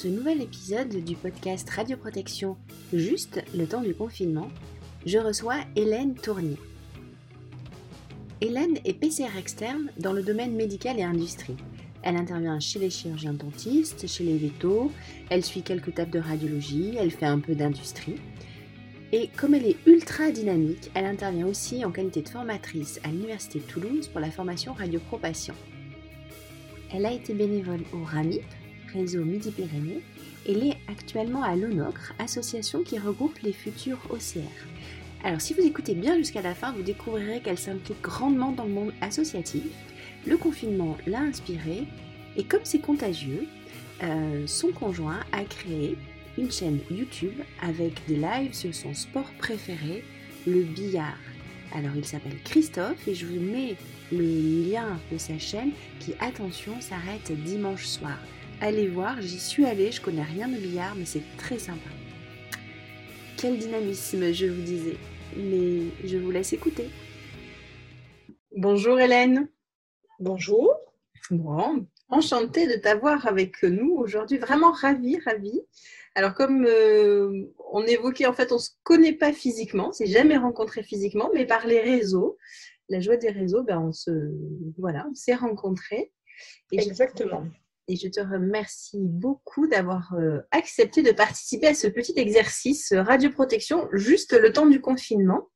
Ce 0.00 0.06
nouvel 0.06 0.40
épisode 0.42 1.04
du 1.04 1.16
podcast 1.16 1.68
Radioprotection 1.70 2.56
Juste 2.92 3.42
le 3.52 3.66
temps 3.66 3.80
du 3.80 3.94
confinement, 3.94 4.48
je 5.04 5.18
reçois 5.18 5.56
Hélène 5.74 6.14
Tournier. 6.14 6.56
Hélène 8.40 8.78
est 8.84 8.92
PCR 8.92 9.36
externe 9.36 9.90
dans 9.98 10.12
le 10.12 10.22
domaine 10.22 10.54
médical 10.54 11.00
et 11.00 11.02
industrie. 11.02 11.56
Elle 12.04 12.14
intervient 12.14 12.60
chez 12.60 12.78
les 12.78 12.90
chirurgiens 12.90 13.32
dentistes, 13.32 14.06
chez 14.06 14.22
les 14.22 14.38
vétos, 14.38 14.92
elle 15.30 15.44
suit 15.44 15.62
quelques 15.62 15.92
tables 15.92 16.12
de 16.12 16.20
radiologie, 16.20 16.94
elle 16.96 17.10
fait 17.10 17.26
un 17.26 17.40
peu 17.40 17.56
d'industrie. 17.56 18.20
Et 19.10 19.30
comme 19.36 19.54
elle 19.54 19.66
est 19.66 19.84
ultra 19.84 20.30
dynamique, 20.30 20.92
elle 20.94 21.06
intervient 21.06 21.48
aussi 21.48 21.84
en 21.84 21.90
qualité 21.90 22.22
de 22.22 22.28
formatrice 22.28 23.00
à 23.02 23.08
l'Université 23.08 23.58
de 23.58 23.64
Toulouse 23.64 24.06
pour 24.06 24.20
la 24.20 24.30
formation 24.30 24.74
Radio. 24.74 25.00
Elle 26.94 27.04
a 27.04 27.10
été 27.10 27.34
bénévole 27.34 27.82
au 27.92 28.04
RAMIP, 28.04 28.44
réseau 28.92 29.24
Midi-Pyrénées, 29.24 30.02
et 30.46 30.54
l'est 30.54 30.76
actuellement 30.88 31.42
à 31.42 31.56
l'ONOCRE, 31.56 32.14
association 32.18 32.82
qui 32.82 32.98
regroupe 32.98 33.38
les 33.40 33.52
futurs 33.52 34.00
OCR. 34.10 34.40
Alors 35.24 35.40
si 35.40 35.52
vous 35.52 35.62
écoutez 35.62 35.94
bien 35.94 36.16
jusqu'à 36.16 36.42
la 36.42 36.54
fin, 36.54 36.72
vous 36.72 36.82
découvrirez 36.82 37.40
qu'elle 37.40 37.58
s'implique 37.58 38.00
grandement 38.00 38.52
dans 38.52 38.64
le 38.64 38.72
monde 38.72 38.92
associatif. 39.00 39.64
Le 40.26 40.36
confinement 40.36 40.96
l'a 41.06 41.20
inspirée, 41.20 41.84
et 42.36 42.44
comme 42.44 42.60
c'est 42.64 42.80
contagieux, 42.80 43.46
euh, 44.02 44.46
son 44.46 44.68
conjoint 44.68 45.20
a 45.32 45.42
créé 45.44 45.96
une 46.38 46.50
chaîne 46.52 46.78
YouTube 46.90 47.40
avec 47.60 47.94
des 48.06 48.16
lives 48.16 48.54
sur 48.54 48.72
son 48.72 48.94
sport 48.94 49.30
préféré, 49.38 50.04
le 50.46 50.62
billard. 50.62 51.18
Alors 51.74 51.96
il 51.96 52.04
s'appelle 52.04 52.38
Christophe 52.44 53.06
et 53.08 53.14
je 53.14 53.26
vous 53.26 53.40
mets 53.40 53.76
le 54.12 54.70
lien 54.70 54.98
de 55.12 55.18
sa 55.18 55.38
chaîne 55.38 55.72
qui, 56.00 56.14
attention, 56.20 56.80
s'arrête 56.80 57.32
dimanche 57.44 57.86
soir. 57.86 58.18
Allez 58.60 58.88
voir, 58.88 59.22
j'y 59.22 59.38
suis 59.38 59.64
allée, 59.66 59.92
je 59.92 60.00
connais 60.00 60.24
rien 60.24 60.48
de 60.48 60.56
billard, 60.56 60.96
mais 60.96 61.04
c'est 61.04 61.22
très 61.36 61.60
sympa. 61.60 61.90
Quel 63.36 63.56
dynamisme, 63.56 64.32
je 64.32 64.46
vous 64.46 64.62
disais. 64.62 64.96
Mais 65.36 65.82
je 66.04 66.18
vous 66.18 66.32
laisse 66.32 66.52
écouter. 66.52 66.90
Bonjour 68.56 68.98
Hélène. 68.98 69.48
Bonjour. 70.18 70.74
Bon, 71.30 71.86
enchantée 72.08 72.66
de 72.66 72.74
t'avoir 72.74 73.28
avec 73.28 73.62
nous 73.62 73.92
aujourd'hui, 73.92 74.38
vraiment 74.38 74.72
ravie, 74.72 75.20
ravie. 75.20 75.60
Alors 76.16 76.34
comme 76.34 76.66
euh, 76.66 77.44
on 77.72 77.84
évoquait, 77.84 78.26
en 78.26 78.32
fait, 78.32 78.50
on 78.50 78.56
ne 78.56 78.60
se 78.60 78.70
connaît 78.82 79.12
pas 79.12 79.32
physiquement, 79.32 79.92
c'est 79.92 80.06
jamais 80.06 80.36
rencontré 80.36 80.82
physiquement, 80.82 81.30
mais 81.32 81.46
par 81.46 81.64
les 81.64 81.80
réseaux, 81.80 82.36
la 82.88 82.98
joie 82.98 83.18
des 83.18 83.30
réseaux, 83.30 83.62
ben, 83.62 83.78
on 83.78 83.92
se, 83.92 84.10
voilà, 84.78 85.06
on 85.08 85.14
s'est 85.14 85.36
rencontrés. 85.36 86.12
Exactement. 86.72 87.44
Et 87.88 87.96
je 87.96 88.08
te 88.08 88.20
remercie 88.20 89.00
beaucoup 89.00 89.66
d'avoir 89.66 90.14
euh, 90.14 90.40
accepté 90.50 91.02
de 91.02 91.10
participer 91.10 91.68
à 91.68 91.74
ce 91.74 91.86
petit 91.86 92.12
exercice 92.16 92.92
radioprotection 92.92 93.88
juste 93.92 94.38
le 94.38 94.52
temps 94.52 94.66
du 94.66 94.80
confinement. 94.80 95.48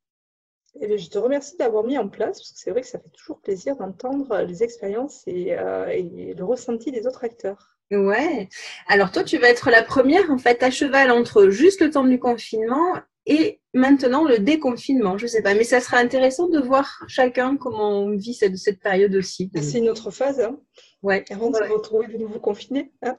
Et 0.80 0.96
je 0.96 1.10
te 1.10 1.18
remercie 1.18 1.58
d'avoir 1.58 1.84
mis 1.84 1.98
en 1.98 2.08
place, 2.08 2.38
parce 2.38 2.52
que 2.52 2.58
c'est 2.58 2.70
vrai 2.70 2.80
que 2.80 2.86
ça 2.86 2.98
fait 2.98 3.10
toujours 3.10 3.40
plaisir 3.42 3.76
d'entendre 3.76 4.40
les 4.40 4.62
expériences 4.62 5.22
et, 5.26 5.52
euh, 5.52 5.86
et, 5.88 6.32
le 6.32 6.44
ressenti 6.44 6.90
des 6.90 7.06
autres 7.06 7.24
acteurs. 7.24 7.76
Ouais. 7.90 8.48
Alors 8.88 9.12
toi, 9.12 9.22
tu 9.22 9.36
vas 9.36 9.50
être 9.50 9.70
la 9.70 9.82
première 9.82 10.30
en 10.30 10.38
fait 10.38 10.62
à 10.62 10.70
cheval 10.70 11.10
entre 11.10 11.50
juste 11.50 11.82
le 11.82 11.90
temps 11.90 12.04
du 12.04 12.18
confinement 12.18 12.94
et 13.26 13.60
maintenant 13.74 14.24
le 14.24 14.38
déconfinement. 14.38 15.18
Je 15.18 15.26
sais 15.26 15.42
pas, 15.42 15.54
mais 15.54 15.64
ça 15.64 15.80
sera 15.80 15.98
intéressant 15.98 16.48
de 16.48 16.58
voir 16.58 17.04
chacun 17.06 17.58
comment 17.58 17.90
on 17.90 18.16
vit 18.16 18.32
cette, 18.32 18.56
cette 18.56 18.80
période 18.80 19.14
aussi. 19.14 19.50
C'est 19.60 19.78
une 19.78 19.90
autre 19.90 20.10
phase. 20.10 20.40
Hein 20.40 20.58
ouais. 21.02 21.24
Avant 21.30 21.50
de 21.50 21.56
se 21.56 21.62
retrouver 21.64 22.08
de 22.08 22.18
nouveau 22.18 22.40
confiné. 22.40 22.92
Hein 23.02 23.16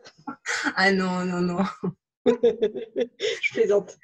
ah 0.76 0.92
non, 0.92 1.26
non, 1.26 1.42
non. 1.42 1.64
je 2.26 3.54
plaisante. 3.54 3.98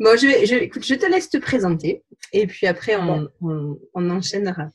Bon, 0.00 0.16
je, 0.16 0.26
vais, 0.26 0.46
je, 0.46 0.54
écoute, 0.54 0.84
je 0.84 0.94
te 0.94 1.06
laisse 1.06 1.28
te 1.28 1.36
présenter 1.36 2.02
et 2.32 2.46
puis 2.46 2.66
après 2.66 2.96
on, 2.96 3.28
on, 3.42 3.78
on 3.94 4.10
enchaînera. 4.10 4.70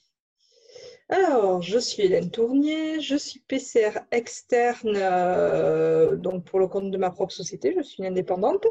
Alors, 1.09 1.61
je 1.61 1.77
suis 1.77 2.03
Hélène 2.03 2.31
Tournier, 2.31 3.01
je 3.01 3.15
suis 3.17 3.41
PCR 3.41 3.99
externe, 4.11 4.95
euh, 4.95 6.15
donc 6.15 6.45
pour 6.45 6.59
le 6.59 6.67
compte 6.67 6.91
de 6.91 6.97
ma 6.97 7.11
propre 7.11 7.33
société, 7.33 7.73
je 7.75 7.83
suis 7.83 8.05
indépendante. 8.05 8.65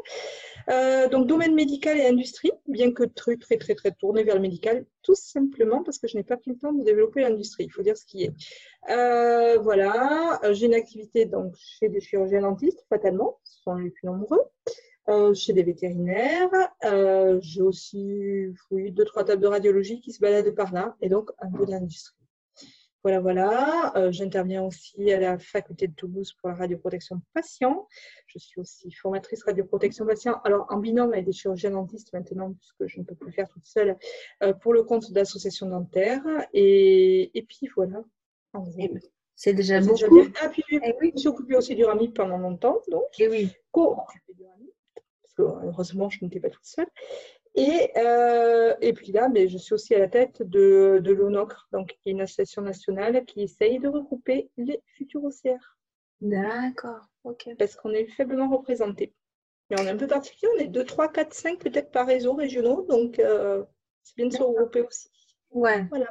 Euh, 0.69 1.07
donc, 1.09 1.27
domaine 1.27 1.53
médical 1.53 1.97
et 1.97 2.07
industrie, 2.07 2.51
bien 2.67 2.91
que 2.91 3.03
très, 3.03 3.37
très, 3.37 3.57
très, 3.57 3.75
très 3.75 3.91
tourné 3.91 4.23
vers 4.23 4.33
le 4.35 4.41
médical, 4.41 4.85
tout 5.03 5.15
simplement 5.15 5.83
parce 5.83 5.99
que 5.99 6.07
je 6.07 6.17
n'ai 6.17 6.23
pas 6.23 6.37
pris 6.37 6.51
le 6.51 6.57
temps 6.57 6.73
de 6.73 6.83
développer 6.83 7.21
l'industrie, 7.21 7.65
il 7.65 7.71
faut 7.71 7.83
dire 7.83 7.97
ce 7.97 8.05
qui 8.05 8.23
est. 8.23 8.33
Euh, 8.89 9.59
voilà, 9.59 10.39
j'ai 10.53 10.65
une 10.65 10.73
activité 10.73 11.25
donc 11.25 11.53
chez 11.55 11.87
des 11.87 12.01
chirurgiens 12.01 12.41
dentistes, 12.41 12.83
fatalement, 12.89 13.37
ce 13.43 13.61
sont 13.61 13.75
les 13.75 13.91
plus 13.91 14.07
nombreux. 14.07 14.41
Chez 15.35 15.51
des 15.53 15.63
vétérinaires. 15.63 16.49
J'ai 17.41 17.61
aussi 17.61 18.47
oui, 18.71 18.91
deux, 18.91 19.05
trois 19.05 19.25
tables 19.25 19.41
de 19.41 19.47
radiologie 19.47 19.99
qui 19.99 20.13
se 20.13 20.19
baladent 20.19 20.55
par 20.55 20.73
là, 20.73 20.95
et 21.01 21.09
donc 21.09 21.29
un 21.39 21.51
peu 21.51 21.65
d'industrie. 21.65 22.22
Voilà, 23.03 23.19
voilà. 23.19 23.91
Euh, 23.97 24.11
J'interviens 24.13 24.63
aussi 24.63 25.11
à 25.11 25.19
la 25.19 25.37
faculté 25.37 25.87
de 25.87 25.93
Toulouse 25.93 26.33
pour 26.39 26.49
la 26.49 26.55
radioprotection 26.55 27.21
patient. 27.33 27.87
Je 28.27 28.39
suis 28.39 28.61
aussi 28.61 28.91
formatrice 28.91 29.43
radioprotection 29.43 30.05
patient, 30.05 30.39
alors 30.45 30.67
en 30.69 30.77
binôme 30.77 31.11
avec 31.11 31.25
des 31.25 31.33
chirurgiens 31.33 31.71
dentistes 31.71 32.13
maintenant, 32.13 32.53
puisque 32.53 32.87
je 32.87 33.01
ne 33.01 33.05
peux 33.05 33.15
plus 33.15 33.33
faire 33.33 33.49
toute 33.49 33.65
seule, 33.65 33.97
euh, 34.41 34.53
pour 34.53 34.73
le 34.73 34.83
compte 34.83 35.11
d'associations 35.11 35.67
dentaires. 35.67 36.23
Et, 36.53 37.37
et 37.37 37.43
puis 37.43 37.67
voilà. 37.75 38.03
C'est 39.35 39.53
déjà 39.53 39.81
beaucoup. 39.81 39.95
Déjà 39.95 40.31
ah, 40.41 40.49
puis, 40.49 40.63
eh 40.71 40.79
oui. 41.01 41.09
je 41.09 41.13
me 41.13 41.17
suis 41.17 41.27
occupée 41.27 41.55
aussi 41.57 41.75
du 41.75 41.83
RAMIP 41.83 42.13
pendant 42.15 42.37
longtemps. 42.37 42.79
Donc, 42.89 43.19
et 43.19 43.23
eh 43.23 43.29
oui. 43.29 43.49
parce 43.73 45.33
que 45.35 45.41
heureusement, 45.41 46.09
je 46.09 46.23
n'étais 46.23 46.39
pas 46.39 46.49
toute 46.49 46.65
seule. 46.65 46.87
Et, 47.55 47.91
euh, 47.97 48.73
et 48.81 48.93
puis 48.93 49.11
là, 49.11 49.29
mais 49.29 49.47
je 49.47 49.57
suis 49.57 49.73
aussi 49.73 49.93
à 49.93 49.99
la 49.99 50.07
tête 50.07 50.41
de, 50.41 50.99
de 51.03 51.13
l'ONOCRE, 51.13 51.67
donc 51.71 51.95
qui 52.01 52.09
est 52.09 52.11
une 52.11 52.21
association 52.21 52.63
nationale 52.63 53.25
qui 53.25 53.41
essaye 53.43 53.79
de 53.79 53.87
regrouper 53.87 54.49
les 54.57 54.81
futurs 54.97 55.23
OCR. 55.23 55.77
D'accord, 56.21 57.09
ok. 57.23 57.49
Parce 57.59 57.75
qu'on 57.75 57.91
est 57.91 58.07
faiblement 58.07 58.49
représentés. 58.49 59.13
Mais 59.69 59.79
on 59.79 59.85
est 59.85 59.91
un 59.91 59.97
peu 59.97 60.07
particulier, 60.07 60.51
on 60.55 60.59
est 60.59 60.67
2, 60.67 60.83
3, 60.83 61.11
4, 61.11 61.33
5 61.33 61.59
peut-être 61.59 61.91
par 61.91 62.07
réseau 62.07 62.33
régionaux, 62.33 62.85
donc 62.89 63.19
euh, 63.19 63.63
c'est 64.03 64.15
bien 64.15 64.27
de 64.27 64.33
se 64.33 64.41
regrouper 64.41 64.81
aussi. 64.81 65.09
Ouais, 65.51 65.85
voilà. 65.89 66.07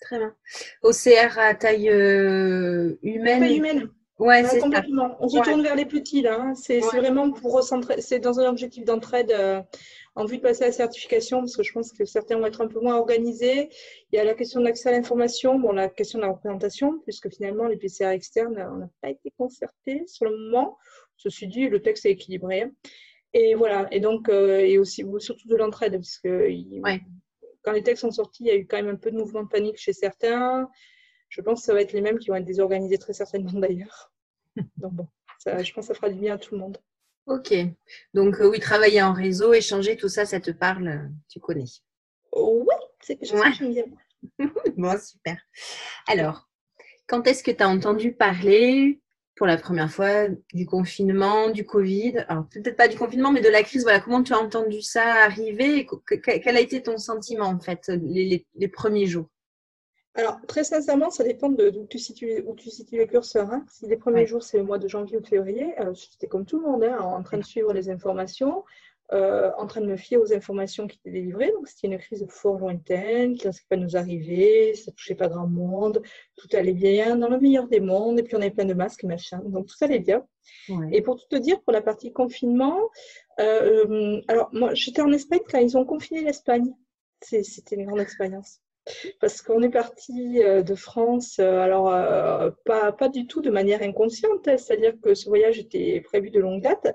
Très 0.00 0.18
bien. 0.18 0.34
OCR 0.82 1.38
à 1.38 1.54
taille 1.54 1.88
euh, 1.88 2.96
humaine 3.02 3.40
Taille 3.40 3.56
humaine. 3.56 3.90
Ouais, 4.18 4.44
c'est 4.44 4.60
complètement. 4.60 5.16
On 5.20 5.28
se 5.28 5.38
tourne 5.40 5.62
vers 5.62 5.74
les 5.74 5.84
petits 5.84 6.22
là. 6.22 6.40
Hein. 6.40 6.54
C'est 6.54 6.82
ouais. 6.82 6.98
vraiment 7.00 7.30
pour 7.32 7.52
recentrer. 7.52 8.00
C'est 8.00 8.18
dans 8.18 8.40
un 8.40 8.48
objectif 8.48 8.84
d'entraide 8.84 9.30
euh, 9.30 9.60
en 10.16 10.24
vue 10.24 10.38
de 10.38 10.42
passer 10.42 10.64
à 10.64 10.68
la 10.68 10.72
certification, 10.72 11.40
parce 11.40 11.56
que 11.56 11.62
je 11.62 11.72
pense 11.72 11.92
que 11.92 12.06
certains 12.06 12.38
vont 12.38 12.46
être 12.46 12.62
un 12.62 12.68
peu 12.68 12.80
moins 12.80 12.96
organisés. 12.96 13.68
Il 14.10 14.16
y 14.16 14.18
a 14.18 14.24
la 14.24 14.34
question 14.34 14.60
de 14.60 14.64
l'accès 14.64 14.88
à 14.88 14.92
l'information, 14.92 15.58
bon, 15.58 15.72
la 15.72 15.90
question 15.90 16.18
de 16.18 16.24
la 16.24 16.32
représentation, 16.32 16.98
puisque 17.00 17.30
finalement, 17.30 17.66
les 17.66 17.76
PCR 17.76 18.08
externes, 18.08 18.56
on 18.72 18.78
n'a 18.78 18.90
pas 19.02 19.10
été 19.10 19.30
concertés 19.36 20.04
sur 20.06 20.24
le 20.24 20.36
moment. 20.36 20.78
Ceci 21.18 21.46
dit, 21.46 21.68
le 21.68 21.82
texte 21.82 22.06
est 22.06 22.12
équilibré. 22.12 22.72
Et 23.34 23.54
voilà. 23.54 23.88
Et 23.90 24.00
donc, 24.00 24.30
euh, 24.30 24.60
et 24.60 24.78
aussi, 24.78 25.04
surtout 25.18 25.48
de 25.48 25.56
l'entraide, 25.56 25.92
parce 25.92 26.16
que 26.16 26.48
il, 26.48 26.80
ouais. 26.82 27.02
quand 27.62 27.72
les 27.72 27.82
textes 27.82 28.00
sont 28.00 28.10
sortis, 28.10 28.44
il 28.44 28.46
y 28.46 28.50
a 28.50 28.56
eu 28.56 28.66
quand 28.66 28.78
même 28.78 28.88
un 28.88 28.96
peu 28.96 29.10
de 29.10 29.16
mouvement 29.16 29.42
de 29.42 29.48
panique 29.48 29.76
chez 29.76 29.92
certains. 29.92 30.66
Je 31.28 31.42
pense 31.42 31.60
que 31.60 31.66
ça 31.66 31.74
va 31.74 31.82
être 31.82 31.92
les 31.92 32.00
mêmes 32.00 32.18
qui 32.18 32.28
vont 32.28 32.36
être 32.36 32.44
désorganisés 32.46 32.96
très 32.96 33.12
certainement 33.12 33.52
d'ailleurs. 33.60 34.10
Donc 34.78 34.94
bon, 34.94 35.08
ça, 35.38 35.62
je 35.62 35.72
pense 35.74 35.88
que 35.88 35.88
ça 35.88 35.94
fera 35.94 36.08
du 36.08 36.18
bien 36.18 36.36
à 36.36 36.38
tout 36.38 36.54
le 36.54 36.60
monde. 36.60 36.78
Ok. 37.26 37.52
Donc 38.14 38.40
euh, 38.40 38.48
oui, 38.48 38.60
travailler 38.60 39.02
en 39.02 39.12
réseau, 39.12 39.52
échanger, 39.52 39.96
tout 39.96 40.08
ça, 40.08 40.24
ça 40.24 40.40
te 40.40 40.52
parle, 40.52 40.88
euh, 40.88 41.08
tu 41.28 41.40
connais. 41.40 41.64
Oui, 42.32 42.74
c'est 43.00 43.16
quelque 43.16 43.30
chose 43.30 43.40
ouais. 43.40 43.50
que 43.50 43.56
j'aime 43.56 43.72
bien. 43.72 43.84
bon, 44.76 44.98
super. 44.98 45.36
Alors, 46.06 46.48
quand 47.08 47.26
est-ce 47.26 47.42
que 47.42 47.50
tu 47.50 47.62
as 47.62 47.68
entendu 47.68 48.12
parler 48.12 49.00
pour 49.34 49.46
la 49.46 49.56
première 49.56 49.90
fois 49.90 50.28
du 50.54 50.66
confinement, 50.66 51.50
du 51.50 51.64
Covid? 51.66 52.18
Alors, 52.28 52.46
peut-être 52.48 52.76
pas 52.76 52.88
du 52.88 52.96
confinement, 52.96 53.32
mais 53.32 53.40
de 53.40 53.48
la 53.48 53.62
crise. 53.64 53.82
Voilà, 53.82 54.00
comment 54.00 54.22
tu 54.22 54.32
as 54.32 54.38
entendu 54.38 54.80
ça 54.80 55.24
arriver? 55.24 55.86
Quel 56.22 56.56
a 56.56 56.60
été 56.60 56.82
ton 56.82 56.96
sentiment, 56.96 57.46
en 57.46 57.60
fait, 57.60 57.88
les, 57.88 58.24
les, 58.24 58.46
les 58.54 58.68
premiers 58.68 59.06
jours? 59.06 59.28
Alors, 60.16 60.40
très 60.48 60.64
sincèrement, 60.64 61.10
ça 61.10 61.24
dépend 61.24 61.50
de 61.50 61.68
d'où 61.68 61.86
tu 61.86 61.98
situes, 61.98 62.42
où 62.46 62.54
tu 62.54 62.70
situes 62.70 62.96
le 62.96 63.06
curseur. 63.06 63.50
Hein. 63.50 63.64
Si 63.68 63.86
les 63.86 63.96
premiers 63.96 64.20
ouais. 64.20 64.26
jours, 64.26 64.42
c'est 64.42 64.56
le 64.56 64.64
mois 64.64 64.78
de 64.78 64.88
janvier 64.88 65.18
ou 65.18 65.20
de 65.20 65.26
février, 65.26 65.74
j'étais 65.92 66.26
comme 66.26 66.46
tout 66.46 66.58
le 66.58 66.66
monde, 66.66 66.84
hein, 66.84 66.98
en 66.98 67.22
train 67.22 67.36
de 67.36 67.44
suivre 67.44 67.72
les 67.74 67.90
informations, 67.90 68.64
euh, 69.12 69.52
en 69.58 69.66
train 69.66 69.82
de 69.82 69.86
me 69.86 69.96
fier 69.96 70.16
aux 70.16 70.32
informations 70.32 70.86
qui 70.86 70.98
étaient 70.98 71.10
délivrées. 71.10 71.52
Donc, 71.52 71.68
c'était 71.68 71.86
une 71.86 71.98
crise 71.98 72.26
fort 72.30 72.58
lointaine, 72.58 73.36
qui 73.36 73.46
ne 73.46 73.52
risquait 73.52 73.66
pas 73.68 73.76
de 73.76 73.82
nous 73.82 73.96
arriver, 73.96 74.74
ça 74.74 74.90
ne 74.90 74.96
touchait 74.96 75.14
pas 75.14 75.28
grand 75.28 75.46
monde, 75.46 76.02
tout 76.36 76.48
allait 76.54 76.72
bien, 76.72 77.16
dans 77.16 77.28
le 77.28 77.38
meilleur 77.38 77.68
des 77.68 77.80
mondes, 77.80 78.18
et 78.18 78.22
puis 78.22 78.34
on 78.36 78.40
avait 78.40 78.50
plein 78.50 78.64
de 78.64 78.74
masques, 78.74 79.04
machin. 79.04 79.40
Donc, 79.44 79.66
tout 79.66 79.76
allait 79.84 80.00
bien. 80.00 80.26
Ouais. 80.70 80.88
Et 80.92 81.02
pour 81.02 81.16
tout 81.16 81.26
te 81.28 81.36
dire, 81.36 81.60
pour 81.60 81.72
la 81.72 81.82
partie 81.82 82.12
confinement, 82.12 82.80
euh, 83.38 84.20
alors, 84.28 84.48
moi, 84.52 84.72
j'étais 84.72 85.02
en 85.02 85.12
Espagne 85.12 85.40
quand 85.48 85.58
ils 85.58 85.76
ont 85.76 85.84
confiné 85.84 86.22
l'Espagne. 86.22 86.72
C'était 87.20 87.76
une 87.76 87.86
grande 87.86 88.00
expérience. 88.00 88.60
Parce 89.20 89.42
qu'on 89.42 89.62
est 89.62 89.70
parti 89.70 90.42
euh, 90.42 90.62
de 90.62 90.74
France, 90.74 91.38
euh, 91.38 91.60
alors 91.60 91.92
euh, 91.92 92.50
pas, 92.64 92.92
pas 92.92 93.08
du 93.08 93.26
tout 93.26 93.40
de 93.40 93.50
manière 93.50 93.82
inconsciente, 93.82 94.46
hein, 94.48 94.56
c'est-à-dire 94.56 94.94
que 95.02 95.14
ce 95.14 95.28
voyage 95.28 95.58
était 95.58 96.00
prévu 96.00 96.30
de 96.30 96.40
longue 96.40 96.62
date. 96.62 96.94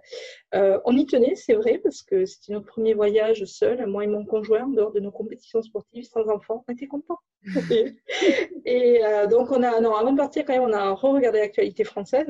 on 0.54 0.96
y 0.96 1.06
tenait, 1.06 1.36
c'est 1.36 1.54
vrai, 1.54 1.80
parce 1.80 2.02
que 2.02 2.26
c'était 2.26 2.54
notre 2.54 2.68
premier 2.68 2.94
voyage 2.94 3.44
seul, 3.46 3.86
moi 3.88 4.04
et 4.04 4.08
mon 4.08 4.26
conjoint, 4.26 4.64
en 4.64 4.70
dehors 4.70 4.92
de 4.92 5.00
nos 5.00 5.12
compétitions 5.12 5.62
sportives, 5.62 6.06
sans 6.06 6.28
enfants, 6.30 6.64
on 6.68 6.74
était 6.74 6.88
contents. 6.88 7.20
et, 8.66 9.02
donc, 9.30 9.52
on 9.52 9.64
a, 9.64 9.80
non, 9.82 9.96
avant 9.96 10.12
de 10.12 10.18
partir, 10.18 10.46
quand 10.46 10.54
même, 10.54 10.64
on 10.64 10.74
a 10.74 10.92
re-regardé 10.92 11.40
l'actualité 11.40 11.84
française. 11.84 12.28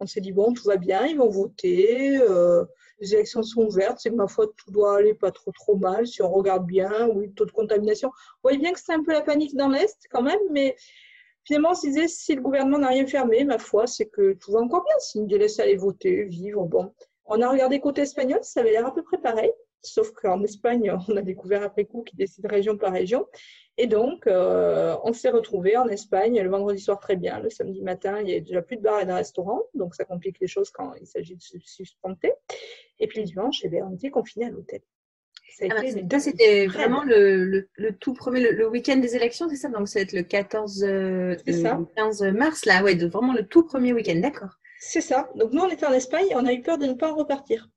On 0.00 0.06
s'est 0.06 0.20
dit, 0.20 0.32
bon, 0.32 0.52
tout 0.52 0.64
va 0.64 0.76
bien, 0.76 1.06
ils 1.06 1.16
vont 1.16 1.28
voter 1.28 2.18
les 3.02 3.14
élections 3.14 3.42
sont 3.42 3.62
ouvertes, 3.62 3.98
c'est 3.98 4.10
que 4.10 4.14
ma 4.14 4.28
foi, 4.28 4.46
tout 4.46 4.70
doit 4.70 4.96
aller 4.96 5.12
pas 5.12 5.32
trop 5.32 5.50
trop 5.50 5.74
mal 5.74 6.06
si 6.06 6.22
on 6.22 6.30
regarde 6.30 6.64
bien, 6.64 7.08
oui, 7.08 7.26
le 7.26 7.32
taux 7.32 7.44
de 7.44 7.50
contamination. 7.50 8.08
On 8.08 8.48
voyez 8.48 8.58
bien 8.58 8.72
que 8.72 8.78
c'est 8.78 8.92
un 8.92 9.02
peu 9.02 9.10
la 9.10 9.22
panique 9.22 9.56
dans 9.56 9.68
l'Est 9.68 10.06
quand 10.08 10.22
même, 10.22 10.38
mais 10.52 10.76
finalement, 11.42 11.70
on 11.72 11.74
se 11.74 11.88
disait, 11.88 12.06
si 12.06 12.36
le 12.36 12.40
gouvernement 12.40 12.78
n'a 12.78 12.88
rien 12.88 13.04
fermé, 13.04 13.42
ma 13.44 13.58
foi, 13.58 13.88
c'est 13.88 14.06
que 14.06 14.34
tout 14.34 14.52
va 14.52 14.60
encore 14.60 14.84
bien, 14.84 14.94
s'il 15.00 15.22
nous 15.22 15.36
laisse 15.36 15.58
aller 15.58 15.76
voter, 15.76 16.24
vivre, 16.26 16.64
bon. 16.64 16.94
On 17.24 17.42
a 17.42 17.50
regardé 17.50 17.80
côté 17.80 18.02
espagnol, 18.02 18.38
ça 18.42 18.60
avait 18.60 18.70
l'air 18.70 18.86
à 18.86 18.94
peu 18.94 19.02
près 19.02 19.18
pareil, 19.18 19.50
sauf 19.82 20.12
qu'en 20.12 20.42
Espagne, 20.42 20.92
on 21.08 21.16
a 21.16 21.22
découvert 21.22 21.62
après 21.62 21.84
coup 21.84 22.02
qu'ils 22.02 22.18
décident 22.18 22.48
région 22.48 22.76
par 22.76 22.92
région. 22.92 23.26
Et 23.78 23.86
donc, 23.86 24.26
euh, 24.26 24.96
on 25.02 25.12
s'est 25.12 25.30
retrouvés 25.30 25.76
en 25.76 25.88
Espagne 25.88 26.40
le 26.40 26.50
vendredi 26.50 26.80
soir 26.80 27.00
très 27.00 27.16
bien. 27.16 27.40
Le 27.40 27.50
samedi 27.50 27.80
matin, 27.80 28.18
il 28.20 28.26
n'y 28.26 28.34
a 28.34 28.40
déjà 28.40 28.62
plus 28.62 28.76
de 28.76 28.82
bar 28.82 29.00
et 29.00 29.06
de 29.06 29.12
restaurant, 29.12 29.62
donc 29.74 29.94
ça 29.94 30.04
complique 30.04 30.38
les 30.40 30.46
choses 30.46 30.70
quand 30.70 30.92
il 31.00 31.06
s'agit 31.06 31.36
de 31.36 31.42
se 31.42 31.58
suspenter. 31.58 32.32
Et 33.00 33.06
puis 33.06 33.20
le 33.20 33.26
dimanche, 33.26 33.60
eh 33.64 33.68
bien, 33.68 33.88
on 33.90 33.94
était 33.94 34.10
confinés 34.10 34.46
à 34.46 34.50
l'hôtel. 34.50 34.80
Ça 35.58 35.66
ah 35.70 36.18
c'était 36.18 36.66
vraiment 36.66 37.02
le, 37.04 37.68
tout 38.00 38.14
premier, 38.14 38.52
le, 38.52 38.68
week-end 38.68 38.96
des 38.96 39.16
élections, 39.16 39.50
c'est 39.50 39.56
ça? 39.56 39.68
Donc, 39.68 39.86
ça 39.86 39.98
va 39.98 40.04
être 40.04 40.14
le 40.14 40.22
14, 40.22 40.82
euh, 40.84 41.36
15 41.94 42.22
mars, 42.32 42.64
là, 42.64 42.82
ouais, 42.82 42.94
vraiment 42.94 43.34
le 43.34 43.46
tout 43.46 43.62
premier 43.62 43.92
week-end, 43.92 44.18
d'accord. 44.18 44.58
C'est 44.78 45.02
ça. 45.02 45.30
Donc, 45.34 45.52
nous, 45.52 45.60
on 45.60 45.68
était 45.68 45.86
en 45.86 45.92
Espagne 45.92 46.26
on 46.34 46.46
a 46.46 46.52
eu 46.52 46.62
peur 46.62 46.78
de 46.78 46.86
ne 46.86 46.94
pas 46.94 47.12
en 47.12 47.16
repartir. 47.16 47.68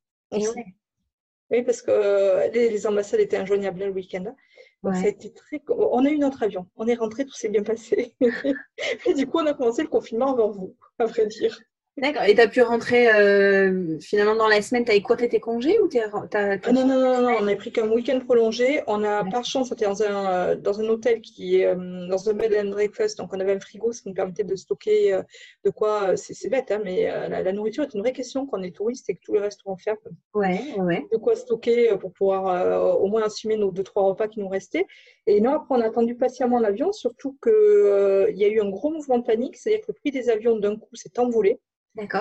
Oui, 1.51 1.63
parce 1.63 1.81
que 1.81 1.92
euh, 1.92 2.47
les, 2.50 2.88
ambassades 2.88 3.19
étaient 3.19 3.38
injoignables 3.38 3.83
le 3.83 3.92
week-end. 3.92 4.36
ça 4.83 4.89
a 4.89 5.07
été 5.07 5.31
très... 5.31 5.62
On 5.69 6.03
a 6.06 6.09
eu 6.09 6.18
notre 6.18 6.44
avion, 6.44 6.68
on 6.75 6.88
est 6.88 6.95
rentré, 6.95 7.25
tout 7.25 7.33
s'est 7.33 7.50
bien 7.50 7.63
passé. 7.63 8.15
et 9.06 9.13
du 9.13 9.27
coup, 9.27 9.39
on 9.39 9.45
a 9.45 9.53
commencé 9.53 9.83
le 9.83 9.89
confinement 9.89 10.33
avant 10.33 10.50
vous, 10.50 10.75
à 11.00 11.06
vrai 11.06 11.27
dire. 11.27 11.59
D'accord. 11.97 12.24
Et 12.24 12.36
tu 12.36 12.42
as 12.42 12.50
pu 12.50 12.62
rentrer 12.62 13.07
euh, 13.07 13.97
finalement 14.01 14.36
dans 14.36 14.50
la 14.50 14.62
semaine, 14.62 14.83
tu 14.83 14.92
as 14.92 14.95
écourté 14.95 15.30
tes 15.30 15.39
congés 15.39 15.80
ou 15.80 15.88
ah 15.95 16.71
non, 16.74 16.86
non, 16.86 17.00
non, 17.00 17.21
non, 17.21 17.38
on 17.39 17.47
a 17.47 17.56
pris 17.56 17.71
qu'un 17.71 17.88
week-end 17.88 18.19
prolongé. 18.19 18.81
On 18.88 19.01
a, 19.03 19.24
par 19.24 19.45
chance, 19.45 19.71
on 19.71 19.75
était 19.75 19.86
dans 19.86 20.03
un, 20.03 20.30
euh, 20.30 20.56
dans 20.56 20.81
un 20.81 20.89
hôtel 20.89 21.21
qui 21.21 21.62
est 21.62 21.68
euh, 21.68 22.07
dans 22.07 22.30
un 22.30 22.33
bed 22.33 22.53
and 22.53 22.71
breakfast, 22.71 23.18
donc 23.18 23.31
on 23.33 23.39
avait 23.39 23.53
un 23.53 23.59
frigo, 23.62 23.94
ce 23.94 24.01
qui 24.01 24.09
nous 24.09 24.13
permettait 24.13 24.44
de 24.44 24.56
stocker 24.57 25.21
de 25.63 25.69
quoi, 25.69 26.18
c'est 26.18 26.50
bête, 26.50 26.69
hein, 26.71 26.81
mais 26.83 27.06
la, 27.30 27.53
nourriture 27.53 27.83
est 27.83 27.94
une 27.94 28.01
vraie 28.01 28.12
question 28.12 28.45
quand 28.45 28.59
on 28.59 28.63
est 28.63 28.75
touriste 28.75 29.09
et 29.09 29.15
que 29.15 29.21
tous 29.21 29.33
les 29.33 29.39
restaurants 29.39 29.77
ferment. 29.77 30.00
Ouais, 30.33 30.59
ouais. 30.77 31.06
De 31.13 31.18
quoi 31.18 31.36
stocker 31.36 31.95
pour 31.98 32.12
pouvoir 32.12 33.01
au 33.01 33.07
moins 33.07 33.24
assumer 33.24 33.56
nos 33.56 33.71
deux, 33.71 33.83
trois 33.83 34.03
repas 34.03 34.27
qui 34.27 34.41
nous 34.41 34.50
restaient. 34.50 34.86
Et 35.27 35.42
non, 35.42 35.54
après, 35.54 35.75
on 35.75 35.81
a 35.81 35.86
attendu 35.86 36.16
patiemment 36.16 36.60
l'avion, 36.60 36.92
surtout 36.92 37.38
qu'il 37.42 37.51
il 37.54 38.38
y 38.38 38.45
a 38.45 38.48
eu 38.48 38.62
un 38.62 38.69
gros 38.69 38.92
mouvement 38.92 39.18
de 39.18 39.25
panique, 39.25 39.57
c'est-à-dire 39.57 39.81
que 39.81 39.92
le 39.92 39.95
prix 39.95 40.12
des 40.12 40.30
avions 40.30 40.57
d'un 40.57 40.77
coup 40.77 40.95
s'est 40.95 41.18
envolé. 41.19 41.60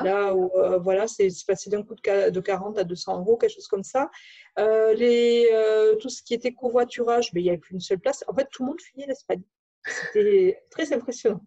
Là 0.04 0.34
où, 0.34 0.50
euh, 0.56 0.78
voilà, 0.78 1.08
c'est 1.08 1.28
passé 1.46 1.68
d'un 1.68 1.82
coup 1.82 1.94
de, 1.94 2.40
40 2.40 2.78
à 2.78 2.84
200 2.84 3.18
euros, 3.20 3.36
quelque 3.36 3.54
chose 3.54 3.66
comme 3.66 3.82
ça. 3.82 4.10
Euh, 4.58 4.94
les, 4.94 5.48
euh, 5.52 5.96
tout 5.96 6.08
ce 6.08 6.22
qui 6.22 6.34
était 6.34 6.52
covoiturage, 6.52 7.32
ben, 7.32 7.40
il 7.40 7.44
n'y 7.44 7.48
avait 7.50 7.58
plus 7.58 7.74
une 7.74 7.80
seule 7.80 7.98
place. 7.98 8.24
En 8.28 8.34
fait, 8.34 8.48
tout 8.50 8.62
le 8.62 8.68
monde 8.68 8.80
fuyait 8.80 9.06
l'Espagne. 9.06 9.42
C'était 9.84 10.62
très 10.70 10.92
impressionnant. 10.92 11.44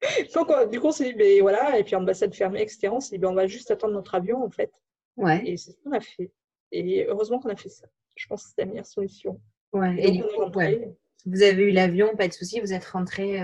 Donc, 0.34 0.70
du 0.70 0.80
coup, 0.80 0.88
on 0.88 0.92
s'est 0.92 1.12
dit, 1.12 1.14
ben, 1.14 1.42
voilà, 1.42 1.78
et 1.78 1.84
puis 1.84 1.94
ambassade 1.94 2.34
fermée, 2.34 2.62
etc. 2.62 2.88
On 2.90 3.00
s'est 3.00 3.16
dit, 3.16 3.18
ben, 3.18 3.28
on 3.28 3.34
va 3.34 3.46
juste 3.46 3.70
attendre 3.70 3.94
notre 3.94 4.14
avion, 4.14 4.42
en 4.42 4.50
fait. 4.50 4.72
Ouais. 5.16 5.42
Et 5.46 5.56
c'est 5.56 5.72
ce 5.72 5.76
qu'on 5.82 5.92
a 5.92 6.00
fait. 6.00 6.32
Et 6.72 7.06
heureusement 7.06 7.38
qu'on 7.38 7.50
a 7.50 7.56
fait 7.56 7.68
ça. 7.68 7.86
Je 8.14 8.26
pense 8.26 8.44
que 8.44 8.48
c'était 8.50 8.62
la 8.62 8.68
meilleure 8.68 8.86
solution. 8.86 9.40
Ouais. 9.72 9.96
Et, 9.98 10.22
Vous 11.26 11.42
avez 11.42 11.62
eu 11.64 11.70
l'avion, 11.70 12.16
pas 12.16 12.28
de 12.28 12.32
souci, 12.32 12.60
vous 12.60 12.72
êtes 12.72 12.86
rentré. 12.86 13.40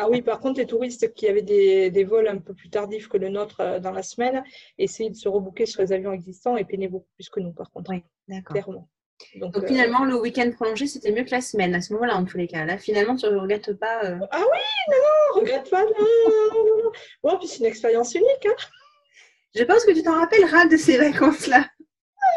Ah 0.00 0.08
oui, 0.08 0.22
par 0.22 0.38
contre, 0.38 0.60
les 0.60 0.66
touristes 0.66 1.12
qui 1.12 1.26
avaient 1.26 1.42
des, 1.42 2.04
vols 2.04 2.28
un 2.28 2.38
peu 2.38 2.54
plus 2.54 2.70
tardifs 2.70 3.08
que 3.08 3.16
le 3.16 3.30
nôtre 3.30 3.60
euh, 3.60 3.80
dans 3.80 3.90
la 3.90 4.04
semaine 4.04 4.44
essayaient 4.78 5.10
de 5.10 5.16
se 5.16 5.28
rebooker 5.28 5.66
sur 5.66 5.82
les 5.82 5.92
avions 5.92 6.12
existants 6.12 6.56
et 6.56 6.64
peinaient 6.64 6.86
beaucoup 6.86 7.08
plus 7.16 7.28
que 7.28 7.40
nous, 7.40 7.52
par 7.52 7.72
contre. 7.72 7.90
Oui, 7.90 8.04
d'accord. 8.28 8.54
Clairement. 8.54 8.88
Donc, 9.34 9.56
euh, 9.56 9.66
finalement, 9.66 10.04
le 10.04 10.14
week-end 10.14 10.48
prolongé, 10.52 10.86
c'était 10.86 11.10
mieux 11.10 11.24
que 11.24 11.32
la 11.32 11.40
semaine 11.40 11.74
à 11.74 11.80
ce 11.80 11.92
moment-là, 11.94 12.14
en 12.14 12.24
tous 12.24 12.38
les 12.38 12.46
cas. 12.46 12.64
Là, 12.64 12.78
finalement, 12.78 13.16
tu 13.16 13.26
ne 13.26 13.34
regrettes 13.34 13.72
pas. 13.72 14.04
Euh, 14.04 14.18
ah 14.30 14.38
oui, 14.38 14.58
non, 14.88 14.96
non, 14.96 15.40
regrette 15.40 15.68
pas, 15.68 15.82
non, 15.82 15.90
non, 15.90 16.84
non. 16.84 16.92
Bon, 17.24 17.36
puis 17.36 17.48
c'est 17.48 17.58
une 17.58 17.66
expérience 17.66 18.14
unique. 18.14 18.46
Hein. 18.46 18.54
Je 19.56 19.64
pense 19.64 19.84
que 19.84 19.90
tu 19.90 20.04
t'en 20.04 20.14
rappelleras 20.14 20.66
de 20.66 20.76
ces 20.76 20.96
vacances-là. 20.96 21.66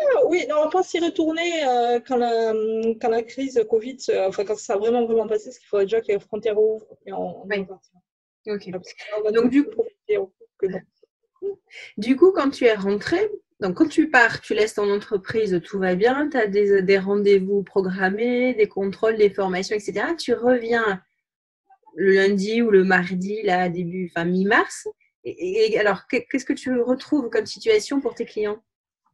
Ah, 0.02 0.26
oui, 0.28 0.46
on 0.56 0.70
pense 0.70 0.94
y 0.94 1.00
retourner 1.00 1.64
euh, 1.66 2.00
quand, 2.06 2.18
la, 2.18 2.54
quand 3.00 3.10
la 3.10 3.24
crise 3.24 3.64
Covid, 3.70 3.98
enfin 4.28 4.46
quand 4.46 4.58
ça 4.58 4.74
a 4.74 4.78
vraiment 4.78 5.06
vraiment 5.06 5.28
passé, 5.28 5.46
parce 5.46 5.60
qu'il 5.60 5.68
faudrait 5.68 5.86
déjà 5.86 6.02
que 6.02 6.08
les 6.08 6.20
frontières 6.20 6.60
ouvrent 6.60 6.98
et 7.06 7.14
on, 7.14 7.46
oui. 7.46 7.66
Ok. 8.48 8.70
Donc 9.34 9.50
du 9.50 9.64
coup, 9.66 9.84
du 11.98 12.16
coup, 12.16 12.32
quand 12.32 12.50
tu 12.50 12.66
es 12.66 12.74
rentré, 12.74 13.30
donc 13.60 13.76
quand 13.76 13.88
tu 13.88 14.10
pars, 14.10 14.42
tu 14.42 14.56
laisses 14.56 14.74
ton 14.74 14.92
entreprise, 14.92 15.62
tout 15.64 15.78
va 15.80 15.96
bien, 15.96 16.30
tu 16.30 16.38
as 16.38 16.48
des, 16.48 16.82
des 16.82 16.98
rendez-vous 16.98 17.64
programmés, 17.64 18.56
des 18.56 18.68
contrôles, 18.68 19.18
des 19.18 19.30
formations, 19.30 19.76
etc. 19.76 20.16
Tu 20.18 20.34
reviens 20.34 21.02
le 21.96 22.14
lundi 22.14 22.62
ou 22.62 22.72
le 22.72 22.84
mardi, 22.84 23.42
là, 23.44 23.70
début, 23.70 24.12
enfin 24.12 24.26
mi-mars. 24.26 24.88
et 25.24 25.78
alors, 25.78 26.08
qu'est-ce 26.08 26.46
que 26.46 26.54
tu 26.54 26.80
retrouves 26.82 27.30
comme 27.30 27.46
situation 27.46 28.02
pour 28.02 28.16
tes 28.16 28.26
clients? 28.26 28.64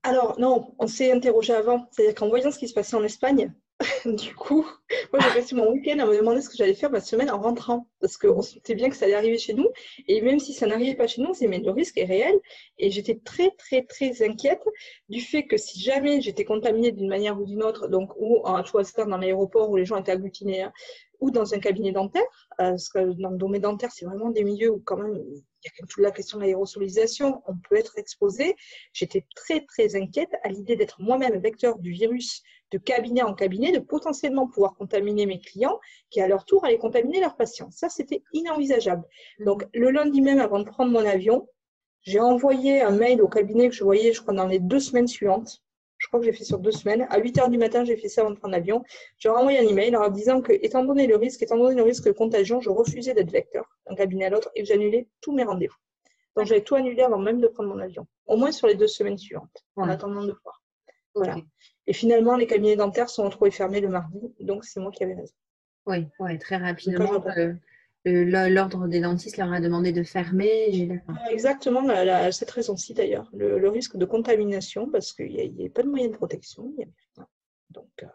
Alors, 0.07 0.39
non, 0.39 0.73
on 0.79 0.87
s'est 0.87 1.11
interrogé 1.11 1.53
avant. 1.53 1.85
C'est-à-dire 1.91 2.15
qu'en 2.15 2.29
voyant 2.29 2.49
ce 2.49 2.57
qui 2.57 2.69
se 2.69 2.73
passait 2.73 2.95
en 2.95 3.03
Espagne, 3.03 3.51
du 4.05 4.33
coup, 4.33 4.65
moi 5.11 5.21
j'ai 5.21 5.39
passé 5.41 5.53
mon 5.53 5.69
week-end 5.69 5.99
à 5.99 6.05
me 6.05 6.17
demander 6.17 6.41
ce 6.41 6.49
que 6.49 6.55
j'allais 6.55 6.73
faire 6.73 6.89
ma 6.89 7.01
semaine 7.01 7.29
en 7.29 7.41
rentrant. 7.41 7.89
Parce 7.99 8.17
qu'on 8.17 8.41
sentait 8.41 8.73
bien 8.73 8.89
que 8.89 8.95
ça 8.95 9.03
allait 9.03 9.15
arriver 9.15 9.37
chez 9.37 9.53
nous. 9.53 9.67
Et 10.07 10.21
même 10.21 10.39
si 10.39 10.53
ça 10.53 10.65
n'arrivait 10.65 10.95
pas 10.95 11.07
chez 11.07 11.21
nous, 11.21 11.33
c'est 11.33 11.47
mais 11.47 11.59
le 11.59 11.71
risque 11.71 11.97
est 11.97 12.05
réel. 12.05 12.39
Et 12.77 12.89
j'étais 12.89 13.19
très, 13.21 13.51
très, 13.57 13.83
très 13.83 14.23
inquiète 14.23 14.63
du 15.09 15.19
fait 15.19 15.43
que 15.43 15.57
si 15.57 15.81
jamais 15.81 16.21
j'étais 16.21 16.45
contaminée 16.45 16.93
d'une 16.93 17.09
manière 17.09 17.37
ou 17.37 17.43
d'une 17.43 17.61
autre, 17.61 17.89
donc 17.89 18.13
ou 18.15 18.39
en 18.45 18.63
choisir 18.63 19.07
dans 19.07 19.17
l'aéroport 19.17 19.69
où 19.69 19.75
les 19.75 19.85
gens 19.85 19.97
étaient 19.97 20.13
agglutinés, 20.13 20.61
hein, 20.61 20.73
ou 21.19 21.31
dans 21.31 21.53
un 21.53 21.59
cabinet 21.59 21.91
dentaire, 21.91 22.23
euh, 22.59 22.71
parce 22.71 22.89
que 22.89 22.99
dans 23.19 23.29
le 23.29 23.37
domaine 23.37 23.61
dentaire, 23.61 23.91
c'est 23.91 24.05
vraiment 24.05 24.29
des 24.29 24.43
milieux 24.43 24.71
où 24.71 24.79
quand 24.79 24.97
même 24.97 25.15
il 25.15 25.65
y 25.65 25.83
a 25.83 25.87
toute 25.87 26.03
la 26.03 26.11
question 26.11 26.37
de 26.37 26.43
l'aérosolisation, 26.43 27.41
on 27.47 27.53
peut 27.69 27.75
être 27.75 27.97
exposé. 27.97 28.55
J'étais 28.93 29.25
très 29.35 29.65
très 29.65 29.95
inquiète 29.95 30.29
à 30.43 30.49
l'idée 30.49 30.75
d'être 30.75 31.01
moi-même 31.01 31.39
vecteur 31.39 31.79
du 31.79 31.91
virus 31.91 32.43
de 32.71 32.77
cabinet 32.77 33.21
en 33.21 33.33
cabinet, 33.33 33.71
de 33.71 33.79
potentiellement 33.79 34.47
pouvoir 34.47 34.75
contaminer 34.75 35.25
mes 35.25 35.39
clients 35.39 35.79
qui 36.09 36.21
à 36.21 36.27
leur 36.27 36.45
tour 36.45 36.65
allaient 36.65 36.77
contaminer 36.77 37.19
leurs 37.19 37.37
patients. 37.37 37.71
Ça, 37.71 37.89
c'était 37.89 38.23
inenvisageable. 38.33 39.03
Donc 39.39 39.65
le 39.73 39.89
lundi 39.89 40.21
même, 40.21 40.39
avant 40.39 40.59
de 40.59 40.65
prendre 40.65 40.91
mon 40.91 41.05
avion, 41.05 41.47
j'ai 42.01 42.19
envoyé 42.19 42.81
un 42.81 42.91
mail 42.91 43.21
au 43.21 43.27
cabinet 43.27 43.69
que 43.69 43.75
je 43.75 43.83
voyais, 43.83 44.13
je 44.13 44.21
crois, 44.21 44.33
dans 44.33 44.47
les 44.47 44.59
deux 44.59 44.79
semaines 44.79 45.07
suivantes, 45.07 45.61
je 45.97 46.07
crois 46.07 46.19
que 46.19 46.25
j'ai 46.25 46.33
fait 46.33 46.43
sur 46.43 46.59
deux 46.59 46.71
semaines. 46.71 47.07
À 47.09 47.19
8 47.19 47.39
heures 47.39 47.49
du 47.49 47.57
matin, 47.57 47.83
j'ai 47.83 47.97
fait 47.97 48.09
ça 48.09 48.21
avant 48.21 48.31
de 48.31 48.35
prendre 48.35 48.53
l'avion. 48.53 48.83
J'ai 49.17 49.29
envoyé 49.29 49.59
un 49.59 49.67
email 49.67 49.95
en 49.95 50.01
leur 50.01 50.11
disant 50.11 50.41
que, 50.41 50.53
étant 50.53 50.83
donné 50.83 51.07
le 51.07 51.15
risque, 51.15 51.41
étant 51.41 51.57
donné 51.57 51.75
le 51.75 51.83
risque 51.83 52.05
de 52.05 52.11
contagion, 52.11 52.61
je 52.61 52.69
refusais 52.69 53.13
d'être 53.13 53.31
vecteur 53.31 53.65
d'un 53.87 53.95
cabinet 53.95 54.25
à 54.25 54.29
l'autre 54.29 54.49
et 54.55 54.61
que 54.61 54.67
j'annulais 54.67 55.07
tous 55.21 55.33
mes 55.33 55.43
rendez-vous. 55.43 55.77
Donc, 56.35 56.45
j'avais 56.45 56.61
tout 56.61 56.75
annulé 56.75 57.01
avant 57.01 57.17
même 57.17 57.41
de 57.41 57.47
prendre 57.47 57.69
mon 57.69 57.79
avion. 57.79 58.05
Au 58.27 58.37
moins 58.37 58.51
sur 58.51 58.67
les 58.67 58.75
deux 58.75 58.87
semaines 58.87 59.17
suivantes, 59.17 59.65
en 59.75 59.89
attendant 59.89 60.23
de 60.23 60.35
voir. 60.43 60.61
Voilà. 61.15 61.37
Et 61.87 61.93
finalement, 61.93 62.35
les 62.35 62.45
cabinets 62.45 62.75
dentaires 62.75 63.09
sont 63.09 63.23
retrouvés 63.23 63.49
fermés 63.49 63.81
le 63.81 63.89
mardi. 63.89 64.19
Donc, 64.39 64.65
c'est 64.65 64.79
moi 64.79 64.91
qui 64.91 65.03
avais 65.03 65.15
raison. 65.15 65.33
Oui, 65.87 66.05
ouais, 66.19 66.37
très 66.37 66.57
rapidement 66.57 67.23
l'ordre 68.49 68.87
des 68.87 69.01
dentistes 69.01 69.37
leur 69.37 69.51
a 69.51 69.59
demandé 69.59 69.91
de 69.91 70.03
fermer. 70.03 71.01
Ah, 71.07 71.31
exactement, 71.31 71.83
cette 72.31 72.51
raison-ci 72.51 72.93
d'ailleurs, 72.93 73.29
le, 73.33 73.69
risque 73.69 73.97
de 73.97 74.05
contamination, 74.05 74.89
parce 74.89 75.13
qu'il 75.13 75.31
n'y 75.31 75.65
a, 75.65 75.69
pas 75.69 75.83
de 75.83 75.89
moyen 75.89 76.07
de 76.07 76.15
protection. 76.15 76.73
Donc, 77.69 77.89
euh, 78.03 78.07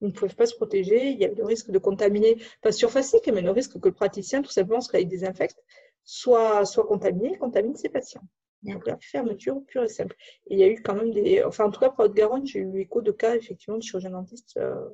ils 0.00 0.08
ne 0.08 0.12
pouvaient 0.12 0.34
pas 0.34 0.46
se 0.46 0.54
protéger. 0.54 1.10
Il 1.10 1.18
y 1.18 1.24
avait 1.24 1.34
le 1.34 1.44
risque 1.44 1.70
de 1.70 1.78
contaminer, 1.78 2.36
pas 2.62 2.72
surfacique, 2.72 3.28
mais 3.32 3.42
le 3.42 3.50
risque 3.50 3.80
que 3.80 3.88
le 3.88 3.94
praticien, 3.94 4.42
tout 4.42 4.50
simplement, 4.50 4.78
parce 4.78 4.90
qu'il 4.90 5.08
désinfecte, 5.08 5.62
soit, 6.04 6.64
soit 6.64 6.86
contaminé, 6.86 7.36
contamine 7.38 7.74
ses 7.76 7.88
patients. 7.88 8.22
Donc 8.62 8.86
la 8.86 8.96
fermeture 8.98 9.62
pure 9.66 9.84
et 9.84 9.88
simple. 9.88 10.16
Et 10.46 10.54
il 10.54 10.58
y 10.58 10.64
a 10.64 10.68
eu 10.68 10.80
quand 10.82 10.94
même 10.94 11.12
des. 11.12 11.42
Enfin, 11.44 11.66
en 11.66 11.70
tout 11.70 11.80
cas, 11.80 11.90
pour 11.90 12.06
Haute-Garonne, 12.06 12.46
j'ai 12.46 12.60
eu 12.60 12.80
écho 12.80 13.02
de 13.02 13.12
cas, 13.12 13.36
effectivement, 13.36 13.76
de 13.76 13.82
chirurgiens 13.82 14.10
dentistes 14.10 14.56
euh, 14.56 14.88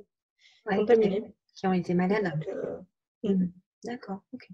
contaminés. 0.64 1.22
Qui 1.54 1.66
ont 1.66 1.72
été 1.72 1.94
malades. 1.94 2.44
Euh, 2.49 2.78
mm. 3.34 3.50
D'accord, 3.84 4.20
ok. 4.34 4.46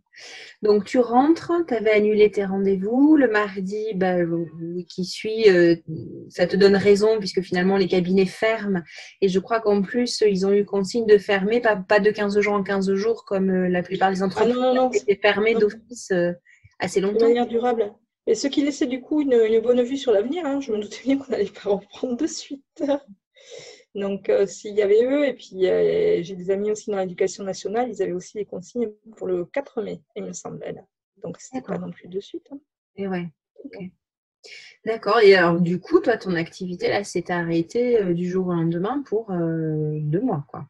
Donc 0.63 0.85
tu 0.85 1.01
rentres, 1.01 1.51
tu 1.67 1.75
avais 1.75 1.91
annulé 1.91 2.31
tes 2.31 2.45
rendez-vous. 2.45 3.17
Le 3.17 3.29
mardi 3.29 3.93
bah, 3.95 4.19
qui 4.89 5.05
suit, 5.05 5.51
euh, 5.51 5.75
ça 6.29 6.47
te 6.47 6.55
donne 6.55 6.77
raison 6.77 7.19
puisque 7.19 7.41
finalement 7.41 7.77
les 7.77 7.89
cabinets 7.89 8.27
ferment. 8.27 8.83
Et 9.21 9.29
je 9.29 9.41
crois 9.41 9.61
qu'en 9.61 9.83
plus, 9.83 10.23
ils 10.25 10.47
ont 10.47 10.53
eu 10.53 10.65
consigne 10.65 11.07
de 11.07 11.19
fermer, 11.19 11.61
pas, 11.61 11.75
pas 11.75 11.99
de 11.99 12.11
15 12.11 12.39
jours 12.39 12.55
en 12.55 12.63
15 12.63 12.95
jours 12.95 13.25
comme 13.25 13.51
euh, 13.51 13.69
la 13.69 13.83
plupart 13.83 14.11
des 14.11 14.23
entreprises. 14.23 14.55
Ah 14.57 14.61
non, 14.61 14.75
non, 14.75 14.83
non. 14.85 14.93
C'était 14.93 15.17
fermé 15.17 15.55
d'office 15.55 16.11
euh, 16.13 16.33
assez 16.79 17.01
longtemps. 17.01 17.25
De 17.27 17.31
manière 17.31 17.49
durable. 17.49 17.93
Et 18.29 18.37
ce 18.37 18.47
qui 18.47 18.63
laissait 18.63 18.87
du 18.87 19.01
coup 19.01 19.23
une, 19.23 19.61
bonne 19.61 19.83
vue 19.83 19.97
sur 19.97 20.13
l'avenir. 20.13 20.47
Hein. 20.47 20.61
Je 20.61 20.71
me 20.71 20.79
doutais 20.79 21.01
bien 21.05 21.19
qu'on 21.19 21.33
n'allait 21.33 21.47
pas 21.47 21.71
reprendre 21.71 22.17
de 22.17 22.27
suite. 22.29 22.63
Donc, 23.97 24.29
euh, 24.29 24.47
s'il 24.47 24.75
y 24.75 24.83
avait 24.83 25.03
eux, 25.07 25.27
et 25.27 25.33
puis 25.33 25.67
euh, 25.67 26.23
j'ai 26.23 26.37
des 26.37 26.51
amis 26.51 26.71
aussi 26.71 26.91
dans 26.91 26.99
l'éducation 26.99 27.45
nationale, 27.45 27.89
ils 27.89 28.03
avaient 28.03 28.13
aussi 28.13 28.37
des 28.37 28.45
consignes 28.45 28.91
pour 29.17 29.27
le 29.27 29.47
4 29.47 29.81
mai, 29.81 30.03
il 30.15 30.25
me 30.25 30.35
semble. 30.35 30.63
Donc, 31.23 31.39
c'était 31.41 31.63
pas 31.63 31.79
non 31.79 31.91
plus 31.91 32.07
de 32.09 32.21
suite. 32.21 32.47
Hein. 32.53 32.59
Et 32.97 33.09
ouais, 33.09 33.27
ok. 33.65 33.79
D'accord. 34.85 35.21
Et 35.21 35.35
alors, 35.35 35.59
du 35.63 35.81
coup, 35.81 36.01
toi, 36.01 36.19
ton 36.19 36.35
activité, 36.35 36.89
là, 36.89 37.05
s'est 37.05 37.31
arrêtée 37.31 38.03
euh, 38.03 38.13
du 38.13 38.29
jour 38.29 38.49
au 38.49 38.53
lendemain 38.53 39.03
pour 39.07 39.33
deux 39.33 40.21
mois, 40.21 40.45
quoi. 40.49 40.67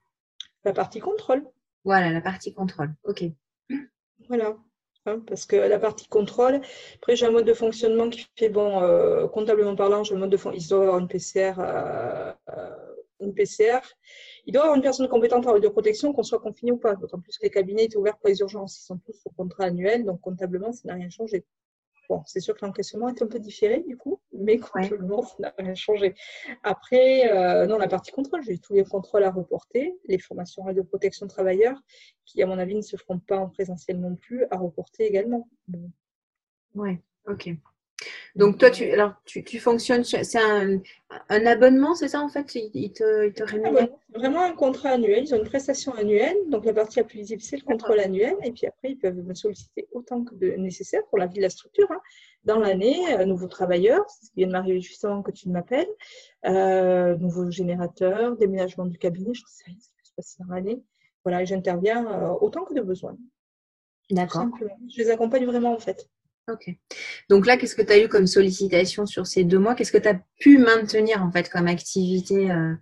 La 0.65 0.73
partie 0.73 1.01
contrôle. 1.01 1.45
Voilà, 1.85 2.13
la 2.13 2.21
partie 2.21 2.55
contrôle. 2.55 2.95
Ok. 3.03 3.25
Voilà. 4.29 4.57
Hein, 5.05 5.21
parce 5.27 5.47
que 5.47 5.57
la 5.57 5.79
partie 5.79 6.09
contrôle, 6.09 6.61
après 6.97 7.15
j'ai 7.15 7.27
un 7.27 7.31
mode 7.31 7.45
de 7.45 7.55
fonctionnement 7.55 8.09
qui 8.09 8.27
fait, 8.37 8.49
bon, 8.49 9.29
comptablement 9.29 9.77
parlant, 9.77 10.03
j'ai 10.03 10.15
le 10.15 10.21
mode 10.21 10.31
de 10.31 10.37
fonctionnement, 10.37 10.65
il 10.65 10.69
doit 10.69 10.83
avoir 10.83 10.99
une 10.99 11.07
PCR 11.07 11.55
une 13.21 13.35
PCR, 13.35 13.81
il 14.47 14.53
doit 14.53 14.63
y 14.63 14.65
avoir 14.65 14.77
une 14.77 14.83
personne 14.83 15.09
compétente 15.09 15.47
en 15.47 15.59
protection, 15.71 16.13
qu'on 16.13 16.23
soit 16.23 16.41
confiné 16.41 16.73
ou 16.73 16.77
pas. 16.77 16.95
D'autant 16.95 17.21
plus 17.21 17.37
que 17.39 17.45
les 17.45 17.51
cabinets 17.51 17.85
étaient 17.85 17.97
ouverts 17.97 18.19
pour 18.19 18.29
les 18.29 18.41
urgences. 18.41 18.81
Ils 18.81 18.85
sont 18.85 18.99
tous 18.99 19.21
au 19.25 19.31
contrat 19.31 19.65
annuel, 19.65 20.05
donc 20.05 20.21
comptablement, 20.21 20.73
ça 20.73 20.83
n'a 20.85 20.95
rien 20.95 21.09
changé. 21.09 21.45
Bon, 22.09 22.23
c'est 22.25 22.41
sûr 22.41 22.55
que 22.55 22.65
l'encaissement 22.65 23.09
est 23.09 23.21
un 23.21 23.27
peu 23.27 23.41
différé 23.41 23.81
du 23.81 23.97
coup, 23.97 24.21
mais 24.33 24.59
comptablement, 24.59 25.23
ça 25.23 25.35
n'a 25.41 25.55
rien 25.59 25.75
changé. 25.75 26.15
Après, 26.63 27.33
euh, 27.33 27.67
non, 27.67 27.79
la 27.79 27.89
partie 27.89 28.13
contrôle, 28.13 28.43
j'ai 28.45 28.59
tous 28.59 28.75
les 28.75 28.85
contrôles 28.85 29.25
à 29.25 29.31
reporter, 29.31 29.99
les 30.07 30.19
formations 30.19 30.65
de 30.73 30.83
protection 30.83 31.27
travailleurs, 31.27 31.81
qui 32.25 32.43
à 32.43 32.47
mon 32.47 32.59
avis 32.59 32.77
ne 32.77 32.83
se 32.83 32.97
feront 32.97 33.19
pas 33.19 33.39
en 33.39 33.49
présentiel 33.49 33.99
non 33.99 34.15
plus, 34.15 34.45
à 34.51 34.57
reporter 34.57 35.05
également. 35.05 35.49
Oui, 36.75 36.99
ok. 37.27 37.51
Donc 38.35 38.59
toi, 38.59 38.71
tu, 38.71 38.91
alors, 38.91 39.15
tu, 39.25 39.43
tu 39.45 39.59
fonctionnes, 39.59 40.05
c'est 40.05 40.39
un, 40.39 40.79
un, 41.29 41.47
abonnement, 41.47 41.95
c'est 41.95 42.09
ça 42.09 42.21
en 42.21 42.29
fait 42.29 42.55
Ils 42.55 42.93
te, 42.93 43.27
il 43.27 43.33
te 43.33 43.43
rémunèrent 43.43 43.89
Vraiment 44.15 44.43
un 44.43 44.53
contrat 44.53 44.91
annuel, 44.91 45.25
ils 45.25 45.35
ont 45.35 45.39
une 45.39 45.49
prestation 45.49 45.93
annuelle. 45.95 46.37
Donc 46.49 46.65
la 46.65 46.73
partie 46.73 46.99
la 46.99 47.05
plus 47.05 47.19
visible, 47.19 47.41
c'est 47.41 47.57
le 47.57 47.63
contrôle 47.63 48.01
annuel. 48.01 48.37
Et 48.45 48.53
puis 48.53 48.67
après, 48.67 48.91
ils 48.91 48.99
peuvent 48.99 49.17
me 49.17 49.35
solliciter 49.35 49.89
autant 49.93 50.25
que 50.25 50.35
de, 50.35 50.53
nécessaire 50.53 51.03
pour 51.09 51.19
la 51.19 51.27
vie 51.27 51.37
de 51.37 51.43
la 51.43 51.51
structure. 51.51 51.87
Hein. 51.91 52.01
Dans 52.45 52.59
l'année, 52.59 53.15
euh, 53.19 53.25
nouveaux 53.25 53.49
travailleurs, 53.49 54.05
c'est 54.09 54.27
ce 54.27 54.31
qui 54.31 54.39
vient 54.39 54.47
de 54.47 54.53
m'arriver 54.53 54.81
justement 54.81 55.23
que 55.23 55.33
tu 55.33 55.49
m'appelles, 55.49 55.89
euh, 56.47 57.17
nouveaux 57.17 57.51
générateurs, 57.51 58.37
déménagement 58.37 58.87
du 58.87 58.99
cabinet, 58.99 59.35
je 59.35 59.43
ne 59.43 59.47
sais 59.49 59.65
rien 59.67 59.77
ce 59.81 59.89
qui 59.89 60.09
se 60.11 60.15
passer 60.15 60.37
dans 60.47 60.55
l'année. 60.55 60.83
Voilà, 61.25 61.43
et 61.43 61.47
j'interviens 61.47 62.07
euh, 62.07 62.35
autant 62.41 62.65
que 62.65 62.75
de 62.75 62.83
besoin. 62.83 63.17
D'accord. 64.11 64.47
Je 64.89 64.99
les 64.99 65.11
accompagne 65.11 65.45
vraiment 65.45 65.75
en 65.75 65.79
fait. 65.79 66.09
Ok. 66.49 66.71
Donc 67.29 67.47
là, 67.47 67.57
qu'est-ce 67.57 67.75
que 67.75 67.83
tu 67.83 67.93
as 67.93 67.99
eu 67.99 68.09
comme 68.09 68.27
sollicitation 68.27 69.05
sur 69.05 69.27
ces 69.27 69.43
deux 69.43 69.59
mois? 69.59 69.75
Qu'est-ce 69.75 69.93
que 69.93 69.99
tu 69.99 70.09
as 70.09 70.21
pu 70.39 70.59
maintenir 70.59 71.23
en 71.23 71.31
fait 71.33 71.49
comme 71.49 71.67
activité 71.67 72.51
euh? 72.51 72.75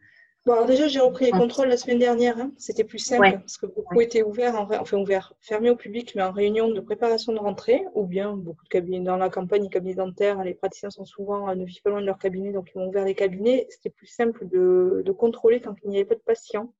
bon, 0.44 0.66
déjà, 0.66 0.87
j'ai 0.87 1.00
repris 1.00 1.25
les 1.25 1.30
contrôles 1.30 1.68
la 1.68 1.78
semaine 1.78 1.99
dernière. 1.99 2.38
Hein. 2.38 2.52
C'était 2.59 2.85
plus 2.85 2.99
simple 2.99 3.38
parce 3.38 3.56
que 3.56 3.64
beaucoup 3.64 4.00
étaient 4.02 4.23
ouverts, 4.23 4.54
en, 4.54 4.68
enfin 4.71 4.99
ouverts, 4.99 5.33
fermés 5.40 5.71
au 5.71 5.76
public, 5.76 6.12
mais 6.14 6.23
en 6.23 6.33
réunion 6.33 6.68
de 6.68 6.80
préparation 6.80 7.33
de 7.33 7.38
rentrée, 7.38 7.83
ou 7.94 8.04
bien 8.06 8.37
beaucoup 8.37 8.64
de 8.64 8.68
cabinets 8.68 9.00
dans 9.00 9.16
la 9.16 9.30
campagne, 9.30 9.62
les 9.62 9.71
cabinets 9.71 9.94
dentaires, 9.94 10.44
les 10.44 10.54
praticiens 10.54 10.90
sont 10.90 11.06
souvent 11.06 11.49
euh, 11.49 11.54
ne 11.54 11.64
vivent 11.64 11.80
pas 11.83 11.90
loin 11.90 12.02
de 12.02 12.06
leur 12.06 12.18
cabinet, 12.18 12.52
donc 12.52 12.71
ils 12.75 12.78
ont 12.78 12.88
ouvert 12.88 13.06
les 13.06 13.14
cabinets. 13.14 13.66
C'était 13.71 13.90
plus 13.90 14.09
simple 14.09 14.47
de, 14.47 15.02
de 15.04 15.12
contrôler 15.12 15.61
tant 15.62 15.75
qu'il 15.75 15.88
n'y 15.88 15.97
avait 15.97 16.04
pas 16.04 16.16
de 16.16 16.21
patients. 16.21 16.75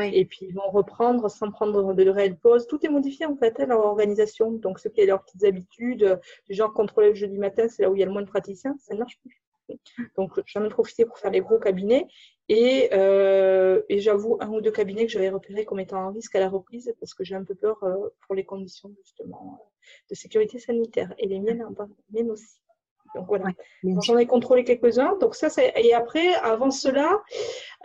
Et 0.00 0.24
puis 0.24 0.46
ils 0.46 0.54
vont 0.54 0.70
reprendre 0.70 1.30
sans 1.30 1.50
prendre 1.50 1.94
de 1.94 2.08
réelle 2.08 2.36
pause. 2.36 2.66
Tout 2.66 2.84
est 2.84 2.88
modifié 2.88 3.26
en 3.26 3.36
fait, 3.36 3.58
hein, 3.60 3.66
leur 3.66 3.84
organisation. 3.84 4.52
Donc 4.52 4.78
ceux 4.78 4.90
qui 4.90 5.02
ont 5.02 5.06
leurs 5.06 5.22
petites 5.22 5.44
habitudes, 5.44 6.20
du 6.48 6.54
genre 6.54 6.72
contrôler 6.72 7.10
le 7.10 7.14
jeudi 7.14 7.38
matin, 7.38 7.68
c'est 7.68 7.82
là 7.82 7.90
où 7.90 7.96
il 7.96 8.00
y 8.00 8.02
a 8.02 8.06
le 8.06 8.12
moins 8.12 8.22
de 8.22 8.28
praticiens, 8.28 8.74
ça 8.78 8.94
ne 8.94 9.00
marche 9.00 9.18
plus. 9.20 9.42
Donc 10.16 10.40
j'en 10.46 10.64
ai 10.64 10.68
profité 10.68 11.04
pour 11.04 11.18
faire 11.18 11.30
les 11.30 11.40
gros 11.40 11.58
cabinets. 11.58 12.06
Et, 12.48 12.90
euh, 12.92 13.82
et 13.88 13.98
j'avoue 13.98 14.38
un 14.40 14.48
ou 14.48 14.60
deux 14.60 14.70
cabinets 14.70 15.06
que 15.06 15.12
j'avais 15.12 15.30
repérés 15.30 15.64
comme 15.64 15.80
étant 15.80 16.06
en 16.06 16.12
risque 16.12 16.34
à 16.36 16.40
la 16.40 16.48
reprise 16.48 16.94
parce 17.00 17.12
que 17.12 17.24
j'ai 17.24 17.34
un 17.34 17.42
peu 17.42 17.56
peur 17.56 17.82
euh, 17.82 18.08
pour 18.20 18.36
les 18.36 18.44
conditions 18.44 18.94
justement 19.02 19.72
de 20.08 20.14
sécurité 20.14 20.58
sanitaire. 20.58 21.12
Et 21.18 21.26
les 21.26 21.40
miennes, 21.40 21.66
miennes 22.10 22.30
aussi. 22.30 22.60
Donc 23.16 23.26
voilà. 23.28 23.46
J'en 24.02 24.18
ai 24.18 24.26
contrôlé 24.26 24.62
quelques-uns. 24.62 25.16
Donc 25.20 25.34
ça, 25.34 25.48
et 25.76 25.94
après, 25.94 26.34
avant 26.34 26.70
cela, 26.70 27.22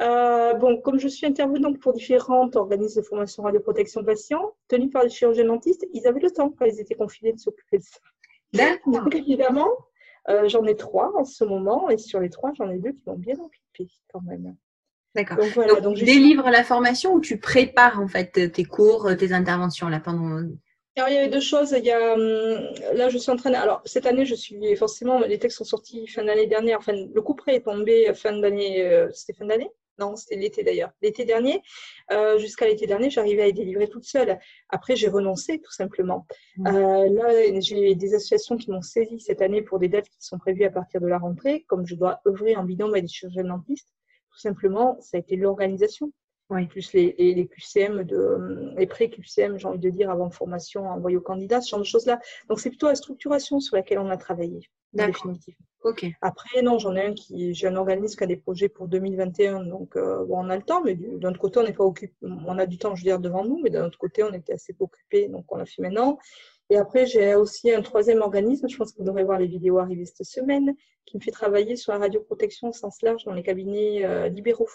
euh, 0.01 0.53
bon, 0.55 0.79
comme 0.81 0.99
je 0.99 1.07
suis 1.07 1.25
intervenante 1.25 1.79
pour 1.79 1.93
différentes 1.93 2.55
organismes 2.55 3.01
de 3.01 3.05
formation 3.05 3.43
radioprotection 3.43 4.03
patients, 4.03 4.53
tenus 4.67 4.91
par 4.91 5.03
les 5.03 5.09
chirurgiens 5.09 5.45
dentistes, 5.45 5.87
ils 5.93 6.05
avaient 6.05 6.19
le 6.19 6.31
temps 6.31 6.49
quand 6.49 6.65
ils 6.65 6.79
étaient 6.79 6.95
confinés 6.95 7.33
de 7.33 7.39
s'occuper 7.39 7.77
de 7.77 7.83
ça. 7.83 8.65
Donc 8.85 9.15
évidemment, 9.15 9.69
euh, 10.29 10.49
j'en 10.49 10.65
ai 10.65 10.75
trois 10.75 11.13
en 11.17 11.23
ce 11.23 11.45
moment, 11.45 11.89
et 11.89 11.97
sur 11.97 12.19
les 12.19 12.29
trois, 12.29 12.51
j'en 12.57 12.69
ai 12.69 12.77
deux 12.77 12.91
qui 12.91 13.03
vont 13.05 13.15
bien 13.15 13.35
occupé 13.39 13.89
quand 14.11 14.21
même. 14.21 14.55
D'accord. 15.15 15.37
Donc, 15.37 15.47
voilà, 15.53 15.79
donc, 15.81 15.95
tu 15.95 16.05
délivres 16.05 16.49
la 16.49 16.63
formation 16.63 17.13
ou 17.13 17.21
tu 17.21 17.37
prépares 17.37 17.99
en 17.99 18.07
fait 18.07 18.51
tes 18.51 18.63
cours, 18.63 19.09
tes 19.17 19.33
interventions 19.33 19.89
là 19.89 19.99
pendant 19.99 20.41
alors, 20.97 21.09
il 21.09 21.15
y 21.15 21.17
avait 21.17 21.29
deux 21.29 21.39
choses. 21.39 21.71
Il 21.77 21.85
y 21.85 21.91
a, 21.91 22.13
hum, 22.13 22.19
là, 22.93 23.07
je 23.09 23.17
suis 23.17 23.31
en 23.31 23.37
train 23.37 23.53
Alors, 23.53 23.81
cette 23.85 24.05
année, 24.05 24.25
je 24.25 24.35
suis 24.35 24.75
forcément, 24.75 25.19
les 25.19 25.39
textes 25.39 25.57
sont 25.57 25.63
sortis 25.63 26.05
fin 26.07 26.23
d'année 26.23 26.47
dernière. 26.47 26.79
Enfin, 26.79 26.93
le 26.93 27.21
coup 27.21 27.33
près 27.33 27.55
est 27.55 27.61
tombé 27.61 28.13
fin 28.13 28.37
d'année. 28.37 28.83
Euh, 28.83 29.09
c'était 29.13 29.33
fin 29.33 29.45
d'année? 29.45 29.69
Non, 29.99 30.15
c'était 30.15 30.35
l'été 30.35 30.63
d'ailleurs. 30.63 30.91
L'été 31.01 31.25
dernier, 31.25 31.61
euh, 32.11 32.37
jusqu'à 32.39 32.65
l'été 32.65 32.87
dernier, 32.87 33.09
j'arrivais 33.09 33.43
à 33.43 33.45
les 33.45 33.53
délivrer 33.53 33.87
toute 33.87 34.03
seule. 34.03 34.39
Après, 34.69 34.95
j'ai 34.95 35.07
renoncé, 35.07 35.59
tout 35.59 35.71
simplement. 35.71 36.25
Mmh. 36.57 36.67
Euh, 36.67 37.09
là, 37.09 37.61
j'ai 37.61 37.95
des 37.95 38.15
associations 38.15 38.57
qui 38.57 38.71
m'ont 38.71 38.81
saisi 38.81 39.19
cette 39.19 39.41
année 39.41 39.61
pour 39.61 39.79
des 39.79 39.89
dates 39.89 40.09
qui 40.09 40.17
sont 40.19 40.39
prévues 40.39 40.65
à 40.65 40.71
partir 40.71 41.01
de 41.01 41.07
la 41.07 41.19
rentrée. 41.19 41.65
Comme 41.67 41.85
je 41.85 41.95
dois 41.95 42.19
œuvrer 42.27 42.55
en 42.55 42.63
binôme 42.63 42.91
avec 42.91 43.03
des 43.03 43.11
chirurgiens 43.11 43.43
dentistes, 43.43 43.89
tout 44.31 44.39
simplement, 44.39 44.97
ça 45.01 45.17
a 45.17 45.19
été 45.19 45.35
l'organisation 45.35 46.11
plus 46.69 46.93
les, 46.93 47.15
les, 47.17 47.47
QCM, 47.47 48.03
de, 48.03 48.73
les 48.77 48.87
pré-QCM, 48.87 49.57
j'ai 49.57 49.67
envie 49.67 49.79
de 49.79 49.89
dire, 49.89 50.09
avant 50.09 50.29
formation, 50.29 50.87
envoyé 50.87 51.17
aux 51.17 51.21
candidats, 51.21 51.61
ce 51.61 51.69
genre 51.69 51.79
de 51.79 51.85
choses-là. 51.85 52.19
Donc, 52.49 52.59
c'est 52.59 52.69
plutôt 52.69 52.87
la 52.87 52.95
structuration 52.95 53.59
sur 53.59 53.75
laquelle 53.75 53.99
on 53.99 54.09
a 54.09 54.17
travaillé, 54.17 54.69
définitivement. 54.93 55.65
Ok. 55.83 56.05
Après, 56.21 56.61
non, 56.61 56.77
j'en 56.77 56.95
ai 56.95 57.01
un 57.01 57.13
qui, 57.13 57.55
j'ai 57.55 57.67
un 57.67 57.75
organisme 57.75 58.15
qui 58.15 58.23
a 58.23 58.27
des 58.27 58.37
projets 58.37 58.69
pour 58.69 58.87
2021, 58.87 59.63
donc 59.63 59.95
euh, 59.95 60.23
bon, 60.25 60.45
on 60.45 60.49
a 60.49 60.55
le 60.55 60.61
temps, 60.61 60.83
mais 60.83 60.93
d'un 60.93 61.29
autre 61.29 61.39
côté, 61.39 61.59
on 61.59 61.63
n'est 61.63 61.73
pas 61.73 61.83
occupé, 61.83 62.13
on 62.21 62.57
a 62.59 62.67
du 62.67 62.77
temps, 62.77 62.95
je 62.95 63.01
veux 63.01 63.09
dire, 63.09 63.19
devant 63.19 63.43
nous, 63.43 63.59
mais 63.63 63.71
d'un 63.71 63.85
autre 63.85 63.97
côté, 63.97 64.21
on 64.23 64.31
était 64.31 64.53
assez 64.53 64.75
occupé, 64.79 65.27
donc 65.27 65.51
on 65.51 65.57
l'a 65.57 65.65
fait 65.65 65.81
maintenant. 65.81 66.19
Et 66.69 66.77
après, 66.77 67.07
j'ai 67.07 67.33
aussi 67.33 67.71
un 67.71 67.81
troisième 67.81 68.21
organisme, 68.21 68.69
je 68.69 68.77
pense 68.77 68.91
que 68.91 68.99
vous 68.99 69.03
devrez 69.03 69.23
voir 69.23 69.39
les 69.39 69.47
vidéos 69.47 69.79
arriver 69.79 70.05
cette 70.05 70.27
semaine, 70.27 70.75
qui 71.05 71.17
me 71.17 71.21
fait 71.21 71.31
travailler 71.31 71.75
sur 71.75 71.93
la 71.93 71.99
radioprotection 71.99 72.69
au 72.69 72.73
sens 72.73 73.01
large 73.01 73.25
dans 73.25 73.33
les 73.33 73.43
cabinets 73.43 74.05
euh, 74.05 74.29
libéraux. 74.29 74.69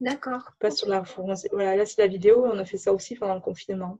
D'accord. 0.00 0.52
Pas 0.60 0.70
sur 0.70 0.88
la 0.88 1.02
Voilà, 1.52 1.76
là 1.76 1.86
c'est 1.86 2.00
la 2.00 2.06
vidéo, 2.06 2.44
on 2.44 2.58
a 2.58 2.64
fait 2.64 2.78
ça 2.78 2.92
aussi 2.92 3.14
pendant 3.16 3.34
le 3.34 3.40
confinement. 3.40 3.98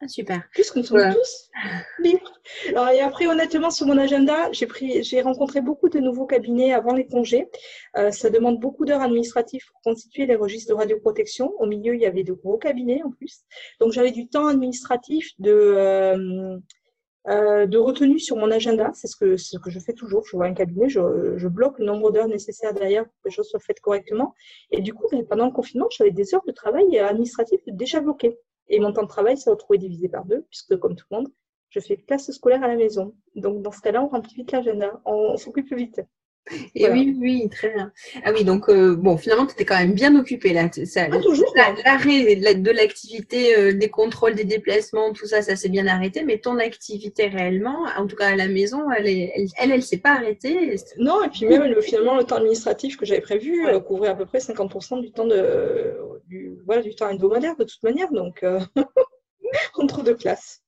Ah, 0.00 0.08
super. 0.08 0.42
Puisque 0.52 0.76
nous 0.76 0.82
sommes 0.82 1.14
tous 1.14 1.50
libres. 2.00 2.32
Alors, 2.68 2.88
et 2.88 3.00
après, 3.00 3.26
honnêtement, 3.26 3.70
sur 3.70 3.86
mon 3.86 3.96
agenda, 3.96 4.50
j'ai 4.52 4.66
pris, 4.66 5.02
j'ai 5.02 5.22
rencontré 5.22 5.60
beaucoup 5.60 5.88
de 5.88 5.98
nouveaux 5.98 6.26
cabinets 6.26 6.72
avant 6.72 6.92
les 6.94 7.06
congés. 7.06 7.48
Euh, 7.96 8.10
ça 8.10 8.28
demande 8.28 8.58
beaucoup 8.58 8.84
d'heures 8.84 9.02
administratives 9.02 9.64
pour 9.70 9.80
constituer 9.82 10.26
les 10.26 10.34
registres 10.34 10.74
de 10.74 10.78
radioprotection. 10.78 11.52
Au 11.58 11.66
milieu, 11.66 11.94
il 11.94 12.00
y 12.00 12.06
avait 12.06 12.24
de 12.24 12.32
gros 12.32 12.58
cabinets 12.58 13.02
en 13.04 13.10
plus. 13.10 13.44
Donc, 13.80 13.92
j'avais 13.92 14.10
du 14.10 14.28
temps 14.28 14.48
administratif 14.48 15.30
de, 15.38 15.52
euh, 15.52 16.58
euh, 17.28 17.66
de 17.66 17.78
retenue 17.78 18.18
sur 18.18 18.36
mon 18.36 18.50
agenda. 18.50 18.90
C'est 18.94 19.06
ce 19.06 19.16
que, 19.16 19.36
ce 19.36 19.56
que 19.58 19.70
je 19.70 19.80
fais 19.80 19.92
toujours. 19.92 20.24
Je 20.26 20.36
vois 20.36 20.46
un 20.46 20.54
cabinet, 20.54 20.88
je, 20.88 21.36
je 21.36 21.48
bloque 21.48 21.78
le 21.78 21.86
nombre 21.86 22.10
d'heures 22.10 22.28
nécessaires 22.28 22.74
derrière 22.74 23.04
pour 23.04 23.14
que 23.22 23.28
les 23.28 23.34
choses 23.34 23.48
soient 23.48 23.60
faites 23.60 23.80
correctement. 23.80 24.34
Et 24.70 24.80
du 24.80 24.92
coup, 24.92 25.06
ben, 25.10 25.24
pendant 25.26 25.46
le 25.46 25.52
confinement, 25.52 25.88
j'avais 25.90 26.10
des 26.10 26.34
heures 26.34 26.44
de 26.46 26.52
travail 26.52 26.98
administratif 26.98 27.60
déjà 27.66 28.00
bloquées. 28.00 28.38
Et 28.68 28.80
mon 28.80 28.92
temps 28.92 29.02
de 29.02 29.08
travail 29.08 29.36
s'est 29.36 29.50
retrouvé 29.50 29.78
divisé 29.78 30.08
par 30.08 30.24
deux, 30.24 30.42
puisque 30.50 30.76
comme 30.78 30.96
tout 30.96 31.06
le 31.10 31.16
monde, 31.18 31.28
je 31.70 31.80
fais 31.80 31.96
classe 31.96 32.30
scolaire 32.30 32.62
à 32.62 32.68
la 32.68 32.76
maison. 32.76 33.14
Donc, 33.34 33.62
dans 33.62 33.72
ce 33.72 33.80
cas-là, 33.80 34.02
on 34.02 34.08
remplit 34.08 34.34
vite 34.34 34.52
l'agenda, 34.52 35.00
on 35.04 35.36
s'occupe 35.36 35.66
plus 35.66 35.76
vite. 35.76 36.00
Et 36.74 36.88
oui, 36.90 37.16
oui, 37.18 37.48
très 37.50 37.72
bien. 37.72 37.92
Ah 38.24 38.30
oui, 38.32 38.44
donc 38.44 38.68
euh, 38.68 38.94
bon, 38.94 39.16
finalement, 39.16 39.46
tu 39.46 39.52
étais 39.52 39.64
quand 39.64 39.78
même 39.78 39.94
bien 39.94 40.14
occupé 40.18 40.52
là. 40.52 40.68
Ça, 40.84 41.06
ah, 41.10 41.74
L'arrêt 41.84 42.36
de 42.36 42.70
l'activité, 42.70 43.56
euh, 43.56 43.72
des 43.72 43.88
contrôles, 43.88 44.34
des 44.34 44.44
déplacements, 44.44 45.12
tout 45.12 45.26
ça, 45.26 45.40
ça 45.40 45.56
s'est 45.56 45.70
bien 45.70 45.86
arrêté. 45.86 46.22
Mais 46.22 46.38
ton 46.38 46.58
activité 46.58 47.28
réellement, 47.28 47.86
en 47.96 48.06
tout 48.06 48.16
cas 48.16 48.28
à 48.28 48.36
la 48.36 48.48
maison, 48.48 48.90
elle, 48.90 49.06
elle, 49.06 49.48
elle, 49.58 49.72
elle, 49.72 49.82
s'est 49.82 49.98
pas 49.98 50.12
arrêtée. 50.12 50.76
Non, 50.98 51.24
et 51.24 51.28
puis 51.28 51.46
même 51.46 51.64
le, 51.64 51.80
finalement, 51.80 52.16
le 52.16 52.24
temps 52.24 52.36
administratif 52.36 52.96
que 52.96 53.06
j'avais 53.06 53.22
prévu 53.22 53.66
euh, 53.66 53.80
couvrait 53.80 54.08
à 54.08 54.14
peu 54.14 54.26
près 54.26 54.38
50% 54.38 55.00
du 55.00 55.12
temps 55.12 55.26
de, 55.26 55.96
du, 56.26 56.58
voilà, 56.66 56.82
du 56.82 56.94
temps 56.94 57.08
hebdomadaire 57.08 57.56
de 57.56 57.64
toute 57.64 57.82
manière. 57.82 58.12
Donc, 58.12 58.44
entre 59.74 60.02
deux 60.02 60.14
classes. 60.14 60.62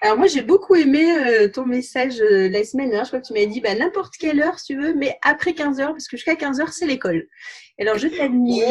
Alors 0.00 0.18
moi 0.18 0.26
j'ai 0.26 0.42
beaucoup 0.42 0.74
aimé 0.74 1.04
euh, 1.16 1.48
ton 1.48 1.64
message 1.64 2.20
euh, 2.20 2.48
la 2.48 2.64
semaine 2.64 2.90
dernière. 2.90 3.04
Je 3.04 3.10
crois 3.10 3.20
que 3.20 3.26
tu 3.26 3.32
m'as 3.32 3.46
dit 3.46 3.60
bah, 3.60 3.74
n'importe 3.74 4.14
quelle 4.18 4.40
heure 4.40 4.58
si 4.58 4.74
tu 4.74 4.80
veux, 4.80 4.94
mais 4.94 5.16
après 5.22 5.54
15 5.54 5.80
heures, 5.80 5.92
parce 5.92 6.06
que 6.06 6.16
jusqu'à 6.16 6.36
15 6.36 6.60
heures 6.60 6.72
c'est 6.72 6.86
l'école. 6.86 7.26
Alors 7.78 7.98
je 7.98 8.08
t'admire, 8.08 8.68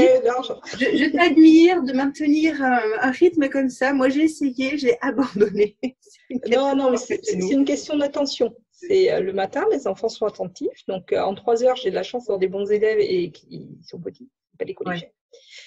je, 0.79 1.11
t'admire 1.11 1.83
de 1.83 1.93
maintenir 1.93 2.61
un, 2.61 3.11
rythme 3.11 3.49
comme 3.49 3.69
ça. 3.69 3.93
Moi 3.93 4.09
j'ai 4.09 4.23
essayé, 4.23 4.77
j'ai 4.77 4.97
abandonné. 5.01 5.77
non, 6.51 6.75
non, 6.75 6.91
mais 6.91 6.97
c'est 6.97 7.19
une 7.35 7.65
question 7.65 7.97
d'attention. 7.97 8.55
C'est 8.71 9.11
euh, 9.11 9.21
le 9.21 9.33
matin, 9.33 9.65
les 9.71 9.87
enfants 9.87 10.09
sont 10.09 10.25
attentifs. 10.25 10.85
Donc 10.87 11.13
en 11.13 11.33
3 11.33 11.63
heures, 11.63 11.75
j'ai 11.75 11.89
de 11.89 11.95
la 11.95 12.03
chance 12.03 12.25
d'avoir 12.25 12.39
des 12.39 12.47
bons 12.47 12.71
élèves 12.71 12.99
et 12.99 13.31
qui 13.31 13.67
sont 13.83 13.99
petits, 13.99 14.29
pas 14.57 14.65
des 14.65 14.73
collégiens. 14.73 15.09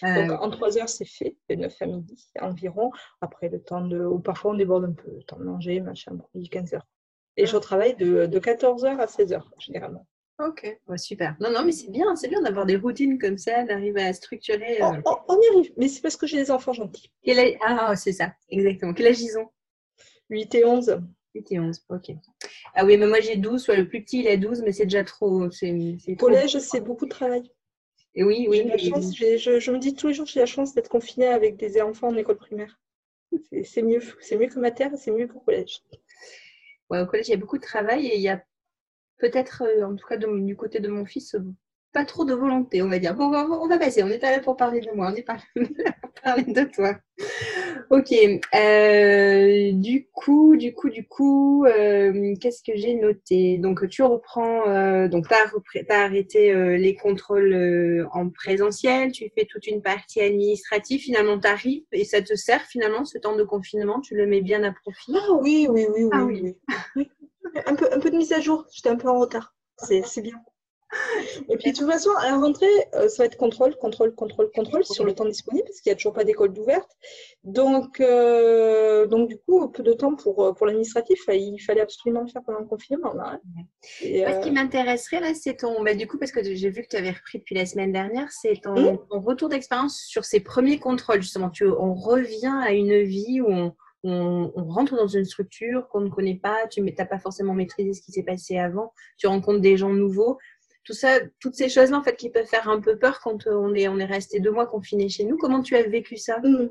Donc, 0.02 0.30
euh, 0.30 0.36
en 0.36 0.50
trois 0.50 0.78
heures, 0.78 0.88
c'est 0.88 1.04
fait, 1.06 1.36
de 1.48 1.54
9 1.54 1.74
à 1.80 1.86
midi 1.86 2.28
environ. 2.40 2.90
Après, 3.20 3.48
le 3.48 3.60
temps 3.60 3.84
de. 3.84 4.04
Ou 4.04 4.18
parfois, 4.18 4.52
on 4.52 4.54
déborde 4.54 4.84
un 4.84 4.92
peu, 4.92 5.10
le 5.10 5.22
temps 5.22 5.38
de 5.38 5.44
manger, 5.44 5.80
machin, 5.80 6.12
bon, 6.14 6.26
15 6.50 6.74
heures. 6.74 6.86
Et 7.36 7.46
je 7.46 7.56
travaille 7.56 7.94
de, 7.96 8.26
de 8.26 8.38
14 8.38 8.84
heures 8.84 9.00
à 9.00 9.06
16 9.06 9.32
heures, 9.32 9.50
généralement. 9.58 10.06
Ok, 10.38 10.78
super. 10.96 11.34
Non, 11.40 11.50
non, 11.50 11.64
mais 11.64 11.72
c'est 11.72 11.90
bien, 11.90 12.14
c'est 12.14 12.28
bien 12.28 12.42
d'avoir 12.42 12.66
des 12.66 12.76
routines 12.76 13.18
comme 13.18 13.38
ça, 13.38 13.64
d'arriver 13.64 14.02
à 14.02 14.12
structurer. 14.12 14.82
Euh, 14.82 15.00
on, 15.28 15.40
y 15.40 15.48
arrive, 15.54 15.72
mais 15.78 15.88
c'est 15.88 16.02
parce 16.02 16.16
que 16.16 16.26
j'ai 16.26 16.36
des 16.36 16.50
enfants 16.50 16.74
gentils. 16.74 17.10
Ah, 17.62 17.96
c'est 17.96 18.12
ça, 18.12 18.32
exactement. 18.50 18.92
Quel 18.92 19.06
âge 19.06 19.20
ils 19.20 19.38
ont? 19.38 19.48
8 20.28 20.54
et 20.56 20.64
11. 20.66 21.00
8 21.34 21.52
et 21.52 21.60
11, 21.60 21.80
ok. 21.88 22.12
Ah 22.74 22.84
oui, 22.84 22.98
mais 22.98 23.06
moi 23.06 23.20
j'ai 23.20 23.36
12, 23.36 23.62
soit 23.62 23.76
le 23.76 23.88
plus 23.88 24.02
petit 24.02 24.20
il 24.20 24.28
a 24.28 24.36
12, 24.36 24.62
mais 24.62 24.72
c'est 24.72 24.84
déjà 24.84 25.04
trop. 25.04 25.48
Collège, 26.18 26.58
c'est 26.58 26.80
beaucoup 26.80 27.06
de 27.06 27.10
travail. 27.10 27.50
Et 28.16 28.24
oui, 28.24 28.46
oui. 28.48 28.66
je, 28.78 29.70
me 29.70 29.78
dis 29.78 29.94
tous 29.94 30.08
les 30.08 30.14
jours, 30.14 30.26
j'ai 30.26 30.40
la 30.40 30.46
chance 30.46 30.74
d'être 30.74 30.88
confinée 30.88 31.28
avec 31.28 31.56
des 31.56 31.80
enfants 31.82 32.08
en 32.08 32.16
école 32.16 32.38
primaire. 32.38 32.80
C'est 33.64 33.82
mieux, 33.82 34.00
c'est 34.20 34.36
mieux 34.36 34.48
que 34.48 34.58
ma 34.58 34.70
terre, 34.70 34.92
c'est 34.96 35.10
mieux 35.10 35.28
qu'au 35.28 35.40
collège. 35.40 35.82
Ouais, 36.88 37.00
au 37.00 37.06
collège, 37.06 37.28
il 37.28 37.32
y 37.32 37.34
a 37.34 37.38
beaucoup 37.38 37.58
de 37.58 37.62
travail 37.62 38.06
et 38.06 38.16
il 38.16 38.22
y 38.22 38.30
a 38.30 38.42
peut-être, 39.18 39.62
euh, 39.62 39.84
en 39.84 39.94
tout 39.94 40.06
cas 40.06 40.16
du 40.16 40.56
côté 40.56 40.80
de 40.80 40.88
mon 40.88 41.04
fils, 41.04 41.36
pas 41.92 42.04
trop 42.04 42.24
de 42.24 42.34
volonté, 42.34 42.82
on 42.82 42.88
va 42.88 42.98
dire. 42.98 43.14
Bon, 43.14 43.32
on 43.34 43.68
va, 43.68 43.78
passer, 43.78 44.02
on 44.02 44.08
n'est 44.08 44.18
pas 44.18 44.30
là 44.30 44.40
pour 44.40 44.56
parler 44.56 44.80
de 44.80 44.90
moi, 44.94 45.10
on 45.10 45.16
est 45.16 45.22
pas 45.22 45.38
là 45.54 45.62
pour 46.02 46.12
parler 46.22 46.44
de 46.44 46.64
toi. 46.64 46.94
Ok, 47.90 48.12
euh, 48.12 49.72
du 49.72 50.08
coup, 50.12 50.56
du 50.56 50.74
coup, 50.74 50.90
du 50.90 51.06
coup, 51.06 51.64
euh, 51.64 52.34
qu'est-ce 52.40 52.62
que 52.62 52.76
j'ai 52.76 52.94
noté? 52.94 53.58
Donc, 53.58 53.88
tu 53.88 54.02
reprends, 54.02 54.68
euh, 54.68 55.08
donc 55.08 55.26
tu 55.28 55.34
as, 55.34 56.00
arrêté 56.02 56.52
les 56.76 56.94
contrôles 56.96 58.06
en 58.12 58.28
présentiel, 58.28 59.12
tu 59.12 59.30
fais 59.34 59.46
toute 59.46 59.66
une 59.66 59.82
partie 59.82 60.20
administrative, 60.20 61.00
finalement, 61.00 61.38
tu 61.38 61.48
arrives 61.48 61.84
et 61.92 62.04
ça 62.04 62.20
te 62.20 62.34
sert 62.34 62.62
finalement 62.62 63.04
ce 63.04 63.18
temps 63.18 63.36
de 63.36 63.44
confinement, 63.44 64.00
tu 64.00 64.16
le 64.16 64.26
mets 64.26 64.42
bien 64.42 64.64
à 64.64 64.72
profit? 64.72 65.14
Ah 65.14 65.32
oui, 65.40 65.66
oui, 65.70 65.86
oui, 65.94 66.04
oui. 66.04 66.10
Ah 66.12 66.24
oui. 66.24 66.56
oui. 66.96 67.08
Un, 67.64 67.74
peu, 67.74 67.88
un 67.92 68.00
peu 68.00 68.10
de 68.10 68.16
mise 68.16 68.32
à 68.32 68.40
jour, 68.40 68.66
j'étais 68.72 68.90
un 68.90 68.96
peu 68.96 69.08
en 69.08 69.18
retard, 69.18 69.54
c'est 69.78 70.20
bien. 70.20 70.36
Et 71.48 71.56
puis 71.56 71.72
de 71.72 71.76
toute 71.76 71.90
façon, 71.90 72.10
à 72.18 72.30
la 72.30 72.36
rentrée, 72.36 72.66
euh, 72.94 73.08
ça 73.08 73.22
va 73.22 73.26
être 73.26 73.36
contrôle, 73.36 73.76
contrôle, 73.76 74.14
contrôle, 74.14 74.50
contrôle 74.52 74.84
sur 74.84 75.04
le 75.04 75.14
temps 75.14 75.24
disponible, 75.24 75.64
parce 75.66 75.80
qu'il 75.80 75.90
n'y 75.90 75.94
a 75.94 75.96
toujours 75.96 76.12
pas 76.12 76.24
d'école 76.24 76.52
d'ouverte. 76.52 76.90
Donc, 77.44 78.00
euh, 78.00 79.06
donc 79.06 79.28
du 79.28 79.38
coup, 79.38 79.68
peu 79.68 79.82
de 79.82 79.92
temps 79.92 80.14
pour, 80.14 80.44
euh, 80.44 80.52
pour 80.52 80.66
l'administratif, 80.66 81.20
il 81.28 81.58
fallait 81.58 81.80
absolument 81.80 82.22
le 82.22 82.28
faire 82.28 82.42
pendant 82.44 82.60
le 82.60 82.66
confinement. 82.66 83.12
Là, 83.14 83.40
Ce 83.82 84.42
qui 84.42 84.50
m'intéresserait 84.50 85.20
là, 85.20 85.34
c'est 85.34 85.56
ton, 85.56 85.82
bah, 85.82 85.94
du 85.94 86.06
coup, 86.06 86.18
parce 86.18 86.32
que 86.32 86.42
j'ai 86.42 86.70
vu 86.70 86.82
que 86.82 86.88
tu 86.88 86.96
avais 86.96 87.10
repris 87.10 87.38
depuis 87.38 87.54
la 87.54 87.66
semaine 87.66 87.92
dernière, 87.92 88.30
c'est 88.30 88.60
ton, 88.62 88.94
mmh. 88.94 88.98
retour 89.10 89.48
d'expérience 89.48 89.98
sur 90.06 90.24
ces 90.24 90.40
premiers 90.40 90.78
contrôles. 90.78 91.22
Justement, 91.22 91.50
tu, 91.50 91.66
on 91.66 91.94
revient 91.94 92.54
à 92.62 92.72
une 92.72 93.02
vie 93.02 93.40
où 93.40 93.48
on, 93.48 93.74
on, 94.08 94.64
rentre 94.68 94.96
dans 94.96 95.08
une 95.08 95.24
structure 95.24 95.88
qu'on 95.88 96.00
ne 96.00 96.08
connaît 96.08 96.38
pas, 96.40 96.66
tu 96.68 96.80
n'as 96.80 97.04
pas 97.04 97.18
forcément 97.18 97.54
maîtrisé 97.54 97.92
ce 97.92 98.02
qui 98.02 98.12
s'est 98.12 98.22
passé 98.22 98.58
avant, 98.58 98.92
tu 99.18 99.26
rencontres 99.26 99.60
des 99.60 99.76
gens 99.76 99.90
nouveaux 99.90 100.38
tout 100.86 100.92
ça, 100.92 101.18
toutes 101.40 101.56
ces 101.56 101.68
choses-là 101.68 101.98
en 101.98 102.02
fait 102.02 102.16
qui 102.16 102.30
peuvent 102.30 102.46
faire 102.46 102.68
un 102.68 102.80
peu 102.80 102.96
peur 102.96 103.20
quand 103.20 103.46
on 103.48 103.74
est, 103.74 103.88
on 103.88 103.98
est 103.98 104.04
resté 104.04 104.38
deux 104.38 104.52
mois 104.52 104.66
confiné 104.66 105.08
chez 105.08 105.24
nous. 105.24 105.36
Comment 105.36 105.60
tu 105.60 105.76
as 105.76 105.82
vécu 105.82 106.16
ça? 106.16 106.38
Mmh. 106.38 106.70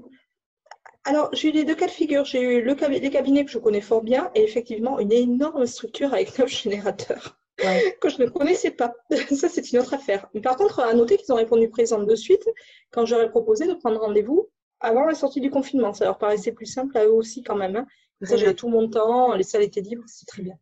Alors, 1.04 1.30
j'ai 1.34 1.50
eu 1.50 1.52
les 1.52 1.66
deux 1.66 1.76
cas 1.76 1.86
de 1.86 1.92
figure. 1.92 2.24
J'ai 2.26 2.42
eu 2.42 2.62
le, 2.63 2.76
les 2.89 3.10
cabinets 3.10 3.46
que 3.46 3.52
je 3.52 3.60
connais 3.60 3.82
fort 3.82 4.02
bien 4.02 4.32
et 4.34 4.42
effectivement 4.42 5.00
une 5.00 5.12
énorme 5.12 5.66
structure 5.68 6.13
avec 6.13 6.38
neuf 6.39 6.50
générateurs 6.50 7.38
que 8.02 8.10
je 8.10 8.22
ne 8.22 8.28
connaissais 8.28 8.72
pas. 8.72 8.94
ça, 9.36 9.50
c'est 9.50 9.72
une 9.72 9.80
autre 9.80 9.94
affaire. 9.94 10.28
Mais 10.34 10.42
par 10.42 10.56
contre, 10.56 10.80
à 10.80 10.94
noter 10.94 11.18
qu'ils 11.18 11.32
ont 11.34 11.38
répondu 11.38 11.70
présent 11.70 12.02
de 12.02 12.16
suite 12.16 12.48
quand 12.92 13.06
j'aurais 13.06 13.30
proposé 13.30 13.68
de 13.68 13.74
prendre 13.74 14.00
rendez-vous 14.00 14.50
avant 14.80 15.06
la 15.06 15.13
sortie 15.13 15.42
du 15.42 15.52
confinement. 15.52 15.94
Ça 15.94 16.06
leur 16.06 16.18
paraissait 16.18 16.54
plus 16.54 16.66
simple 16.66 16.98
à 16.98 17.06
eux 17.06 17.13
aussi 17.13 17.44
quand 17.44 17.56
même. 17.56 17.76
Hein. 17.76 17.86
Ça, 18.22 18.38
j'avais 18.38 18.54
tout 18.54 18.70
mon 18.70 18.89
temps, 18.89 19.36
les 19.36 19.44
salles 19.44 19.63
étaient 19.63 19.82
libres, 19.82 20.06
c'est 20.08 20.26
très 20.26 20.42
bien. 20.42 20.56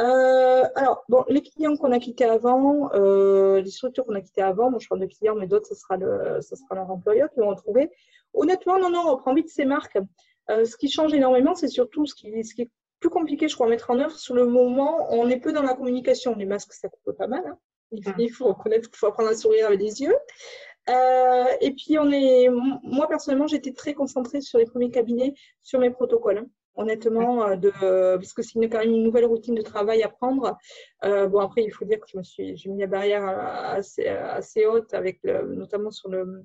Euh, 0.00 0.64
alors, 0.74 1.04
bon, 1.08 1.24
les 1.28 1.42
clients 1.42 1.76
qu'on 1.76 1.92
a 1.92 2.00
quittés 2.00 2.24
avant, 2.24 2.90
euh, 2.94 3.60
les 3.60 3.70
structures 3.70 4.04
qu'on 4.04 4.14
a 4.14 4.20
quittées 4.20 4.42
avant, 4.42 4.70
moi 4.70 4.80
je 4.80 4.88
parle 4.88 5.00
de 5.00 5.06
clients, 5.06 5.36
mais 5.36 5.46
d'autres, 5.46 5.68
ce 5.68 5.74
sera, 5.74 5.96
le, 5.96 6.40
ce 6.40 6.56
sera 6.56 6.74
leur 6.74 6.90
employeur 6.90 7.30
qui 7.30 7.40
vont 7.40 7.50
retrouver. 7.50 7.90
Honnêtement, 8.32 8.78
non, 8.78 8.90
non, 8.90 9.02
on 9.06 9.12
reprend 9.12 9.34
vite 9.34 9.48
ces 9.48 9.64
marques. 9.64 9.98
Euh, 10.50 10.64
ce 10.64 10.76
qui 10.76 10.90
change 10.90 11.14
énormément, 11.14 11.54
c'est 11.54 11.68
surtout 11.68 12.06
ce 12.06 12.14
qui, 12.14 12.44
ce 12.44 12.54
qui 12.54 12.62
est 12.62 12.70
plus 12.98 13.10
compliqué, 13.10 13.48
je 13.48 13.54
crois, 13.54 13.66
à 13.66 13.70
mettre 13.70 13.90
en 13.90 13.98
œuvre. 14.00 14.16
Sur 14.16 14.34
le 14.34 14.46
moment, 14.46 15.06
on 15.10 15.28
est 15.28 15.38
peu 15.38 15.52
dans 15.52 15.62
la 15.62 15.74
communication. 15.74 16.34
Les 16.34 16.46
masques, 16.46 16.72
ça 16.72 16.88
coupe 16.88 17.16
pas 17.16 17.28
mal. 17.28 17.44
Hein. 17.46 17.58
Il, 18.18 18.30
faut 18.30 18.46
reconnaître 18.46 18.88
qu'il 18.88 18.98
faut 18.98 19.06
apprendre 19.06 19.28
à 19.28 19.36
sourire 19.36 19.66
avec 19.68 19.80
les 19.80 20.02
yeux. 20.02 20.16
Euh, 20.90 21.44
et 21.60 21.70
puis, 21.70 21.98
on 21.98 22.10
est, 22.10 22.48
moi 22.82 23.06
personnellement, 23.08 23.46
j'étais 23.46 23.72
très 23.72 23.94
concentrée 23.94 24.40
sur 24.40 24.58
les 24.58 24.64
premiers 24.64 24.90
cabinets, 24.90 25.34
sur 25.62 25.78
mes 25.78 25.90
protocoles. 25.90 26.38
Hein 26.38 26.46
honnêtement, 26.74 27.46
euh, 27.46 27.56
de, 27.56 27.70
parce 28.16 28.32
que 28.32 28.42
c'est 28.42 28.58
quand 28.68 28.78
même 28.78 28.90
une 28.90 29.02
nouvelle 29.02 29.26
routine 29.26 29.54
de 29.54 29.62
travail 29.62 30.02
à 30.02 30.08
prendre. 30.08 30.56
Euh, 31.04 31.26
bon, 31.28 31.40
après, 31.40 31.62
il 31.62 31.70
faut 31.70 31.84
dire 31.84 32.00
que 32.00 32.06
je 32.08 32.18
me 32.18 32.22
suis, 32.22 32.56
j'ai 32.56 32.70
mis 32.70 32.80
la 32.80 32.86
barrière 32.86 33.24
assez, 33.26 34.66
haute, 34.66 34.92
avec 34.94 35.22
notamment 35.24 35.90
sur 35.90 36.08
le, 36.08 36.44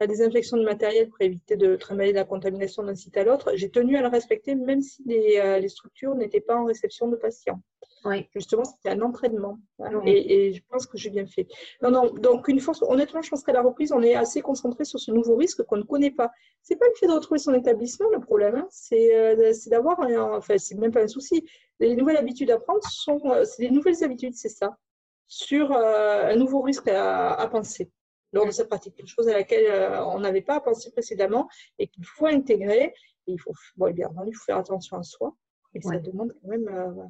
la 0.00 0.06
désinfection 0.06 0.56
du 0.56 0.64
matériel 0.64 1.08
pour 1.08 1.20
éviter 1.20 1.56
de 1.56 1.76
trimballer 1.76 2.12
la 2.12 2.24
contamination 2.24 2.82
d'un 2.82 2.94
site 2.94 3.16
à 3.18 3.24
l'autre. 3.24 3.52
J'ai 3.54 3.70
tenu 3.70 3.96
à 3.96 4.02
le 4.02 4.08
respecter, 4.08 4.54
même 4.54 4.80
si 4.80 5.02
euh, 5.38 5.58
les 5.58 5.68
structures 5.68 6.14
n'étaient 6.14 6.40
pas 6.40 6.56
en 6.56 6.64
réception 6.64 7.08
de 7.08 7.16
patients. 7.16 7.60
Oui. 8.04 8.26
Justement, 8.34 8.64
c'était 8.64 8.90
un 8.90 9.02
entraînement. 9.02 9.58
Hein, 9.78 10.00
et, 10.06 10.48
et, 10.48 10.52
je 10.54 10.62
pense 10.70 10.86
que 10.86 10.96
j'ai 10.96 11.10
bien 11.10 11.26
fait. 11.26 11.46
Non, 11.82 11.90
non, 11.90 12.12
donc 12.14 12.48
une 12.48 12.60
fois, 12.60 12.74
honnêtement, 12.82 13.20
je 13.20 13.30
pense 13.30 13.42
qu'à 13.42 13.52
la 13.52 13.62
reprise, 13.62 13.92
on 13.92 14.02
est 14.02 14.14
assez 14.14 14.40
concentré 14.40 14.84
sur 14.84 14.98
ce 14.98 15.10
nouveau 15.10 15.36
risque 15.36 15.62
qu'on 15.64 15.76
ne 15.76 15.82
connaît 15.82 16.10
pas. 16.10 16.30
C'est 16.62 16.76
pas 16.76 16.86
le 16.86 16.94
fait 16.94 17.06
de 17.06 17.12
retrouver 17.12 17.38
son 17.38 17.52
établissement, 17.52 18.08
le 18.10 18.20
problème, 18.20 18.56
hein, 18.56 18.68
euh, 18.92 19.52
c'est 19.52 19.70
d'avoir, 19.70 20.00
enfin, 20.32 20.56
c'est 20.58 20.76
même 20.76 20.92
pas 20.92 21.02
un 21.02 21.08
souci. 21.08 21.44
Les 21.78 21.94
nouvelles 21.94 22.16
habitudes 22.16 22.50
à 22.50 22.58
prendre 22.58 22.82
sont, 22.84 23.20
euh, 23.26 23.44
c'est 23.44 23.62
des 23.62 23.70
nouvelles 23.70 24.02
habitudes, 24.02 24.34
c'est 24.34 24.48
ça, 24.48 24.76
sur 25.26 25.72
un 25.72 26.36
nouveau 26.36 26.62
risque 26.62 26.88
à, 26.88 27.34
à 27.34 27.48
penser 27.48 27.90
lors 28.32 28.46
de 28.46 28.50
cette 28.50 28.68
pratique, 28.68 28.94
quelque 28.94 29.08
chose 29.08 29.28
à 29.28 29.32
laquelle 29.32 29.66
euh, 29.66 30.04
on 30.06 30.20
n'avait 30.20 30.42
pas 30.42 30.60
pensé 30.60 30.90
précédemment 30.90 31.48
et 31.78 31.88
qu'il 31.88 32.04
faut 32.04 32.26
intégrer. 32.26 32.94
Et 33.26 33.32
il 33.32 33.38
faut, 33.38 33.52
bon, 33.76 33.92
bien 33.92 34.08
entendu, 34.08 34.30
il 34.30 34.34
faut 34.34 34.44
faire 34.44 34.58
attention 34.58 34.98
à 34.98 35.02
soi. 35.02 35.34
Et 35.74 35.80
ça 35.80 35.98
demande 35.98 36.32
quand 36.40 36.48
même. 36.48 36.68
Euh, 36.68 37.04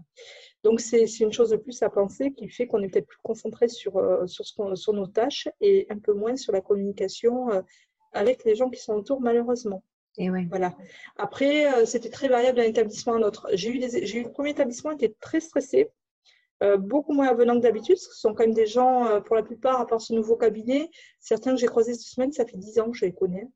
donc, 0.63 0.81
c'est 0.81 1.07
une 1.21 1.33
chose 1.33 1.51
de 1.51 1.57
plus 1.57 1.83
à 1.83 1.89
penser 1.89 2.33
qui 2.33 2.49
fait 2.49 2.67
qu'on 2.67 2.83
est 2.83 2.89
peut-être 2.89 3.07
plus 3.07 3.21
concentré 3.23 3.69
sur, 3.69 3.97
euh, 3.97 4.27
sur, 4.27 4.45
ce 4.45 4.75
sur 4.75 4.93
nos 4.93 5.07
tâches 5.07 5.49
et 5.61 5.87
un 5.91 5.99
peu 5.99 6.13
moins 6.13 6.37
sur 6.37 6.53
la 6.53 6.61
communication 6.61 7.49
avec 8.13 8.45
les 8.45 8.55
gens 8.55 8.69
qui 8.69 8.81
sont 8.81 8.95
autour, 8.95 9.21
malheureusement. 9.21 9.83
Et 10.19 10.29
ouais. 10.31 10.47
Voilà. 10.51 10.77
Après, 11.17 11.87
c'était 11.87 12.11
très 12.11 12.29
variable 12.29 12.59
d'un 12.59 12.65
établissement 12.65 13.15
à 13.15 13.19
l'autre. 13.19 13.49
J'ai 13.55 13.71
eu, 13.71 13.81
j'ai 14.05 14.19
eu 14.19 14.25
le 14.25 14.31
premier 14.31 14.51
établissement 14.51 14.97
qui 14.97 15.07
était 15.07 15.17
très 15.21 15.41
stressé 15.41 15.91
euh, 16.63 16.77
beaucoup 16.77 17.15
moins 17.15 17.29
avenants 17.29 17.57
que 17.57 17.63
d'habitude. 17.63 17.97
Ce 17.97 18.13
sont 18.13 18.35
quand 18.35 18.45
même 18.45 18.55
des 18.55 18.67
gens, 18.67 19.07
euh, 19.07 19.21
pour 19.21 19.35
la 19.35 19.43
plupart, 19.43 19.81
à 19.81 19.87
part 19.87 20.01
ce 20.01 20.13
nouveau 20.13 20.37
cabinet, 20.37 20.91
certains 21.19 21.53
que 21.53 21.61
j'ai 21.61 21.67
croisés 21.67 21.95
cette 21.95 22.03
semaine, 22.03 22.33
ça 22.33 22.45
fait 22.45 22.59
10 22.59 22.81
ans 22.81 22.91
que 22.91 22.99
je 22.99 23.07
les 23.07 23.15
connais. 23.15 23.49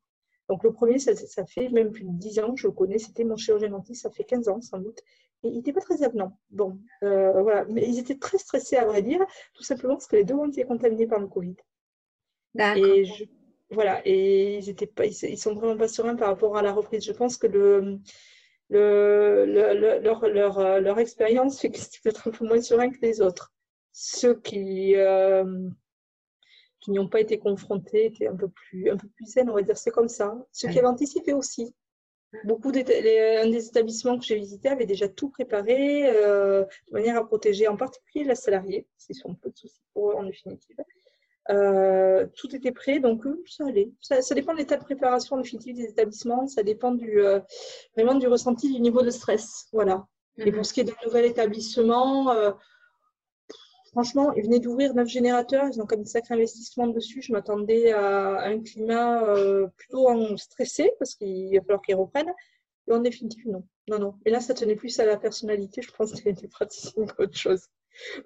Donc 0.49 0.63
le 0.63 0.73
premier, 0.73 0.99
ça, 0.99 1.15
fait 1.47 1.69
même 1.71 1.91
plus 1.91 2.05
de 2.05 2.13
10 2.13 2.39
ans 2.41 2.55
que 2.55 2.61
je 2.61 2.67
le 2.67 2.73
connais. 2.73 2.99
C'était 2.99 3.25
mon 3.25 3.37
chirurgien 3.37 3.71
dentiste, 3.71 4.03
ça 4.03 4.11
fait 4.11 4.25
15 4.25 4.49
ans 4.49 4.61
sans 4.61 4.79
doute. 4.79 5.01
Et 5.43 5.49
il 5.49 5.57
n'était 5.57 5.73
pas 5.73 5.81
très 5.81 6.03
avenant. 6.03 6.39
Bon, 6.51 6.79
euh, 7.03 7.43
voilà. 7.43 7.65
Mais 7.67 7.87
ils 7.89 7.99
étaient 7.99 8.19
très 8.19 8.39
stressés, 8.39 8.77
à 8.77 8.85
vrai 8.85 9.03
dire, 9.03 9.25
tout 9.55 9.63
simplement 9.63 9.95
parce 9.95 10.07
que 10.07 10.17
les 10.17 10.25
deux 10.25 10.35
ont 10.35 10.49
été 10.49 10.65
contaminés 10.65 11.07
par 11.07 11.21
le 11.21 11.27
Covid. 11.27 11.57
Et 12.77 13.05
voilà, 13.71 14.01
et 14.05 14.59
ils 14.59 14.69
étaient 14.69 14.87
pas, 14.87 15.07
ils, 15.07 15.39
sont 15.39 15.55
vraiment 15.55 15.77
pas 15.77 15.89
sereins 15.89 16.15
par 16.15 16.29
rapport 16.29 16.57
à 16.57 16.63
la 16.63 16.73
reprise. 16.73 17.05
Je 17.05 17.13
pense 17.13 17.37
que 17.37 17.47
le, 17.47 17.99
le, 18.71 20.01
leur, 20.01 20.29
leur, 20.29 20.81
leur, 20.81 20.99
expérience 20.99 21.61
fait 21.61 21.71
qu'ils 21.71 21.83
sont 21.83 21.91
peut-être 22.03 22.29
un 22.29 22.31
peu 22.31 22.47
moins 22.47 22.61
sereins 22.61 22.91
que 22.91 23.01
les 23.03 23.21
autres. 23.21 23.53
Ceux 23.93 24.35
qui, 24.35 24.95
euh, 24.97 25.69
qui 26.85 26.90
n'y 26.90 26.99
ont 26.99 27.09
pas 27.09 27.20
été 27.20 27.38
confrontés 27.38 28.07
étaient 28.07 28.27
un 28.27 28.37
peu 28.37 28.49
plus, 28.49 28.90
un 28.90 28.97
peu 28.99 29.09
plus 29.09 29.25
zen, 29.25 29.49
on 29.49 29.55
va 29.55 29.62
dire, 29.62 29.79
c'est 29.79 29.90
comme 29.90 30.09
ça. 30.09 30.37
Ceux 30.53 30.68
qui 30.68 30.79
avaient 30.79 30.87
anticipé 30.87 31.33
aussi. 31.33 31.75
Beaucoup 32.44 32.73
des, 32.73 32.83
des 32.83 33.66
établissements 33.66 34.18
que 34.18 34.25
j'ai 34.25 34.35
visités 34.35 34.68
avaient 34.68 34.87
déjà 34.87 35.09
tout 35.09 35.31
préparé 35.31 36.09
euh, 36.09 36.64
de 36.88 36.92
manière 36.92 37.16
à 37.16 37.25
protéger 37.25 37.68
en 37.68 37.77
particulier 37.77 38.25
la 38.25 38.35
salariée, 38.35 38.87
c'est 38.99 39.14
un 39.25 39.35
peu 39.35 39.51
de 39.51 39.57
soucis 39.57 39.81
pour 39.94 40.11
eux 40.11 40.14
en 40.14 40.25
définitive. 40.25 40.77
tout 42.35 42.55
était 42.55 42.73
prêt, 42.73 42.99
donc 42.99 43.25
ça 43.47 43.66
allait. 43.66 43.92
Ça, 44.01 44.35
dépend 44.35 44.53
de 44.53 44.59
l'état 44.59 44.77
de 44.77 44.85
préparation 44.85 45.37
définitive 45.38 45.77
des 45.77 45.85
établissements, 45.85 46.47
ça 46.49 46.62
dépend 46.64 46.90
du, 46.90 47.23
vraiment 47.97 48.16
du 48.16 48.27
ressenti 48.27 48.70
du 48.70 48.81
niveau 48.81 49.03
de 49.03 49.11
stress. 49.11 49.68
Voilà. 49.73 50.07
Et 50.38 50.51
pour 50.51 50.59
mhm. 50.59 50.64
ce 50.64 50.75
qui 50.75 50.81
est 50.81 50.85
d'un 50.85 51.07
nouvel 51.07 51.27
établissement, 51.27 52.35
Franchement, 53.95 54.33
ils 54.33 54.43
venaient 54.43 54.59
d'ouvrir 54.59 54.93
neuf 54.93 55.07
générateurs, 55.07 55.67
ils 55.73 55.81
ont 55.81 55.87
comme 55.87 56.01
un 56.01 56.05
sacré 56.05 56.35
investissement 56.35 56.89
dessus. 56.89 57.23
Je 57.23 57.31
m'attendais 57.31 57.93
à, 57.93 58.41
un 58.41 58.61
climat 58.61 59.23
euh, 59.23 59.69
plutôt 59.77 60.37
stressé 60.37 60.93
parce 60.99 61.15
qu'il 61.15 61.55
va 61.57 61.61
falloir 61.63 61.81
qu'ils 61.81 61.95
reprennent. 61.95 62.33
Et 62.89 62.93
en 62.93 62.99
définitive, 62.99 63.47
non. 63.47 63.63
Non, 63.87 64.01
non. 64.01 64.15
Et 64.27 64.31
là, 64.31 64.41
ça 64.41 64.53
tenait 64.53 64.75
plus 64.75 64.99
à 64.99 65.07
la 65.07 65.17
personnalité, 65.17 65.81
je 65.81 65.93
pense, 65.93 66.13
des, 66.13 66.33
des 66.33 66.49
praticiens 66.49 67.07
qu'autre 67.07 67.37
chose. 67.37 67.69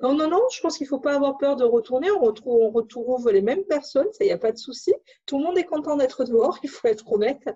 Non, 0.03 0.15
non, 0.15 0.31
non, 0.31 0.41
je 0.51 0.61
pense 0.63 0.79
qu'il 0.79 0.87
ne 0.87 0.89
faut 0.89 1.01
pas 1.01 1.15
avoir 1.15 1.37
peur 1.37 1.57
de 1.57 1.65
retourner. 1.65 2.11
On 2.11 2.21
retrouve, 2.21 2.75
on 2.97 3.31
les 3.31 3.43
mêmes 3.43 3.65
personnes, 3.65 4.09
il 4.21 4.25
n'y 4.25 4.33
a 4.33 4.39
pas 4.39 4.53
de 4.53 4.57
souci. 4.57 4.95
Tout 5.27 5.39
le 5.39 5.45
monde 5.45 5.59
est 5.59 5.65
content 5.65 5.97
d'être 5.97 6.25
dehors, 6.25 6.59
il 6.63 6.71
faut 6.71 6.89
être 6.89 7.13
honnête. 7.13 7.47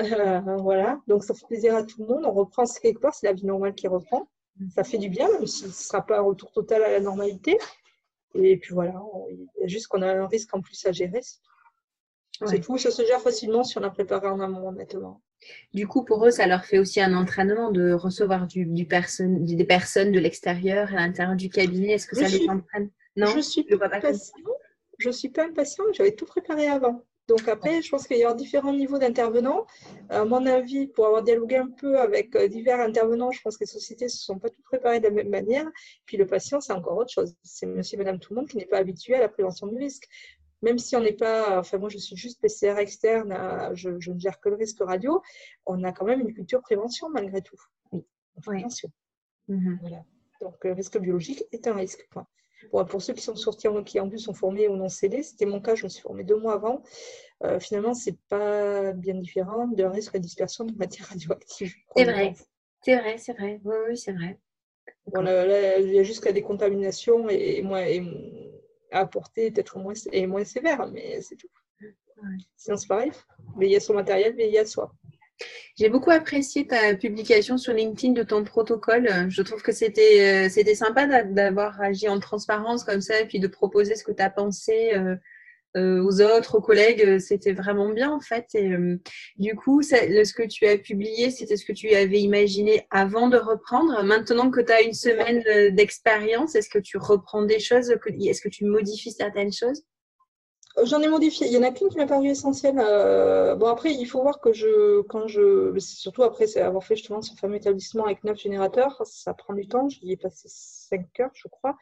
Euh, 0.00 0.40
voilà, 0.58 1.00
donc 1.08 1.24
ça 1.24 1.34
fait 1.34 1.46
plaisir 1.46 1.74
à 1.74 1.82
tout 1.82 2.02
le 2.02 2.06
monde. 2.06 2.24
On 2.24 2.32
reprend 2.32 2.64
quelque 2.80 3.00
part, 3.00 3.14
c'est 3.14 3.26
la 3.26 3.32
vie 3.32 3.46
normale 3.46 3.74
qui 3.74 3.88
reprend 3.88 4.28
ça 4.74 4.84
fait 4.84 4.98
du 4.98 5.08
bien, 5.08 5.30
même 5.32 5.46
si 5.46 5.60
ce 5.60 5.66
ne 5.66 5.72
sera 5.72 6.04
pas 6.04 6.18
un 6.18 6.22
retour 6.22 6.52
total 6.52 6.82
à 6.82 6.90
la 6.90 7.00
normalité. 7.00 7.58
Et 8.34 8.56
puis 8.56 8.74
voilà, 8.74 9.00
il 9.30 9.46
y 9.60 9.64
a 9.64 9.66
juste 9.66 9.86
qu'on 9.88 10.02
a 10.02 10.12
un 10.12 10.26
risque 10.26 10.54
en 10.54 10.60
plus 10.60 10.84
à 10.86 10.92
gérer. 10.92 11.20
C'est 12.46 12.60
tout, 12.60 12.78
ça 12.78 12.90
se 12.90 13.04
gère 13.04 13.20
facilement 13.20 13.64
si 13.64 13.78
on 13.78 13.82
a 13.82 13.90
préparé 13.90 14.28
en 14.28 14.40
amont, 14.40 14.68
honnêtement. 14.68 15.22
Du 15.72 15.86
coup, 15.86 16.04
pour 16.04 16.24
eux, 16.26 16.30
ça 16.30 16.46
leur 16.46 16.64
fait 16.64 16.78
aussi 16.78 17.00
un 17.00 17.14
entraînement 17.14 17.70
de 17.70 17.92
recevoir 17.92 18.46
du, 18.46 18.64
des 18.66 18.84
personnes 18.84 20.12
de 20.12 20.18
l'extérieur 20.18 20.88
à 20.90 20.96
l'intérieur 20.96 21.36
du 21.36 21.48
cabinet. 21.48 21.92
Est-ce 21.92 22.06
que 22.06 22.16
ça 22.16 22.28
les 22.28 22.48
entraîne? 22.48 22.90
Non, 23.16 23.26
je 23.26 23.40
suis 23.40 23.64
pas 23.64 23.90
Je 24.98 25.10
suis 25.10 25.28
pas 25.30 25.44
impatient, 25.44 25.84
j'avais 25.92 26.14
tout 26.14 26.26
préparé 26.26 26.68
avant. 26.68 27.04
Donc 27.28 27.46
après, 27.46 27.82
je 27.82 27.90
pense 27.90 28.06
qu'il 28.06 28.16
y 28.16 28.24
a 28.24 28.32
différents 28.32 28.72
niveaux 28.72 28.98
d'intervenants. 28.98 29.66
À 30.08 30.24
mon 30.24 30.46
avis, 30.46 30.86
pour 30.86 31.06
avoir 31.06 31.22
dialogué 31.22 31.56
un 31.56 31.68
peu 31.68 32.00
avec 32.00 32.34
euh, 32.34 32.48
divers 32.48 32.80
intervenants, 32.80 33.30
je 33.30 33.42
pense 33.42 33.58
que 33.58 33.64
les 33.64 33.70
sociétés 33.70 34.06
ne 34.06 34.10
se 34.10 34.24
sont 34.24 34.38
pas 34.38 34.48
toutes 34.48 34.64
préparées 34.64 34.98
de 34.98 35.04
la 35.04 35.10
même 35.10 35.28
manière. 35.28 35.66
Puis 36.06 36.16
le 36.16 36.26
patient, 36.26 36.60
c'est 36.62 36.72
encore 36.72 36.96
autre 36.96 37.12
chose. 37.12 37.36
C'est 37.42 37.66
monsieur 37.66 37.98
madame 37.98 38.18
tout 38.18 38.32
le 38.32 38.40
monde 38.40 38.48
qui 38.48 38.56
n'est 38.56 38.66
pas 38.66 38.78
habitué 38.78 39.14
à 39.14 39.20
la 39.20 39.28
prévention 39.28 39.66
du 39.66 39.76
risque. 39.76 40.08
Même 40.62 40.78
si 40.78 40.96
on 40.96 41.00
n'est 41.00 41.12
pas, 41.12 41.60
enfin 41.60 41.76
moi 41.76 41.90
je 41.90 41.98
suis 41.98 42.16
juste 42.16 42.40
PCR 42.40 42.78
externe, 42.78 43.30
euh, 43.32 43.74
je, 43.74 43.90
ne 43.90 44.18
gère 44.18 44.40
que 44.40 44.48
le 44.48 44.56
risque 44.56 44.78
radio, 44.80 45.22
on 45.66 45.84
a 45.84 45.92
quand 45.92 46.06
même 46.06 46.20
une 46.20 46.32
culture 46.32 46.62
prévention 46.62 47.10
malgré 47.10 47.42
tout. 47.42 47.60
Oui, 47.92 48.04
prévention. 48.42 48.90
Mhm. 49.48 49.78
Voilà. 49.82 50.02
Donc 50.40 50.64
le 50.64 50.72
risque 50.72 50.98
biologique 50.98 51.44
est 51.52 51.66
un 51.68 51.74
risque. 51.74 52.08
Point 52.10 52.26
pour 52.70 53.02
ceux 53.02 53.14
qui 53.14 53.22
sont 53.22 53.36
sortis, 53.36 53.68
qui 53.86 54.00
en 54.00 54.08
plus 54.08 54.18
sont 54.18 54.34
formés 54.34 54.68
ou 54.68 54.76
non 54.76 54.88
scellés, 54.88 55.22
c'était 55.22 55.46
mon 55.46 55.60
cas, 55.60 55.74
je 55.74 55.84
me 55.84 55.88
suis 55.88 56.02
formée 56.02 56.24
deux 56.24 56.36
mois 56.36 56.54
avant. 56.54 56.82
Euh, 57.44 57.60
finalement, 57.60 57.94
ce 57.94 58.10
n'est 58.10 58.16
pas 58.28 58.92
bien 58.92 59.14
différent 59.14 59.68
d'un 59.68 59.90
risque 59.90 60.14
de 60.14 60.18
dispersion 60.18 60.64
de 60.64 60.74
matière 60.76 61.06
radioactive. 61.08 61.74
C'est 61.96 62.04
vrai, 62.04 62.34
c'est 62.82 62.96
vrai, 62.96 63.18
c'est 63.18 63.32
vrai. 63.32 63.60
Oui, 63.64 63.76
oui 63.88 63.96
c'est 63.96 64.12
vrai. 64.12 64.38
il 65.06 65.92
y 65.92 65.98
a 65.98 66.02
juste 66.02 66.22
qu'à 66.22 66.32
des 66.32 66.42
contaminations 66.42 67.28
et, 67.28 67.62
moins, 67.62 67.84
à 68.90 69.00
apporter 69.00 69.50
peut-être 69.50 69.78
moins, 69.78 69.94
et 70.12 70.26
moins 70.26 70.44
sévère, 70.44 70.86
mais 70.88 71.20
c'est 71.20 71.36
tout. 71.36 71.48
Sinon, 72.56 72.76
c'est 72.76 72.88
pareil. 72.88 73.12
Mais 73.56 73.66
il 73.66 73.72
y 73.72 73.76
a 73.76 73.80
son 73.80 73.94
matériel, 73.94 74.34
mais 74.36 74.48
il 74.48 74.54
y 74.54 74.58
a 74.58 74.66
soi. 74.66 74.92
J'ai 75.76 75.88
beaucoup 75.88 76.10
apprécié 76.10 76.66
ta 76.66 76.94
publication 76.94 77.56
sur 77.56 77.72
LinkedIn 77.72 78.12
de 78.12 78.22
ton 78.22 78.42
protocole. 78.44 79.08
Je 79.28 79.42
trouve 79.42 79.62
que 79.62 79.72
c'était 79.72 80.46
euh, 80.46 80.48
c'était 80.48 80.74
sympa 80.74 81.06
d'avoir 81.24 81.80
agi 81.80 82.08
en 82.08 82.18
transparence 82.18 82.84
comme 82.84 83.00
ça 83.00 83.20
et 83.20 83.26
puis 83.26 83.38
de 83.38 83.46
proposer 83.46 83.94
ce 83.94 84.02
que 84.02 84.12
tu 84.12 84.22
as 84.22 84.30
pensé 84.30 84.92
euh, 84.94 85.14
euh, 85.76 86.02
aux 86.02 86.20
autres, 86.20 86.56
aux 86.56 86.60
collègues. 86.60 87.20
C'était 87.20 87.52
vraiment 87.52 87.90
bien 87.90 88.10
en 88.10 88.20
fait. 88.20 88.46
Et 88.54 88.70
du 89.36 89.54
coup, 89.54 89.82
ce 89.82 90.32
que 90.32 90.46
tu 90.48 90.66
as 90.66 90.78
publié, 90.78 91.30
c'était 91.30 91.56
ce 91.56 91.64
que 91.64 91.72
tu 91.72 91.94
avais 91.94 92.20
imaginé 92.20 92.86
avant 92.90 93.28
de 93.28 93.36
reprendre. 93.36 94.02
Maintenant 94.02 94.50
que 94.50 94.60
tu 94.60 94.72
as 94.72 94.82
une 94.82 94.94
semaine 94.94 95.44
d'expérience, 95.74 96.56
est-ce 96.56 96.70
que 96.70 96.80
tu 96.80 96.98
reprends 96.98 97.42
des 97.42 97.60
choses 97.60 97.90
Est-ce 97.90 98.40
que 98.40 98.48
tu 98.48 98.64
modifies 98.64 99.12
certaines 99.12 99.52
choses? 99.52 99.84
J'en 100.84 101.00
ai 101.00 101.08
modifié. 101.08 101.46
Il 101.46 101.52
y 101.52 101.58
en 101.58 101.62
a 101.62 101.70
qu'une 101.70 101.88
qui 101.88 101.96
m'a 101.96 102.06
paru 102.06 102.28
essentielle. 102.28 102.78
Euh, 102.78 103.54
bon, 103.54 103.66
après, 103.66 103.92
il 103.92 104.06
faut 104.06 104.22
voir 104.22 104.40
que 104.40 104.52
je, 104.52 105.02
quand 105.02 105.26
je, 105.26 105.76
surtout 105.78 106.22
après 106.22 106.56
avoir 106.58 106.84
fait 106.84 106.96
justement 106.96 107.22
ce 107.22 107.34
fameux 107.34 107.56
établissement 107.56 108.04
avec 108.04 108.24
neuf 108.24 108.38
générateurs, 108.38 109.00
ça 109.04 109.34
prend 109.34 109.54
du 109.54 109.66
temps. 109.66 109.88
J'y 109.88 110.12
ai 110.12 110.16
passé 110.16 110.48
cinq 110.88 111.20
heures, 111.20 111.30
je 111.34 111.48
crois 111.48 111.76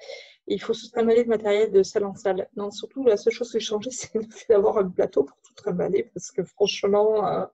il 0.49 0.63
faut 0.63 0.75
se 0.75 0.91
trimballer 0.91 1.25
le 1.25 1.29
matériel 1.29 1.73
de 1.73 1.83
salle 1.83 2.05
en 2.05 2.15
salle. 2.15 2.49
Non, 2.57 2.71
surtout, 2.71 3.05
la 3.05 3.17
seule 3.17 3.33
chose 3.33 3.51
que 3.53 3.59
j'ai 3.59 3.65
changé, 3.65 3.91
c'est 3.93 4.13
d'avoir 4.49 4.79
un 4.79 4.89
plateau 4.89 5.25
pour 5.25 5.37
tout 5.43 5.55
trimballer, 5.55 6.11
parce 6.15 6.31
que 6.31 6.45
franchement, 6.45 7.27
euh, 7.27 7.45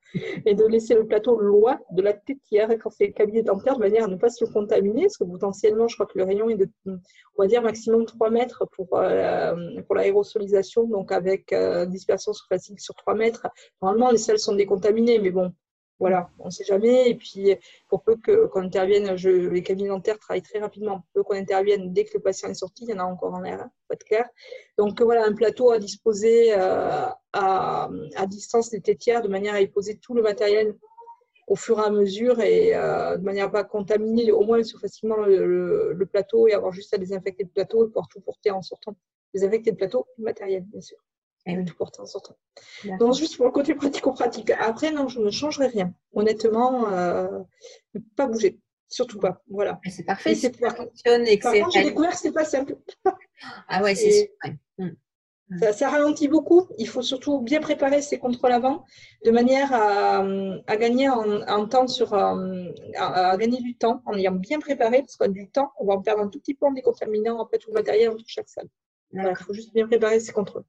et 0.45 0.55
de 0.55 0.65
laisser 0.65 0.95
le 0.95 1.07
plateau 1.07 1.38
loin 1.38 1.79
de 1.91 2.03
la 2.03 2.12
têtière 2.12 2.69
quand 2.83 2.91
c'est 2.91 3.07
le 3.07 3.12
cabinet 3.12 3.43
dentaire, 3.43 3.77
de 3.77 3.81
manière 3.81 4.05
à 4.05 4.09
ne 4.09 4.17
pas 4.17 4.29
se 4.29 4.45
contaminer, 4.45 5.03
parce 5.03 5.17
que 5.17 5.25
potentiellement, 5.25 5.88
je 5.88 5.97
crois 5.97 6.07
que 6.07 6.19
le 6.19 6.25
rayon 6.25 6.51
est 6.51 6.57
de, 6.57 6.69
on 6.87 6.99
va 7.38 7.47
dire, 7.47 7.62
maximum 7.62 8.05
3 8.05 8.31
mètres 8.31 8.67
pour, 8.73 8.88
euh, 8.95 9.55
pour 9.87 9.95
l'aérosolisation, 9.95 10.85
donc 10.85 11.12
avec 11.12 11.53
euh, 11.53 11.87
dispersion 11.87 12.33
surfacique 12.33 12.81
sur 12.81 12.95
3 12.95 13.15
mètres. 13.15 13.47
Normalement, 13.81 14.11
les 14.11 14.19
salles 14.19 14.38
sont 14.38 14.55
décontaminées, 14.55 15.19
mais 15.19 15.31
bon, 15.31 15.53
voilà, 16.03 16.29
on 16.41 16.47
ne 16.47 16.51
sait 16.51 16.65
jamais. 16.65 17.09
Et 17.11 17.15
puis, 17.15 17.55
pour 17.88 18.03
peu 18.03 18.17
qu'on 18.17 18.62
intervienne, 18.62 19.15
les 19.15 19.62
cabinets 19.62 19.91
dentaires 19.91 20.19
travaillent 20.19 20.43
très 20.43 20.59
rapidement. 20.59 20.97
Pour 20.97 21.07
peu 21.15 21.23
qu'on 21.23 21.37
intervienne 21.37 21.93
dès 21.93 22.05
que 22.05 22.15
le 22.15 22.21
patient 22.21 22.49
est 22.49 22.55
sorti, 22.55 22.87
il 22.87 22.91
y 22.91 22.93
en 22.93 22.99
a 22.99 23.05
encore 23.05 23.33
en 23.35 23.41
l'air, 23.41 23.59
pour 23.59 23.95
être 23.95 24.03
clair. 24.03 24.29
Donc, 24.79 25.01
voilà, 25.01 25.25
un 25.25 25.33
plateau 25.33 25.71
à 25.71 25.79
disposer 25.79 26.55
euh, 26.55 27.07
à, 27.33 27.88
distance 28.27 28.71
des 28.71 28.81
tétières 28.81 29.23
de 29.23 29.29
manière 29.29 29.55
à 29.55 29.61
y 29.61 29.69
poser 29.69 29.97
tout 29.99 30.12
le 30.12 30.23
matériel 30.23 30.77
au 31.47 31.55
fur 31.55 31.79
et 31.79 31.85
à 31.85 31.91
mesure 31.91 32.41
et 32.41 32.75
euh, 32.75 33.17
de 33.17 33.23
manière 33.23 33.45
à 33.45 33.49
ne 33.49 33.53
pas 33.53 33.62
contaminer 33.62 34.33
au 34.33 34.43
moins 34.43 34.61
facilement 34.81 35.19
le, 35.19 36.05
plateau 36.11 36.49
et 36.49 36.53
avoir 36.53 36.73
juste 36.73 36.93
à 36.95 36.99
désinfecter 36.99 37.45
le 37.45 37.51
plateau 37.51 37.85
et 37.85 37.87
pouvoir 37.87 38.09
tout 38.09 38.21
porter 38.21 38.51
en 38.51 38.62
sortant. 38.62 38.97
Désinfecter 39.33 39.71
le 39.71 39.77
plateau, 39.77 40.09
le 40.19 40.25
matériel, 40.25 40.65
bien 40.65 40.81
sûr. 40.81 40.99
Et 41.44 41.64
tout 41.64 42.07
sortant. 42.07 42.37
Donc, 43.00 43.14
juste 43.14 43.37
pour 43.37 43.46
le 43.46 43.52
côté 43.52 43.74
pratico-pratique. 43.74 44.50
Après, 44.50 44.92
non, 44.92 45.09
je 45.09 45.20
ne 45.20 45.31
changerai 45.31 45.66
rien. 45.66 45.92
Honnêtement, 46.12 46.88
euh, 46.92 47.40
pas 48.16 48.26
bouger. 48.26 48.61
Surtout 48.88 49.18
pas. 49.18 49.42
Voilà. 49.48 49.81
C'est 49.88 50.05
parfait. 50.05 50.35
C'est 50.35 50.55
ça 50.57 50.70
fonctionne 50.70 51.26
et 51.26 51.38
Par 51.38 51.52
contre, 51.52 51.72
j'ai 51.72 51.85
découvert 51.85 52.11
que 52.11 52.18
c'est 52.18 52.33
pas 52.33 52.44
simple. 52.44 52.76
Ah 53.66 53.83
ouais, 53.83 53.96
c'est 53.96 54.33
mmh. 54.78 54.90
ça, 55.59 55.72
ça, 55.72 55.90
ralentit 55.90 56.28
beaucoup. 56.28 56.68
Il 56.78 56.87
faut 56.87 57.02
surtout 57.02 57.40
bien 57.40 57.61
préparer 57.61 58.00
ses 58.00 58.20
contrôles 58.20 58.52
avant, 58.52 58.85
de 59.24 59.33
manière 59.33 59.72
à, 59.72 60.24
à 60.68 60.76
gagner 60.76 61.09
en, 61.09 61.66
temps 61.66 61.88
sur, 61.88 62.14
euh, 62.14 62.66
à, 62.96 63.37
gagner 63.37 63.61
du 63.61 63.76
temps 63.76 64.00
en 64.07 64.14
ayant 64.16 64.31
bien 64.31 64.61
préparé, 64.61 65.00
parce 65.00 65.16
qu'on 65.16 65.24
a 65.24 65.28
du 65.28 65.50
temps, 65.50 65.72
on 65.81 65.87
va 65.87 65.94
en 65.94 66.02
perdre 66.02 66.22
un 66.22 66.28
tout 66.28 66.38
petit 66.38 66.55
peu 66.55 66.66
en 66.66 66.70
décontaminant 66.70 67.40
en 67.40 67.48
fait 67.48 67.59
tout 67.59 67.70
le 67.70 67.74
matériel 67.74 68.11
entre 68.11 68.22
chaque 68.28 68.48
salle. 68.48 68.68
il 69.12 69.35
faut 69.35 69.52
juste 69.52 69.74
bien 69.74 69.88
préparer 69.88 70.20
ses 70.20 70.31
contrôles. 70.31 70.64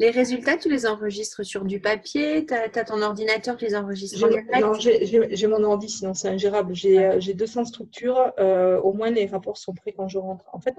Les 0.00 0.10
résultats, 0.10 0.56
tu 0.56 0.68
les 0.68 0.86
enregistres 0.86 1.44
sur 1.44 1.64
du 1.64 1.80
papier? 1.80 2.46
Tu 2.46 2.54
as, 2.54 2.84
ton 2.84 3.02
ordinateur, 3.02 3.56
tu 3.56 3.64
les 3.64 3.74
enregistres 3.74 4.22
en 4.24 4.28
direct? 4.28 4.48
Non, 4.60 4.72
j'ai 4.74 5.46
mon 5.48 5.64
ordi, 5.64 5.88
sinon 5.88 6.14
c'est 6.14 6.28
ingérable. 6.28 6.74
J'ai 6.74 7.34
200 7.34 7.64
structures. 7.64 8.32
Euh, 8.38 8.80
au 8.80 8.92
moins, 8.92 9.10
les 9.10 9.26
rapports 9.26 9.58
sont 9.58 9.74
prêts 9.74 9.92
quand 9.92 10.08
je 10.08 10.18
rentre. 10.18 10.44
En 10.52 10.60
fait, 10.60 10.74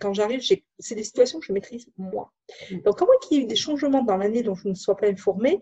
quand 0.00 0.12
j'arrive, 0.12 0.40
c'est 0.78 0.94
des 0.94 1.02
situations 1.02 1.40
que 1.40 1.46
je 1.46 1.52
maîtrise 1.52 1.86
moi. 1.96 2.32
Mm. 2.70 2.80
Donc, 2.80 2.98
comment 2.98 3.12
qu'il 3.22 3.38
y 3.38 3.40
ait 3.40 3.44
eu 3.44 3.46
des 3.46 3.56
changements 3.56 4.02
dans 4.02 4.18
l'année 4.18 4.42
dont 4.42 4.54
je 4.54 4.68
ne 4.68 4.74
sois 4.74 4.96
pas 4.96 5.08
informée, 5.08 5.60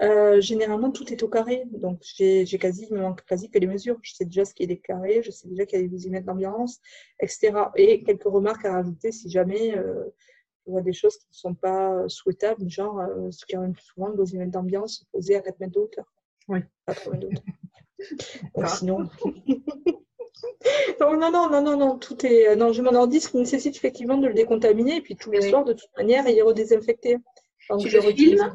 euh, 0.00 0.40
généralement, 0.40 0.90
tout 0.90 1.12
est 1.12 1.22
au 1.22 1.28
carré. 1.28 1.64
Donc, 1.72 2.00
j'ai 2.02 2.46
quasi, 2.58 2.86
il 2.90 2.96
me 2.96 3.02
manque 3.02 3.22
quasi 3.26 3.50
que 3.50 3.58
les 3.58 3.66
mesures. 3.66 3.98
Je 4.00 4.14
sais 4.14 4.24
déjà 4.24 4.46
ce 4.46 4.54
qui 4.54 4.62
est 4.62 4.66
déclaré, 4.66 5.22
je 5.22 5.30
sais 5.30 5.46
déjà 5.46 5.66
qu'il 5.66 5.78
y 5.78 5.82
a 5.82 5.84
des 5.84 5.90
dosimètres 5.90 6.26
d'ambiance, 6.26 6.80
etc. 7.20 7.52
Et 7.76 8.02
quelques 8.02 8.24
remarques 8.24 8.64
à 8.64 8.72
rajouter 8.72 9.12
si 9.12 9.30
jamais... 9.30 9.76
Euh, 9.76 10.04
on 10.66 10.72
voit 10.72 10.82
des 10.82 10.92
choses 10.92 11.16
qui 11.16 11.26
ne 11.30 11.34
sont 11.34 11.54
pas 11.54 12.08
souhaitables, 12.08 12.68
genre 12.68 13.00
euh, 13.00 13.30
ce 13.30 13.44
qui 13.44 13.56
arrive 13.56 13.78
souvent, 13.80 14.08
le 14.08 14.16
dosimètre 14.16 14.52
d'ambiance 14.52 15.06
posé 15.12 15.36
à 15.36 15.40
4 15.40 15.60
mètres 15.60 15.72
de 15.72 15.80
hauteur. 15.80 16.04
Oui. 16.48 16.60
Pas 16.86 16.94
3 16.94 17.12
mètres 17.12 17.28
de 17.28 17.34
hauteur. 17.34 17.44
sinon. 18.76 19.08
non, 21.00 21.16
non, 21.18 21.50
non, 21.50 21.60
non, 21.62 21.76
non, 21.76 21.98
tout 21.98 22.24
est. 22.26 22.56
Non, 22.56 22.72
je 22.72 22.82
m'en 22.82 22.94
ordi, 22.94 23.20
ce 23.20 23.28
qui 23.30 23.38
nécessite 23.38 23.76
effectivement 23.76 24.16
de 24.16 24.28
le 24.28 24.34
décontaminer 24.34 24.96
et 24.96 25.00
puis 25.00 25.16
tous 25.16 25.30
les 25.30 25.48
soirs, 25.48 25.64
de 25.64 25.72
toute 25.72 25.90
manière, 25.96 26.26
et 26.26 26.34
y 26.34 26.42
redésinfecter. 26.42 27.18
Tu, 27.78 27.88
le 27.88 28.00
filmes, 28.00 28.50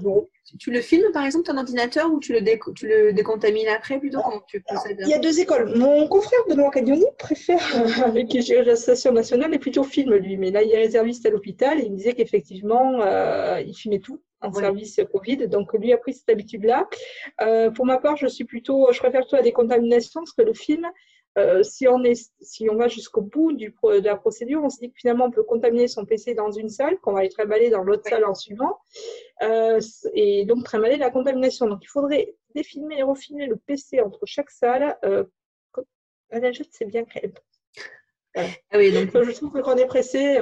tu 0.59 0.71
le 0.71 0.81
filmes 0.81 1.11
par 1.13 1.25
exemple 1.25 1.45
ton 1.45 1.57
ordinateur 1.57 2.11
ou 2.11 2.19
tu 2.19 2.33
le, 2.33 2.41
tu 2.73 2.87
le 2.87 3.13
décontamines 3.13 3.67
après 3.67 3.99
plutôt? 3.99 4.19
Tu 4.47 4.63
Il 4.99 5.07
y 5.07 5.13
a 5.13 5.19
deux 5.19 5.39
écoles. 5.39 5.77
Mon 5.77 6.07
confrère 6.07 6.39
Benoît 6.47 6.71
Cagnoni 6.71 7.05
préfère, 7.17 7.61
avec 8.05 8.27
qui 8.27 8.41
j'ai 8.41 8.63
l'association 8.63 9.11
nationale, 9.11 9.53
et 9.53 9.59
plutôt 9.59 9.83
film 9.83 10.13
lui. 10.15 10.37
Mais 10.37 10.51
là, 10.51 10.63
il 10.63 10.71
est 10.71 10.77
réserviste 10.77 11.25
à 11.25 11.29
l'hôpital 11.29 11.79
et 11.79 11.83
il 11.83 11.91
me 11.91 11.97
disait 11.97 12.13
qu'effectivement, 12.13 13.01
euh, 13.01 13.61
il 13.65 13.75
filmait 13.75 13.99
tout 13.99 14.21
en 14.41 14.51
service 14.53 14.99
Covid. 15.11 15.47
Donc 15.47 15.73
lui 15.73 15.93
a 15.93 15.97
pris 15.97 16.13
cette 16.13 16.29
habitude-là. 16.29 16.87
Euh, 17.41 17.71
pour 17.71 17.85
ma 17.85 17.97
part, 17.97 18.17
je 18.17 18.27
suis 18.27 18.45
plutôt, 18.45 18.87
je 18.91 18.99
préfère 18.99 19.21
plutôt 19.21 19.37
la 19.37 19.43
décontamination 19.43 20.21
parce 20.21 20.33
que 20.33 20.43
le 20.43 20.53
film, 20.53 20.87
euh, 21.37 21.61
si, 21.63 21.87
on 21.87 22.03
est, 22.03 22.31
si 22.41 22.69
on 22.69 22.75
va 22.75 22.87
jusqu'au 22.87 23.21
bout 23.21 23.53
du, 23.53 23.75
de 23.83 24.05
la 24.05 24.15
procédure, 24.15 24.63
on 24.63 24.69
se 24.69 24.79
dit 24.79 24.89
que 24.89 24.97
finalement, 24.97 25.25
on 25.25 25.31
peut 25.31 25.43
contaminer 25.43 25.87
son 25.87 26.05
PC 26.05 26.33
dans 26.33 26.51
une 26.51 26.69
salle, 26.69 26.97
qu'on 26.99 27.13
va 27.13 27.19
aller 27.19 27.29
trimballer 27.29 27.69
dans 27.69 27.83
l'autre 27.83 28.09
salle 28.09 28.25
en 28.25 28.33
suivant, 28.33 28.79
euh, 29.43 29.79
et 30.13 30.45
donc 30.45 30.63
trimballer 30.63 30.97
la 30.97 31.11
contamination. 31.11 31.67
Donc, 31.67 31.83
il 31.83 31.89
faudrait 31.89 32.35
défilmer 32.55 32.99
et 32.99 33.03
refilmer 33.03 33.45
le 33.45 33.55
PC 33.55 34.01
entre 34.01 34.25
chaque 34.25 34.49
salle. 34.49 34.97
Euh, 35.05 35.23
à 36.31 36.39
la 36.39 36.51
c'est 36.71 36.85
bien 36.85 37.05
même. 37.15 37.31
Ah 38.35 38.77
oui, 38.77 38.91
donc... 38.91 39.11
Je 39.13 39.31
trouve 39.31 39.51
que 39.51 39.59
quand 39.59 39.75
on 39.75 39.77
est 39.77 39.85
pressé, 39.85 40.39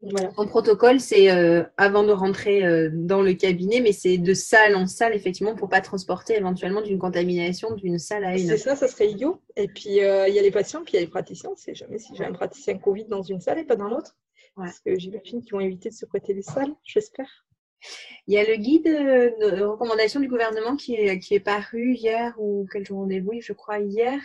mon 0.00 0.46
protocole, 0.46 1.00
c'est 1.00 1.30
euh, 1.30 1.64
avant 1.76 2.04
de 2.04 2.12
rentrer 2.12 2.64
euh, 2.64 2.88
dans 2.92 3.20
le 3.20 3.34
cabinet, 3.34 3.80
mais 3.80 3.92
c'est 3.92 4.16
de 4.16 4.32
salle 4.32 4.76
en 4.76 4.86
salle, 4.86 5.12
effectivement, 5.14 5.56
pour 5.56 5.66
ne 5.66 5.72
pas 5.72 5.80
transporter 5.80 6.36
éventuellement 6.36 6.82
d'une 6.82 6.98
contamination 6.98 7.74
d'une 7.74 7.98
salle 7.98 8.24
à 8.24 8.36
une 8.36 8.46
C'est 8.46 8.58
ça, 8.58 8.76
ça 8.76 8.86
serait 8.86 9.10
idiot. 9.10 9.42
Et 9.56 9.66
puis, 9.66 10.00
euh, 10.00 10.28
il 10.28 10.34
y 10.34 10.38
a 10.38 10.42
les 10.42 10.52
patients, 10.52 10.84
puis 10.84 10.92
il 10.92 10.96
y 10.96 10.98
a 10.98 11.02
les 11.02 11.10
praticiens. 11.10 11.50
C'est 11.56 11.74
jamais 11.74 11.98
si 11.98 12.14
j'ai 12.14 12.24
un 12.24 12.32
praticien 12.32 12.78
Covid 12.78 13.06
dans 13.06 13.22
une 13.22 13.40
salle 13.40 13.58
et 13.58 13.64
pas 13.64 13.76
dans 13.76 13.88
l'autre. 13.88 14.16
Parce 14.54 14.80
que 14.80 14.98
j'imagine 14.98 15.40
qu'ils 15.40 15.52
vont 15.52 15.60
éviter 15.60 15.88
de 15.88 15.94
se 15.94 16.06
prêter 16.06 16.32
les 16.32 16.42
salles, 16.42 16.74
j'espère. 16.84 17.46
Il 18.26 18.34
y 18.34 18.38
a 18.38 18.44
le 18.44 18.56
guide 18.56 18.86
de 18.86 19.62
recommandation 19.62 20.18
du 20.18 20.26
gouvernement 20.26 20.74
qui 20.74 20.94
est, 20.96 21.20
qui 21.20 21.34
est 21.34 21.40
paru 21.40 21.94
hier 21.94 22.34
ou 22.38 22.66
quel 22.72 22.84
jour 22.84 22.98
on 22.98 23.08
est, 23.08 23.20
oui, 23.20 23.40
je 23.40 23.52
crois 23.52 23.78
hier, 23.78 24.20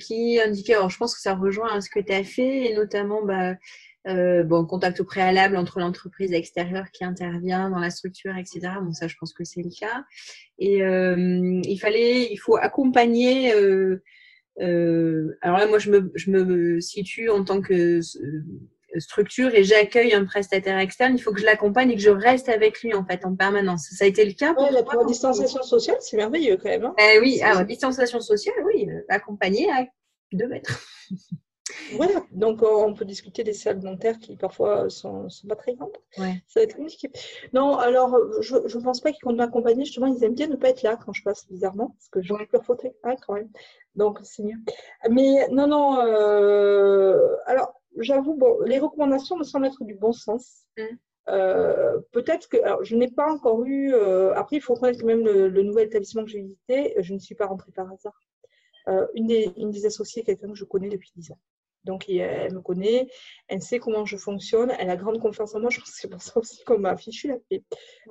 qui 0.00 0.40
indiquait, 0.40 0.74
alors 0.74 0.90
je 0.90 0.98
pense 0.98 1.14
que 1.14 1.20
ça 1.20 1.34
rejoint 1.34 1.80
ce 1.80 1.88
que 1.88 2.00
tu 2.00 2.12
as 2.12 2.24
fait, 2.24 2.70
et 2.70 2.74
notamment 2.74 3.22
bah, 3.24 3.54
euh, 4.06 4.44
bon, 4.44 4.64
contact 4.64 5.00
au 5.00 5.04
préalable 5.04 5.56
entre 5.56 5.80
l'entreprise 5.80 6.32
extérieure 6.32 6.90
qui 6.92 7.04
intervient 7.04 7.70
dans 7.70 7.80
la 7.80 7.90
structure, 7.90 8.36
etc. 8.36 8.60
Bon, 8.80 8.92
ça, 8.92 9.08
je 9.08 9.16
pense 9.18 9.32
que 9.32 9.44
c'est 9.44 9.62
le 9.62 9.70
cas. 9.70 10.04
Et 10.58 10.82
euh, 10.82 11.60
il 11.64 11.78
fallait, 11.78 12.30
il 12.30 12.36
faut 12.36 12.56
accompagner. 12.56 13.52
Euh, 13.52 14.00
alors 15.42 15.58
là, 15.58 15.66
moi, 15.66 15.78
je 15.78 15.90
me, 15.90 16.12
je 16.14 16.30
me 16.30 16.80
situe 16.80 17.30
en 17.30 17.44
tant 17.44 17.60
que 17.60 18.00
structure 18.98 19.54
et 19.54 19.64
j'accueille 19.64 20.14
un 20.14 20.24
prestataire 20.24 20.78
externe, 20.78 21.14
il 21.16 21.20
faut 21.20 21.32
que 21.32 21.40
je 21.40 21.44
l'accompagne 21.44 21.90
et 21.90 21.96
que 21.96 22.00
je 22.00 22.08
reste 22.08 22.48
avec 22.48 22.80
lui 22.82 22.94
en 22.94 23.04
fait 23.04 23.26
en 23.26 23.34
permanence. 23.34 23.88
Ça 23.90 24.04
a 24.04 24.08
été 24.08 24.24
le 24.24 24.32
cas 24.32 24.54
pour 24.54 24.70
la 24.70 25.04
distanciation 25.04 25.62
sociale, 25.62 25.96
c'est 26.00 26.16
merveilleux 26.16 26.56
quand 26.56 26.70
même. 26.70 26.84
Hein. 26.86 26.94
eh 26.98 27.18
oui, 27.20 27.42
alors 27.42 27.64
distanciation 27.64 28.20
sociale, 28.20 28.54
oui, 28.64 28.88
accompagner 29.08 29.68
à 29.70 29.86
deux 30.32 30.48
mètres. 30.48 30.80
Voilà, 31.94 32.24
donc 32.32 32.62
euh, 32.62 32.66
on 32.66 32.94
peut 32.94 33.04
discuter 33.04 33.44
des 33.44 33.52
salles 33.52 33.80
dentaires 33.80 34.18
qui 34.18 34.36
parfois 34.36 34.90
sont, 34.90 35.28
sont 35.28 35.46
pas 35.46 35.56
très 35.56 35.74
grandes. 35.74 35.96
Ça 36.16 36.60
va 36.60 36.62
être 36.62 36.76
compliqué. 36.76 37.10
Non, 37.52 37.76
alors 37.76 38.16
je 38.40 38.56
ne 38.56 38.82
pense 38.82 39.00
pas 39.00 39.12
qu'ils 39.12 39.22
comptent 39.22 39.36
m'accompagner. 39.36 39.84
Justement, 39.84 40.06
ils 40.06 40.22
aiment 40.24 40.34
bien 40.34 40.48
ne 40.48 40.56
pas 40.56 40.70
être 40.70 40.82
là 40.82 40.96
quand 40.96 41.12
je 41.12 41.22
passe 41.22 41.46
bizarrement, 41.48 41.94
parce 41.98 42.08
que 42.08 42.22
j'aurais 42.22 42.46
pu 42.46 42.52
leur 42.54 42.64
faute 42.64 42.86
hein, 43.04 43.14
quand 43.26 43.34
même. 43.34 43.50
Donc 43.94 44.18
c'est 44.22 44.42
mieux. 44.42 44.58
Mais 45.10 45.48
non, 45.48 45.66
non. 45.66 46.00
Euh, 46.00 47.36
alors 47.46 47.80
j'avoue, 47.98 48.34
bon, 48.34 48.58
les 48.64 48.78
recommandations 48.78 49.36
me 49.36 49.44
semblent 49.44 49.66
être 49.66 49.84
du 49.84 49.94
bon 49.94 50.12
sens. 50.12 50.64
Mmh. 50.76 50.82
Euh, 51.28 51.98
peut-être 52.12 52.48
que, 52.48 52.56
alors, 52.62 52.84
je 52.84 52.94
n'ai 52.94 53.10
pas 53.10 53.28
encore 53.32 53.64
eu. 53.64 53.94
après, 54.34 54.56
il 54.56 54.60
faut 54.60 54.74
reconnaître 54.74 55.00
que 55.00 55.06
même 55.06 55.24
le, 55.24 55.48
le 55.48 55.62
nouvel 55.62 55.86
établissement 55.86 56.24
que 56.24 56.30
j'ai 56.30 56.40
visité, 56.40 56.94
je 56.98 57.14
ne 57.14 57.18
suis 57.18 57.34
pas 57.34 57.46
rentrée 57.46 57.72
par 57.72 57.90
hasard. 57.90 58.20
une, 59.14 59.26
des, 59.26 59.52
une 59.56 59.70
des 59.70 59.86
associées, 59.86 60.22
quelqu'un 60.22 60.48
que 60.48 60.54
je 60.54 60.64
connais 60.64 60.88
depuis 60.88 61.10
10 61.16 61.32
ans. 61.32 61.38
Donc, 61.86 62.08
elle 62.08 62.52
me 62.52 62.60
connaît, 62.60 63.08
elle 63.48 63.62
sait 63.62 63.78
comment 63.78 64.04
je 64.04 64.16
fonctionne, 64.16 64.72
elle 64.78 64.90
a 64.90 64.96
grande 64.96 65.20
confiance 65.20 65.54
en 65.54 65.60
moi. 65.60 65.70
Je 65.76 65.78
pense 65.78 65.90
que 65.90 65.96
c'est 65.96 66.10
pour 66.10 66.20
ça 66.20 66.38
aussi 66.38 66.64
qu'on 66.64 66.78
m'a 66.78 66.96
fichu 66.96 67.28
la 67.28 67.38
paix. 67.48 67.62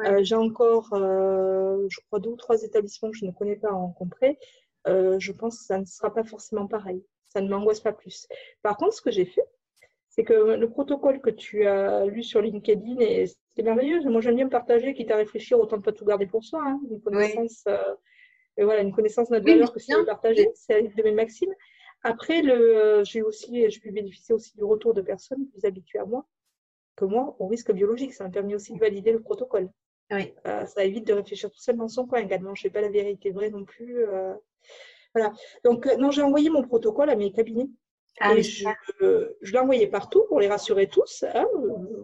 Euh, 0.06 0.24
j'ai 0.24 0.36
encore, 0.36 0.94
euh, 0.94 1.86
je 1.90 2.00
crois, 2.08 2.20
deux 2.20 2.32
ou 2.32 2.36
trois 2.36 2.62
établissements 2.64 3.12
que 3.12 3.18
je 3.18 3.26
ne 3.26 3.32
connais 3.32 3.58
pas 3.58 3.70
à 3.70 3.74
rencontrer. 3.74 4.40
Euh, 4.88 5.20
je 5.20 5.32
pense 5.32 5.60
que 5.60 5.66
ça 5.66 5.78
ne 5.78 5.86
sera 5.86 6.14
pas 6.14 6.24
forcément 6.24 6.68
pareil. 6.68 7.04
Ça 7.30 7.42
ne 7.42 7.50
m'angoisse 7.50 7.82
pas 7.82 7.92
plus. 7.92 8.28
Par 8.62 8.78
contre, 8.78 8.94
ce 8.94 9.02
que 9.02 9.12
j'ai 9.12 9.26
fait, 9.26 9.46
c'est 10.10 10.24
que 10.24 10.34
le 10.34 10.70
protocole 10.70 11.20
que 11.20 11.30
tu 11.30 11.68
as 11.68 12.06
lu 12.06 12.24
sur 12.24 12.42
LinkedIn, 12.42 13.26
c'est 13.56 13.64
merveilleux. 13.64 14.02
Moi, 14.10 14.22
j'aime 14.22 14.36
bien 14.36 14.48
partager, 14.48 14.94
quitte 14.94 15.12
à 15.12 15.18
réfléchir, 15.18 15.60
autant 15.60 15.78
de 15.78 15.82
pas 15.82 15.92
tout 15.92 16.06
garder 16.06 16.28
pour 16.28 16.44
soi. 16.46 16.62
Hein. 16.64 16.80
Une 16.90 17.02
connaissance, 17.02 17.66
et 18.58 18.64
voilà, 18.64 18.82
une 18.82 18.94
connaissance 18.94 19.30
de 19.30 19.36
notre 19.36 19.46
valeur 19.46 19.74
que 19.74 19.80
c'est 19.80 19.94
de 19.94 20.06
partager. 20.06 20.50
C'est 20.54 20.82
de 20.84 21.04
mes 21.04 21.12
maximes. 21.12 21.54
Après, 22.06 22.44
j'ai 23.04 23.24
aussi, 23.24 23.68
je 23.70 23.82
peux 23.82 23.90
bénéficier 23.90 24.36
aussi 24.36 24.56
du 24.56 24.64
retour 24.64 24.94
de 24.94 25.02
personnes 25.02 25.48
plus 25.48 25.66
habituées 25.66 25.98
à 25.98 26.06
moi 26.06 26.24
que 26.96 27.04
moi 27.04 27.36
au 27.40 27.48
risque 27.48 27.72
biologique. 27.72 28.14
Ça 28.14 28.26
m'a 28.26 28.30
permis 28.30 28.54
aussi 28.54 28.74
de 28.74 28.80
valider 28.80 29.12
le 29.12 29.22
protocole. 29.22 29.72
Oui. 30.12 30.36
Euh, 30.46 30.68
ça 30.68 30.84
évite 30.86 31.08
de 31.08 31.14
réfléchir 31.14 31.50
tout 31.50 31.60
seul 31.60 31.78
dans 31.78 31.88
son 31.88 32.06
coin 32.06 32.20
également. 32.20 32.54
Je 32.54 32.60
ne 32.60 32.64
sais 32.64 32.70
pas 32.70 32.82
la 32.82 32.90
vérité 32.90 33.32
vraie 33.32 33.50
non 33.50 33.66
plus. 33.66 34.06
Euh. 34.06 34.36
voilà. 35.16 35.34
Donc, 35.64 35.88
euh, 35.88 35.98
non, 35.98 36.12
j'ai 36.12 36.22
envoyé 36.22 36.52
mon 36.52 36.62
protocole 36.62 37.10
à 37.10 37.16
mes 37.16 37.32
cabinets. 37.32 37.70
Ah, 38.20 38.36
et 38.36 38.44
je, 38.44 38.66
l'ai 39.52 39.58
envoyé 39.58 39.88
partout 39.88 40.26
pour 40.30 40.40
les 40.40 40.48
rassurer 40.48 40.88
tous, 40.88 41.26
hein, 41.34 41.48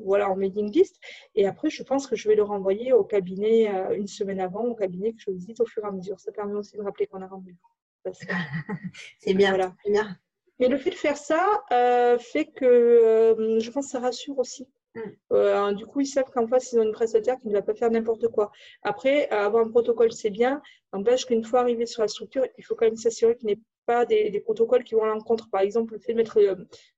voilà, 0.03 0.31
en 0.31 0.35
mailing 0.35 0.69
list. 0.69 0.99
Et 1.35 1.45
après, 1.45 1.69
je 1.69 1.83
pense 1.83 2.07
que 2.07 2.15
je 2.15 2.27
vais 2.27 2.35
le 2.35 2.43
renvoyer 2.43 2.91
au 2.91 3.03
cabinet 3.03 3.67
une 3.95 4.07
semaine 4.07 4.41
avant, 4.41 4.65
au 4.65 4.75
cabinet 4.75 5.13
que 5.13 5.21
je 5.21 5.31
visite 5.31 5.61
au 5.61 5.65
fur 5.65 5.85
et 5.85 5.87
à 5.87 5.91
mesure. 5.91 6.19
Ça 6.19 6.33
permet 6.33 6.55
aussi 6.55 6.75
de 6.75 6.81
rappeler 6.81 7.07
qu'on 7.07 7.21
a 7.21 7.27
rendez-vous. 7.27 7.70
c'est 9.19 9.33
bien, 9.33 9.49
voilà. 9.49 9.75
bien. 9.85 10.17
Mais 10.61 10.67
le 10.67 10.77
fait 10.77 10.91
de 10.91 10.95
faire 10.95 11.17
ça 11.17 11.63
euh, 11.71 12.19
fait 12.19 12.45
que 12.45 12.65
euh, 12.65 13.59
je 13.59 13.71
pense 13.71 13.85
que 13.85 13.91
ça 13.91 13.99
rassure 13.99 14.37
aussi. 14.37 14.67
Mm. 14.93 14.99
Euh, 15.33 15.73
du 15.73 15.87
coup, 15.87 16.01
ils 16.01 16.05
savent 16.05 16.29
qu'en 16.31 16.47
face, 16.47 16.71
ils 16.71 16.79
ont 16.79 16.83
une 16.83 16.91
prestataire 16.91 17.37
qui 17.39 17.47
ne 17.47 17.53
va 17.53 17.63
pas 17.63 17.73
faire 17.73 17.89
n'importe 17.89 18.27
quoi. 18.27 18.51
Après, 18.83 19.27
avoir 19.29 19.65
un 19.65 19.69
protocole, 19.69 20.11
c'est 20.11 20.29
bien. 20.29 20.61
N'empêche 20.93 21.25
qu'une 21.25 21.43
fois 21.43 21.61
arrivé 21.61 21.87
sur 21.87 22.03
la 22.03 22.07
structure, 22.07 22.45
il 22.59 22.63
faut 22.63 22.75
quand 22.75 22.85
même 22.85 22.95
s'assurer 22.95 23.35
qu'il 23.37 23.47
n'y 23.47 23.53
ait 23.53 23.61
pas 23.87 24.05
des, 24.05 24.39
protocoles 24.41 24.83
qui 24.83 24.93
vont 24.93 25.03
à 25.03 25.07
l'encontre. 25.07 25.49
Par 25.49 25.61
exemple, 25.61 25.93
le 25.93 25.99
fait 25.99 26.13
de 26.13 26.17
mettre. 26.17 26.39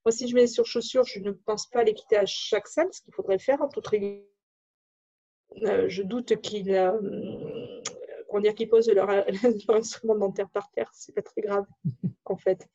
moi, 0.04 0.12
si 0.12 0.28
je 0.28 0.36
mets 0.36 0.48
sur 0.48 0.66
chaussures, 0.66 1.06
je 1.06 1.20
ne 1.20 1.32
pense 1.32 1.68
pas 1.68 1.86
les 1.86 1.94
quitter 1.94 2.18
à 2.18 2.26
chaque 2.26 2.68
salle, 2.68 2.90
ce 2.92 3.02
qu'il 3.02 3.14
faudrait 3.14 3.40
faire 3.40 3.62
en 3.62 3.70
toute 3.70 3.88
règle. 3.88 4.24
je 5.56 6.02
doute 6.02 6.36
qu'il 6.42 6.70
dire 8.42 8.54
qu'ils 8.56 8.70
posent 8.70 8.90
leur, 8.94 9.10
instrument 9.70 10.16
dentaire 10.16 10.50
par 10.50 10.70
terre, 10.72 10.90
c'est 10.94 11.14
pas 11.14 11.22
très 11.22 11.42
grave 11.42 11.66
en 12.26 12.38
fait. 12.38 12.68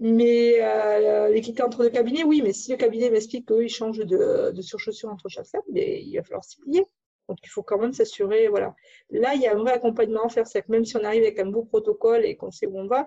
Mais 0.00 0.56
euh, 0.60 1.28
l'équité 1.28 1.62
entre 1.62 1.82
deux 1.82 1.90
cabinets, 1.90 2.24
oui, 2.24 2.42
mais 2.42 2.52
si 2.52 2.70
le 2.70 2.76
cabinet 2.76 3.10
m'explique 3.10 3.46
qu'ils 3.46 3.68
changent 3.68 3.98
de, 3.98 4.50
de 4.52 4.62
surchaussure 4.62 5.10
entre 5.10 5.28
chaque 5.28 5.46
salle, 5.46 5.62
mais 5.70 6.02
il 6.02 6.16
va 6.16 6.22
falloir 6.22 6.44
s'y 6.44 6.60
plier. 6.60 6.84
Donc 7.28 7.38
il 7.42 7.48
faut 7.48 7.62
quand 7.62 7.78
même 7.78 7.92
s'assurer, 7.92 8.48
voilà. 8.48 8.74
Là, 9.10 9.34
il 9.34 9.40
y 9.40 9.46
a 9.46 9.52
un 9.52 9.58
vrai 9.58 9.72
accompagnement 9.72 10.24
à 10.24 10.28
faire, 10.28 10.46
c'est 10.46 10.62
que 10.62 10.70
même 10.70 10.84
si 10.84 10.96
on 10.96 11.04
arrive 11.04 11.22
avec 11.22 11.38
un 11.40 11.46
beau 11.46 11.64
protocole 11.64 12.24
et 12.24 12.36
qu'on 12.36 12.50
sait 12.50 12.66
où 12.66 12.78
on 12.78 12.86
va, 12.86 13.06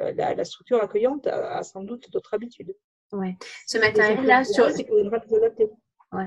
euh, 0.00 0.12
la, 0.12 0.44
structure 0.44 0.82
accueillante 0.82 1.26
a, 1.26 1.62
sans 1.62 1.82
doute 1.82 2.10
d'autres 2.10 2.34
habitudes. 2.34 2.74
Ouais. 3.12 3.36
Ce 3.66 3.78
matériel-là, 3.78 4.44
sur... 4.44 4.70
c'est 4.70 4.84
qu'on 4.84 5.04
devra 5.04 5.18
adapter. 5.18 5.68
Ouais. 6.12 6.26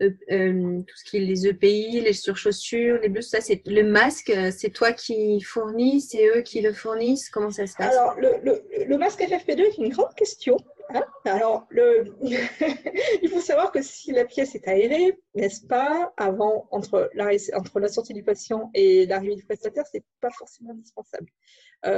Euh, 0.00 0.10
euh, 0.30 0.80
tout 0.80 0.96
ce 0.96 1.04
qui 1.04 1.18
est 1.18 1.20
les 1.20 1.46
EPI, 1.46 2.00
les 2.00 2.14
surchaussures, 2.14 2.98
les 3.02 3.10
bleus, 3.10 3.20
ça 3.20 3.42
c'est 3.42 3.66
le 3.66 3.82
masque, 3.82 4.30
euh, 4.30 4.50
c'est 4.50 4.70
toi 4.70 4.92
qui 4.92 5.42
fournis, 5.42 6.00
c'est 6.00 6.26
eux 6.28 6.40
qui 6.40 6.62
le 6.62 6.72
fournissent, 6.72 7.28
comment 7.28 7.50
ça 7.50 7.66
se 7.66 7.76
passe? 7.76 7.94
Alors 7.94 8.18
le, 8.18 8.40
le, 8.86 8.98
masque 8.98 9.20
FFP2 9.20 9.60
est 9.60 9.78
une 9.78 9.90
grande 9.90 10.14
question. 10.14 10.56
Hein. 10.94 11.02
Alors 11.26 11.66
le, 11.68 12.06
il 13.22 13.28
faut 13.28 13.40
savoir 13.40 13.70
que 13.70 13.82
si 13.82 14.12
la 14.12 14.24
pièce 14.24 14.54
est 14.54 14.66
aérée, 14.66 15.18
n'est-ce 15.34 15.66
pas, 15.66 16.14
avant 16.16 16.66
entre 16.70 17.10
la, 17.12 17.28
entre 17.52 17.80
la 17.80 17.88
sortie 17.88 18.14
du 18.14 18.22
patient 18.22 18.70
et 18.72 19.04
l'arrivée 19.04 19.36
du 19.36 19.44
prestataire, 19.44 19.84
c'est 19.92 20.04
pas 20.22 20.30
forcément 20.30 20.70
indispensable. 20.70 21.28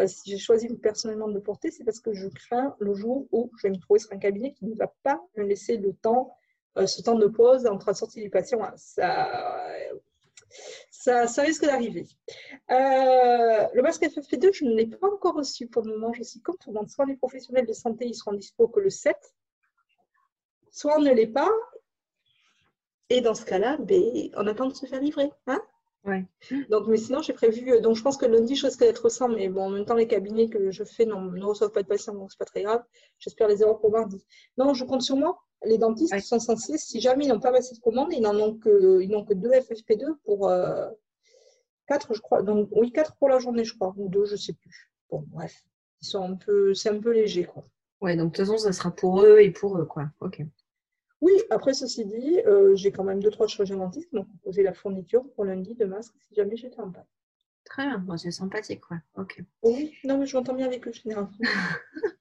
si 0.07 0.31
j'ai 0.31 0.39
choisi 0.39 0.69
personnellement 0.79 1.29
de 1.29 1.35
le 1.35 1.43
porter, 1.43 1.71
c'est 1.71 1.85
parce 1.85 2.01
que 2.01 2.13
je 2.13 2.27
crains 2.27 2.75
le 2.81 2.93
jour 2.95 3.29
où 3.31 3.53
je 3.59 3.69
vais 3.69 3.71
me 3.71 3.79
trouver 3.79 4.01
sur 4.01 4.13
un 4.13 4.19
cabinet 4.19 4.53
qui 4.55 4.65
ne 4.65 4.75
va 4.75 4.93
pas 5.05 5.21
me 5.37 5.45
laisser 5.45 5.77
le 5.77 5.93
temps 5.93 6.33
euh, 6.33 6.40
ce 6.77 7.03
temps 7.03 7.17
de 7.17 7.27
pause 7.27 7.67
entre 7.67 7.89
la 7.89 7.95
sortie 7.95 8.23
du 8.23 8.31
patient, 8.31 8.61
ça, 8.77 9.67
ça, 11.27 11.43
risque 11.43 11.65
d'arriver. 11.65 12.07
Euh, 12.71 13.67
le 13.73 13.83
masque 13.83 14.03
FFP2, 14.03 14.53
je 14.53 14.65
ne 14.65 14.75
l'ai 14.75 14.87
pas 14.87 15.09
encore 15.09 15.35
reçu 15.35 15.67
pour 15.67 15.83
le 15.83 15.97
moment. 15.97 16.13
Je 16.13 16.23
suis 16.23 16.41
comme 16.41 16.57
tout 16.59 16.71
le 16.71 16.75
monde. 16.75 16.89
Soit 16.89 17.07
les 17.07 17.17
professionnels 17.17 17.67
de 17.67 17.73
santé, 17.73 18.07
ils 18.07 18.15
seront 18.15 18.35
dispo 18.35 18.69
que 18.69 18.81
le 18.81 18.91
7, 18.91 19.17
soit 20.71 20.99
on 20.99 21.01
ne 21.01 21.13
l'est 21.13 21.27
pas. 21.27 21.51
Et 23.09 23.21
dans 23.21 23.35
ce 23.35 23.45
cas-là, 23.45 23.77
ben, 23.79 24.03
on 24.37 24.47
attend 24.47 24.67
de 24.67 24.75
se 24.75 24.87
faire 24.87 25.01
livrer. 25.01 25.31
Hein? 25.47 25.61
Ouais. 26.05 26.25
Donc, 26.71 26.87
mais 26.87 26.97
sinon, 26.97 27.23
j'ai 27.23 27.33
prévu. 27.33 27.73
Euh, 27.73 27.81
donc, 27.81 27.97
je 27.97 28.03
pense 28.03 28.17
que 28.17 28.27
lundi, 28.27 28.55
je 28.55 28.67
risque 28.67 28.81
d'être 28.81 29.09
sans, 29.09 29.29
mais 29.29 29.49
bon, 29.49 29.65
en 29.65 29.71
même 29.71 29.85
temps, 29.85 29.95
les 29.95 30.07
cabinets 30.07 30.49
que 30.49 30.71
je 30.71 30.85
fais 30.85 31.07
ne 31.07 31.45
reçoivent 31.45 31.73
pas 31.73 31.83
de 31.83 31.89
patients, 31.89 32.15
donc 32.15 32.31
c'est 32.31 32.39
pas 32.39 32.45
très 32.45 32.63
grave. 32.63 32.85
J'espère 33.19 33.49
les 33.49 33.63
avoir 33.63 33.81
pour 33.81 33.91
mardi. 33.91 34.25
Non, 34.57 34.75
je 34.75 34.85
compte 34.85 35.03
sur 35.03 35.17
moi. 35.17 35.43
Les 35.65 35.79
dentistes 35.79 36.19
sont 36.21 36.41
censés, 36.41 36.79
si 36.79 37.01
jamais 37.01 37.27
ils 37.27 37.29
n'ont 37.29 37.41
pas 37.41 37.53
passé 37.53 37.75
de 37.75 37.81
commande, 37.81 38.13
ils 38.13 38.23
n'en 38.23 38.35
ont 38.37 38.57
que, 38.57 39.01
ils 39.03 39.11
n'ont 39.11 39.25
que 39.25 39.35
deux 39.35 39.51
FFP2 39.51 40.17
pour 40.25 40.49
euh, 40.49 40.89
quatre, 41.87 42.15
je 42.15 42.21
crois. 42.21 42.43
Donc, 42.43 42.69
oui, 42.73 42.93
quatre 42.93 43.17
pour 43.17 43.29
la 43.29 43.39
journée, 43.39 43.65
je 43.65 43.75
crois, 43.75 43.93
ou 43.97 44.09
deux, 44.09 44.25
je 44.25 44.37
sais 44.37 44.55
plus. 44.55 44.91
Bon, 45.11 45.25
bref, 45.29 45.63
ils 46.01 46.07
sont 46.07 46.23
un 46.23 46.35
peu, 46.35 46.73
c'est 46.73 46.89
un 46.89 46.99
peu 46.99 47.13
léger, 47.13 47.45
quoi. 47.45 47.67
Ouais, 48.01 48.17
donc 48.17 48.33
de 48.33 48.37
toute 48.37 48.47
façon, 48.47 48.59
ça 48.59 48.73
sera 48.73 48.91
pour 48.91 49.23
eux 49.23 49.41
et 49.41 49.51
pour 49.51 49.77
eux, 49.77 49.85
quoi. 49.85 50.09
Ok. 50.21 50.43
Oui, 51.21 51.33
après 51.51 51.75
ceci 51.75 52.07
dit, 52.07 52.41
euh, 52.47 52.75
j'ai 52.75 52.93
quand 52.93 53.05
même 53.05 53.23
deux, 53.23 53.31
trois 53.31 53.47
chirurgiens 53.47 53.77
dentistes 53.77 54.09
qui 54.09 54.17
m'ont 54.17 54.25
proposé 54.25 54.63
la 54.63 54.73
fourniture 54.73 55.29
pour 55.35 55.45
lundi 55.45 55.75
de 55.75 55.85
masques 55.85 56.15
si 56.27 56.35
jamais 56.35 56.57
j'étais 56.57 56.81
en 56.81 56.91
panne. 56.91 57.05
Très 57.65 57.99
bien, 57.99 58.17
c'est 58.17 58.31
sympathique, 58.31 58.81
quoi. 58.81 58.97
Ok. 59.17 59.43
Oui, 59.63 59.95
non, 60.05 60.17
mais 60.17 60.27
je 60.27 60.37
m'entends 60.37 60.55
bien 60.55 60.67
avec 60.67 60.89
eux 60.89 60.93
généralement. 60.93 61.31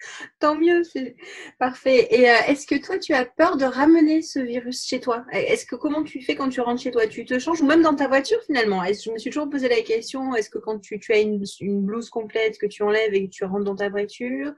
Tant 0.38 0.56
mieux, 0.56 0.84
c'est 0.84 1.16
parfait. 1.58 2.08
Et 2.10 2.30
euh, 2.30 2.34
est-ce 2.48 2.66
que 2.66 2.74
toi, 2.76 2.98
tu 2.98 3.12
as 3.12 3.24
peur 3.24 3.56
de 3.56 3.64
ramener 3.64 4.22
ce 4.22 4.38
virus 4.38 4.84
chez 4.84 5.00
toi? 5.00 5.24
Est-ce 5.32 5.66
que 5.66 5.76
comment 5.76 6.02
tu 6.02 6.22
fais 6.22 6.34
quand 6.34 6.48
tu 6.48 6.60
rentres 6.60 6.82
chez 6.82 6.90
toi? 6.90 7.06
Tu 7.06 7.24
te 7.24 7.38
changes 7.38 7.60
ou 7.60 7.66
même 7.66 7.82
dans 7.82 7.94
ta 7.94 8.08
voiture 8.08 8.42
finalement? 8.46 8.82
Je 8.84 9.10
me 9.10 9.18
suis 9.18 9.30
toujours 9.30 9.50
posé 9.50 9.68
la 9.68 9.80
question 9.82 10.34
est-ce 10.34 10.50
que 10.50 10.58
quand 10.58 10.78
tu, 10.78 10.98
tu 10.98 11.12
as 11.12 11.18
une, 11.18 11.42
blouse 11.60 12.10
complète 12.10 12.58
que 12.58 12.66
tu 12.66 12.82
enlèves 12.82 13.14
et 13.14 13.26
que 13.26 13.30
tu 13.30 13.44
rentres 13.44 13.64
dans 13.64 13.76
ta 13.76 13.88
voiture? 13.88 14.52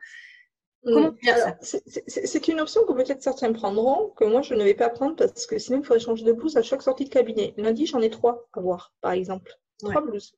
Comment 0.84 1.12
tu 1.12 1.26
ça? 1.26 1.56
C'est 1.62 2.48
une 2.48 2.60
option 2.60 2.84
que 2.84 2.92
peut-être 2.92 3.22
certains 3.22 3.52
prendront, 3.52 4.10
que 4.16 4.24
moi 4.24 4.42
je 4.42 4.54
ne 4.54 4.64
vais 4.64 4.74
pas 4.74 4.88
prendre 4.88 5.14
parce 5.14 5.46
que 5.46 5.58
sinon 5.58 5.78
il 5.78 5.84
faudrait 5.84 6.00
changer 6.00 6.24
de 6.24 6.32
blouse 6.32 6.56
à 6.56 6.62
chaque 6.62 6.82
sortie 6.82 7.04
de 7.04 7.10
cabinet. 7.10 7.54
Lundi, 7.56 7.86
j'en 7.86 8.00
ai 8.00 8.10
trois 8.10 8.48
à 8.52 8.60
voir, 8.60 8.92
par 9.00 9.12
exemple. 9.12 9.52
Trois 9.78 10.00
blouses 10.00 10.34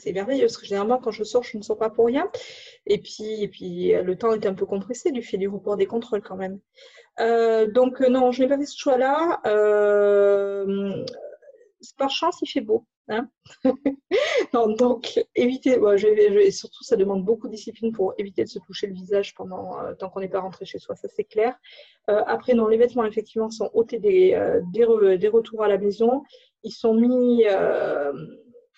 c'est 0.00 0.12
merveilleux 0.12 0.46
parce 0.46 0.56
que 0.56 0.66
généralement 0.66 0.98
quand 0.98 1.10
je 1.10 1.24
sors, 1.24 1.42
je 1.42 1.56
ne 1.56 1.62
sors 1.62 1.78
pas 1.78 1.90
pour 1.90 2.06
rien. 2.06 2.30
Et 2.86 2.98
puis, 2.98 3.42
et 3.42 3.48
puis 3.48 3.92
le 3.92 4.16
temps 4.16 4.32
est 4.32 4.46
un 4.46 4.54
peu 4.54 4.66
compressé 4.66 5.12
du 5.12 5.22
fait 5.22 5.36
du 5.36 5.48
report 5.48 5.76
des 5.76 5.86
contrôles 5.86 6.22
quand 6.22 6.36
même. 6.36 6.60
Euh, 7.20 7.70
donc 7.70 8.00
non, 8.00 8.32
je 8.32 8.42
n'ai 8.42 8.48
pas 8.48 8.58
fait 8.58 8.66
ce 8.66 8.78
choix-là. 8.78 9.40
Euh, 9.46 11.04
par 11.98 12.10
chance, 12.10 12.38
il 12.42 12.48
fait 12.48 12.60
beau. 12.60 12.86
Hein 13.08 13.28
non, 14.54 14.68
donc 14.68 15.20
éviter, 15.34 15.72
je 15.96 16.50
surtout 16.52 16.84
ça 16.84 16.94
demande 16.94 17.24
beaucoup 17.24 17.48
de 17.48 17.52
discipline 17.52 17.92
pour 17.92 18.14
éviter 18.16 18.44
de 18.44 18.48
se 18.48 18.60
toucher 18.60 18.86
le 18.86 18.94
visage 18.94 19.34
pendant 19.34 19.80
euh, 19.80 19.92
tant 19.94 20.08
qu'on 20.08 20.20
n'est 20.20 20.28
pas 20.28 20.38
rentré 20.38 20.64
chez 20.64 20.78
soi, 20.78 20.94
ça 20.94 21.08
c'est 21.08 21.24
clair. 21.24 21.58
après, 22.06 22.54
non, 22.54 22.68
les 22.68 22.76
vêtements 22.76 23.04
effectivement 23.04 23.50
sont 23.50 23.70
ôtés 23.74 23.98
des, 23.98 24.38
des, 24.72 25.28
retours 25.28 25.64
à 25.64 25.68
la 25.68 25.78
maison. 25.78 26.22
Ils 26.62 26.70
sont 26.70 26.94
mis 26.94 27.44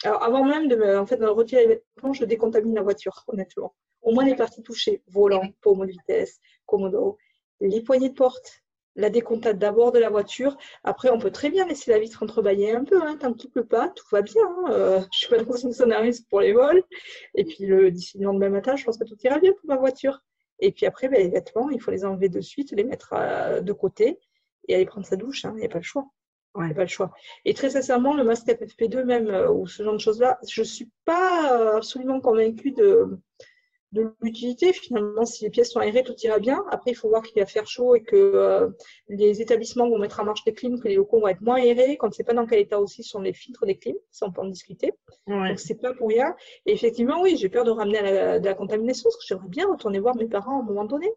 alors, 0.02 0.22
avant 0.22 0.44
même 0.44 0.68
de, 0.68 0.96
en 0.96 1.07
fait, 1.07 1.16
de 1.16 1.26
retirer 1.26 1.62
les 1.62 1.68
vêtements, 1.96 2.12
je 2.12 2.24
décontamine 2.24 2.74
la 2.74 2.83
voiture, 2.83 3.24
honnêtement. 3.28 3.74
Au 4.02 4.12
moins 4.12 4.24
les 4.24 4.35
parties 4.35 4.62
touchées, 4.62 5.02
volant, 5.07 5.48
pommeau 5.62 5.87
de 5.87 5.92
vitesse, 5.92 6.40
commodo, 6.66 7.16
les 7.61 7.80
poignées 7.80 8.11
de 8.11 8.14
porte, 8.14 8.64
la 8.96 9.11
décomptate 9.11 9.59
d'abord 9.59 9.92
de 9.92 9.98
la 9.98 10.11
voiture. 10.11 10.57
Après, 10.85 11.11
on 11.11 11.18
peut 11.18 11.30
très 11.30 11.50
bien 11.50 11.66
laisser 11.66 11.90
la 11.90 11.98
vitre 11.98 12.22
entrebâillée 12.22 12.72
un 12.72 12.85
peu, 12.85 13.02
hein, 13.02 13.16
tant 13.18 13.33
qu'il 13.33 13.50
pleut 13.50 13.66
pas, 13.66 13.88
tout 13.88 14.04
va 14.12 14.22
bien. 14.22 14.42
Hein. 14.44 14.70
Euh, 14.70 15.00
je 15.00 15.04
ne 15.04 15.11
suis 15.12 15.28
pas 15.28 15.42
trop 15.42 15.57
scénariste 15.57 16.28
pour 16.28 16.40
les 16.40 16.52
vols. 16.52 16.83
Et 17.35 17.44
puis, 17.44 17.66
le, 17.66 17.90
d'ici 17.90 18.18
le 18.18 18.24
lendemain 18.24 18.50
matin, 18.50 18.76
je 18.76 18.85
pense 18.85 18.98
que 18.98 19.04
tout 19.04 19.16
ira 19.24 19.38
bien 19.38 19.52
pour 19.52 19.66
ma 19.68 19.76
voiture. 19.76 20.20
Et 20.61 20.70
puis 20.70 20.87
après, 20.87 21.09
ben, 21.09 21.20
les 21.20 21.28
vêtements, 21.28 21.70
il 21.70 21.80
faut 21.80 21.90
les 21.90 22.04
enlever 22.04 22.28
de 22.28 22.40
suite, 22.40 22.72
les 22.72 22.85
mettre 22.85 23.14
euh, 23.14 23.61
de 23.61 23.72
côté 23.72 24.20
et 24.68 24.74
aller 24.74 24.87
prendre 24.87 25.07
sa 25.07 25.16
douche. 25.16 25.44
Hein. 25.44 25.52
Il 25.57 25.61
n'y 25.61 25.66
a 25.66 25.68
pas 25.68 25.78
le 25.78 25.85
choix. 25.85 26.07
Ouais, 26.55 26.73
pas 26.73 26.83
le 26.83 26.88
choix. 26.88 27.11
Et 27.45 27.53
très 27.53 27.71
sincèrement, 27.71 28.14
le 28.14 28.23
masque 28.23 28.47
FFP2 28.47 29.05
même, 29.05 29.29
euh, 29.29 29.51
ou 29.51 29.67
ce 29.67 29.83
genre 29.83 29.95
de 29.95 29.99
choses-là, 29.99 30.38
je 30.49 30.61
ne 30.61 30.67
suis 30.67 30.88
pas 31.05 31.59
euh, 31.59 31.77
absolument 31.77 32.21
convaincue 32.21 32.71
de, 32.71 33.19
de 33.90 34.14
l'utilité. 34.23 34.73
Finalement, 34.73 35.25
si 35.25 35.43
les 35.43 35.51
pièces 35.51 35.73
sont 35.73 35.81
aérées, 35.81 36.05
tout 36.05 36.14
ira 36.23 36.38
bien. 36.38 36.64
Après, 36.71 36.93
il 36.93 36.95
faut 36.95 37.09
voir 37.09 37.23
qu'il 37.23 37.40
va 37.40 37.47
faire 37.47 37.67
chaud 37.67 37.97
et 37.97 38.03
que 38.03 38.14
euh, 38.14 38.69
les 39.09 39.43
établissements 39.43 39.88
vont 39.88 39.99
mettre 39.99 40.21
en 40.21 40.25
marche 40.25 40.45
des 40.45 40.53
clims, 40.53 40.79
que 40.79 40.87
les 40.87 40.95
locaux 40.95 41.19
vont 41.19 41.27
être 41.27 41.40
moins 41.40 41.57
aérés. 41.57 41.97
Quand 41.97 42.07
on 42.07 42.11
ne 42.11 42.14
sait 42.14 42.25
pas 42.25 42.35
dans 42.35 42.47
quel 42.47 42.61
état 42.61 42.79
aussi 42.79 43.03
sont 43.03 43.21
les 43.21 43.33
filtres 43.33 43.67
des 43.67 43.77
clims, 43.77 43.97
ça 44.12 44.27
on 44.27 44.31
peut 44.31 44.40
en 44.40 44.47
discuter. 44.47 44.93
Ouais. 45.27 45.49
Donc, 45.49 45.59
c'est 45.59 45.81
pas 45.81 45.93
pour 45.93 46.09
rien. 46.09 46.37
Et 46.67 46.73
effectivement, 46.73 47.21
oui, 47.21 47.37
j'ai 47.37 47.49
peur 47.49 47.64
de 47.64 47.73
ramener 47.73 47.99
à 47.99 48.38
de 48.38 48.45
la 48.45 48.55
contamination, 48.55 49.05
parce 49.05 49.17
que 49.17 49.25
j'aimerais 49.27 49.49
bien 49.49 49.67
retourner 49.67 49.99
voir 49.99 50.14
mes 50.14 50.29
parents 50.29 50.59
à 50.59 50.62
un 50.62 50.64
moment 50.64 50.85
donné. 50.85 51.11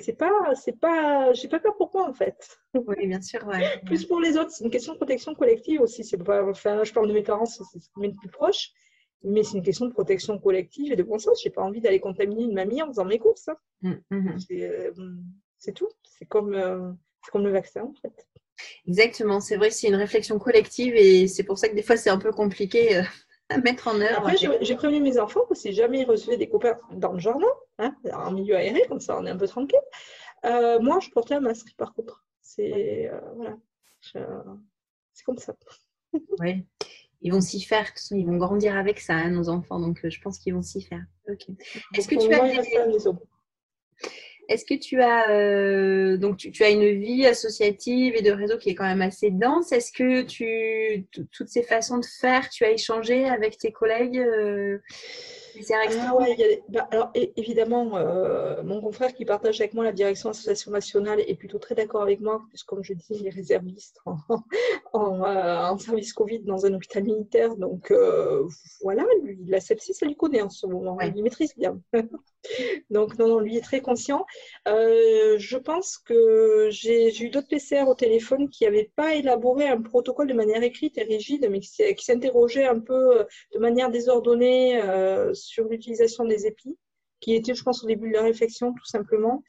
C'est 0.00 0.16
pas, 0.16 0.54
c'est 0.54 0.78
pas, 0.78 1.32
j'ai 1.32 1.48
pas 1.48 1.60
peur 1.60 1.76
pour 1.76 1.90
moi 1.94 2.08
en 2.08 2.14
fait. 2.14 2.58
Oui, 2.74 3.06
bien 3.06 3.20
sûr. 3.20 3.40
plus 3.86 4.04
pour 4.04 4.20
les 4.20 4.36
autres, 4.36 4.50
c'est 4.50 4.64
une 4.64 4.70
question 4.70 4.92
de 4.92 4.98
protection 4.98 5.34
collective 5.34 5.80
aussi. 5.80 6.04
C'est 6.04 6.18
pas, 6.18 6.44
enfin, 6.44 6.84
je 6.84 6.92
parle 6.92 7.08
de 7.08 7.12
mes 7.12 7.22
parents, 7.22 7.46
c'est 7.46 7.62
mes 7.96 8.12
plus 8.12 8.28
proches, 8.28 8.70
mais 9.22 9.42
c'est 9.42 9.56
une 9.56 9.62
question 9.62 9.86
de 9.86 9.92
protection 9.92 10.38
collective 10.38 10.92
et 10.92 10.96
de 10.96 11.02
bon 11.02 11.18
sens. 11.18 11.40
J'ai 11.42 11.50
pas 11.50 11.62
envie 11.62 11.80
d'aller 11.80 12.00
contaminer 12.00 12.44
une 12.44 12.54
mamie 12.54 12.82
en 12.82 12.88
faisant 12.88 13.04
mes 13.04 13.18
courses. 13.18 13.48
Hein. 13.48 13.56
Mmh, 13.82 13.92
mmh. 14.10 14.36
Euh, 14.52 14.92
C'est 15.58 15.72
tout. 15.72 15.88
C'est 16.04 16.26
comme, 16.26 16.54
euh, 16.54 16.92
comme 17.32 17.44
le 17.44 17.52
vaccin 17.52 17.82
en 17.82 17.94
fait. 18.00 18.26
Exactement. 18.86 19.40
C'est 19.40 19.56
vrai, 19.56 19.70
c'est 19.70 19.88
une 19.88 19.96
réflexion 19.96 20.38
collective 20.38 20.94
et 20.94 21.28
c'est 21.28 21.44
pour 21.44 21.58
ça 21.58 21.68
que 21.68 21.74
des 21.74 21.82
fois 21.82 21.96
c'est 21.96 22.10
un 22.10 22.18
peu 22.18 22.32
compliqué. 22.32 23.02
À 23.48 23.58
mettre 23.58 23.88
en 23.88 24.00
œuvre. 24.00 24.18
Après, 24.18 24.36
j'ai 24.36 24.74
prévenu 24.74 25.00
mes 25.00 25.18
enfants 25.18 25.42
que 25.48 25.54
si 25.54 25.72
jamais 25.72 26.00
ils 26.00 26.06
recevaient 26.06 26.36
des 26.36 26.48
copains 26.48 26.78
dans 26.92 27.12
le 27.12 27.20
jardin, 27.20 27.46
hein, 27.78 27.94
en 28.12 28.32
milieu 28.32 28.56
aéré, 28.56 28.82
comme 28.88 29.00
ça 29.00 29.16
on 29.18 29.24
est 29.26 29.30
un 29.30 29.36
peu 29.36 29.46
tranquille, 29.46 29.78
euh, 30.44 30.80
moi 30.80 30.98
je 31.00 31.10
portais 31.10 31.34
un 31.34 31.40
masque 31.40 31.74
par 31.76 31.94
contre. 31.94 32.24
C'est 32.42 33.08
euh, 33.08 33.20
voilà, 33.36 33.56
c'est 35.12 35.24
comme 35.24 35.38
ça. 35.38 35.54
Oui, 36.40 36.64
ils 37.20 37.32
vont 37.32 37.40
s'y 37.40 37.60
faire. 37.60 37.86
Ils 38.10 38.26
vont 38.26 38.36
grandir 38.36 38.76
avec 38.76 39.00
ça, 39.00 39.14
hein, 39.14 39.30
nos 39.30 39.48
enfants. 39.48 39.78
Donc 39.78 40.04
euh, 40.04 40.10
je 40.10 40.20
pense 40.20 40.38
qu'ils 40.38 40.54
vont 40.54 40.62
s'y 40.62 40.80
faire. 40.82 41.04
Ok. 41.28 41.46
Est-ce 41.94 42.08
que 42.08 42.14
tu 42.14 42.32
as 42.32 42.48
des... 42.48 43.10
Est-ce 44.48 44.64
que 44.64 44.74
tu 44.74 45.00
as 45.02 45.30
euh, 45.30 46.16
donc 46.16 46.36
tu, 46.36 46.62
as 46.62 46.70
une 46.70 47.00
vie 47.00 47.26
associative 47.26 48.14
et 48.16 48.22
de 48.22 48.30
réseau 48.30 48.58
qui 48.58 48.70
est 48.70 48.74
quand 48.74 48.84
même 48.84 49.02
assez 49.02 49.30
dense. 49.30 49.72
Est-ce 49.72 49.92
que 49.92 50.22
tu 50.22 51.06
toutes 51.32 51.48
ces 51.48 51.62
façons 51.62 51.98
de 51.98 52.06
faire, 52.20 52.48
tu 52.48 52.64
as 52.64 52.70
échangé 52.70 53.26
avec 53.28 53.58
tes 53.58 53.72
collègues 53.72 54.18
euh, 54.18 54.78
bah, 56.68 56.88
alors 56.90 57.10
évidemment, 57.14 57.96
euh, 57.96 58.62
mon 58.62 58.80
confrère 58.80 59.14
qui 59.14 59.24
partage 59.24 59.60
avec 59.60 59.74
moi 59.74 59.84
la 59.84 59.92
direction 59.92 60.30
association 60.30 60.70
nationale 60.70 61.20
est 61.20 61.34
plutôt 61.34 61.58
très 61.58 61.74
d'accord 61.74 62.02
avec 62.02 62.20
moi, 62.20 62.42
puisque 62.48 62.66
comme 62.66 62.82
je 62.82 62.92
dis, 62.92 63.06
il 63.10 63.26
est 63.26 63.30
réserviste 63.30 64.00
en, 64.04 64.16
euh, 65.74 65.78
service 65.78 66.12
Covid 66.12 66.40
dans 66.40 66.66
un 66.66 66.74
hôpital 66.74 67.04
militaire. 67.04 67.56
Donc 67.56 67.90
euh, 67.90 68.46
voilà, 68.82 69.04
lui, 69.22 69.38
la 69.46 69.60
sepsis, 69.60 69.94
ça 69.94 70.06
lui 70.06 70.16
connaît 70.16 70.42
en 70.42 70.50
ce 70.50 70.66
moment, 70.66 70.98
il 71.00 71.22
maîtrise 71.22 71.54
bien. 71.56 71.80
donc 72.90 73.18
non, 73.18 73.28
non, 73.28 73.40
lui 73.40 73.56
est 73.56 73.62
très 73.62 73.80
conscient. 73.80 74.26
je 74.66 75.56
pense 75.56 75.98
que 75.98 76.68
j'ai 76.70 77.16
eu 77.22 77.30
d'autres 77.30 77.48
PCR 77.48 77.84
au 77.88 77.94
téléphone 77.94 78.48
qui 78.48 78.64
n'avaient 78.64 78.90
pas 78.96 79.14
élaboré 79.14 79.68
un 79.68 79.80
protocole 79.80 80.26
de 80.26 80.34
manière 80.34 80.62
écrite 80.62 80.98
et 80.98 81.02
rigide, 81.02 81.48
mais 81.50 81.60
qui, 81.60 81.70
qui 81.94 82.04
s'interrogeaient 82.04 82.66
un 82.66 82.80
peu 82.80 83.26
de 83.54 83.58
manière 83.58 83.90
désordonnée 83.90 84.80
sur 85.32 85.45
l'utilisation 85.68 86.24
des 86.24 86.46
épis, 86.46 86.76
qui 87.20 87.34
était, 87.34 87.54
je 87.54 87.62
pense, 87.62 87.82
au 87.82 87.86
début 87.86 88.08
de 88.08 88.14
la 88.14 88.22
réflexion, 88.22 88.72
tout 88.72 88.84
simplement. 88.84 89.42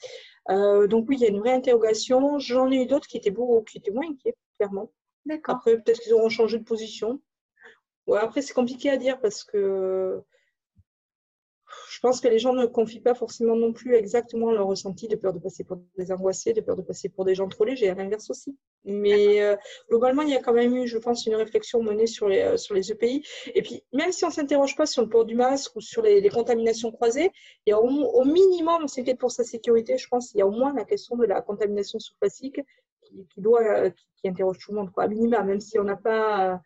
Euh, 0.49 0.87
donc 0.87 1.05
oui, 1.09 1.17
il 1.17 1.21
y 1.21 1.25
a 1.25 1.29
une 1.29 1.39
vraie 1.39 1.53
interrogation. 1.53 2.39
J'en 2.39 2.71
ai 2.71 2.83
eu 2.83 2.85
d'autres 2.85 3.07
qui 3.07 3.17
étaient 3.17 3.31
beaux, 3.31 3.61
qui 3.63 3.77
étaient 3.77 3.91
moins 3.91 4.07
inquiets, 4.09 4.35
clairement. 4.57 4.91
Après, 5.45 5.75
peut-être 5.75 5.99
qu'ils 5.99 6.13
auront 6.13 6.29
changé 6.29 6.57
de 6.57 6.63
position. 6.63 7.21
Ouais, 8.07 8.19
après, 8.19 8.41
c'est 8.41 8.53
compliqué 8.53 8.89
à 8.89 8.97
dire 8.97 9.19
parce 9.19 9.43
que 9.43 10.21
je 11.89 11.99
pense 11.99 12.19
que 12.21 12.27
les 12.27 12.39
gens 12.39 12.53
ne 12.53 12.65
confient 12.65 12.99
pas 12.99 13.13
forcément 13.13 13.55
non 13.55 13.71
plus 13.71 13.95
exactement 13.95 14.51
leur 14.51 14.67
ressenti 14.67 15.07
de 15.07 15.15
peur 15.15 15.33
de 15.33 15.39
passer 15.39 15.63
pour 15.63 15.77
des 15.97 16.11
angoissés, 16.11 16.53
de 16.53 16.61
peur 16.61 16.75
de 16.75 16.81
passer 16.81 17.09
pour 17.09 17.25
des 17.25 17.35
gens 17.35 17.47
trop 17.47 17.63
légers, 17.63 17.89
à 17.89 17.95
l'inverse 17.95 18.29
aussi. 18.29 18.57
Mais 18.83 19.41
euh, 19.41 19.55
globalement, 19.89 20.21
il 20.21 20.29
y 20.29 20.35
a 20.35 20.41
quand 20.41 20.53
même 20.53 20.75
eu, 20.75 20.87
je 20.87 20.97
pense, 20.97 21.25
une 21.25 21.35
réflexion 21.35 21.81
menée 21.81 22.07
sur 22.07 22.27
les, 22.27 22.39
euh, 22.39 22.57
sur 22.57 22.75
les 22.75 22.91
EPI. 22.91 23.25
Et 23.55 23.61
puis, 23.61 23.83
même 23.93 24.11
si 24.11 24.25
on 24.25 24.29
ne 24.29 24.33
s'interroge 24.33 24.75
pas 24.75 24.85
sur 24.85 25.01
le 25.01 25.09
port 25.09 25.25
du 25.25 25.35
masque 25.35 25.75
ou 25.75 25.81
sur 25.81 26.01
les, 26.01 26.27
contaminations 26.29 26.91
croisées, 26.91 27.31
il 27.65 27.71
y 27.71 27.73
a 27.73 27.79
au, 27.79 28.25
minimum, 28.25 28.83
on 28.83 28.87
s'inquiète 28.87 29.17
pour 29.17 29.31
sa 29.31 29.43
sécurité, 29.43 29.97
je 29.97 30.07
pense, 30.07 30.33
il 30.33 30.39
y 30.39 30.41
a 30.41 30.47
au 30.47 30.51
moins 30.51 30.73
la 30.73 30.83
question 30.83 31.15
de 31.15 31.25
la 31.25 31.41
contamination 31.41 31.99
surfacique 31.99 32.59
qui, 33.01 33.25
qui 33.33 33.41
doit, 33.41 33.89
qui, 33.91 34.27
interroge 34.27 34.57
tout 34.59 34.71
le 34.71 34.77
monde, 34.77 34.91
quoi, 34.91 35.03
à 35.03 35.07
minima, 35.07 35.41
même 35.43 35.61
si 35.61 35.79
on 35.79 35.83
n'a 35.83 35.95
pas 35.95 36.61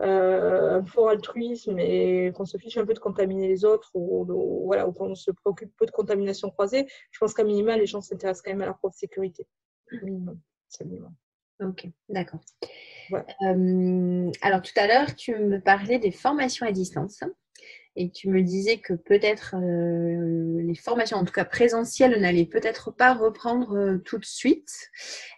euh, 0.00 0.78
un 0.78 0.84
fort 0.84 1.10
altruisme 1.10 1.78
et 1.78 2.32
qu'on 2.34 2.46
se 2.46 2.56
fiche 2.56 2.76
un 2.78 2.86
peu 2.86 2.94
de 2.94 2.98
contaminer 2.98 3.48
les 3.48 3.64
autres 3.64 3.90
ou, 3.94 4.24
voilà, 4.64 4.88
ou 4.88 4.92
qu'on 4.92 5.14
se 5.14 5.30
préoccupe 5.30 5.74
peu 5.76 5.86
de 5.86 5.90
contamination 5.90 6.50
croisée, 6.50 6.86
je 7.10 7.18
pense 7.18 7.34
qu'à 7.34 7.44
minima, 7.44 7.76
les 7.76 7.86
gens 7.86 8.00
s'intéressent 8.00 8.42
quand 8.42 8.50
même 8.50 8.62
à 8.62 8.66
leur 8.66 8.78
propre 8.78 8.96
sécurité. 8.96 9.46
Minimum. 10.02 10.40
C'est 10.68 10.84
minimum. 10.84 11.14
Ok, 11.60 11.86
d'accord. 12.08 12.40
Euh, 13.12 14.30
alors 14.40 14.62
tout 14.62 14.72
à 14.76 14.86
l'heure, 14.86 15.14
tu 15.14 15.36
me 15.36 15.60
parlais 15.60 15.98
des 15.98 16.10
formations 16.10 16.66
à 16.66 16.72
distance 16.72 17.22
et 17.96 18.10
tu 18.10 18.28
me 18.28 18.42
disais 18.42 18.78
que 18.78 18.94
peut-être 18.94 19.56
euh, 19.56 20.62
les 20.62 20.74
formations, 20.74 21.18
en 21.18 21.24
tout 21.24 21.32
cas 21.32 21.44
présentielles, 21.44 22.20
n'allaient 22.20 22.44
peut-être 22.44 22.92
pas 22.92 23.14
reprendre 23.14 23.76
euh, 23.76 23.98
tout 24.04 24.18
de 24.18 24.24
suite. 24.24 24.70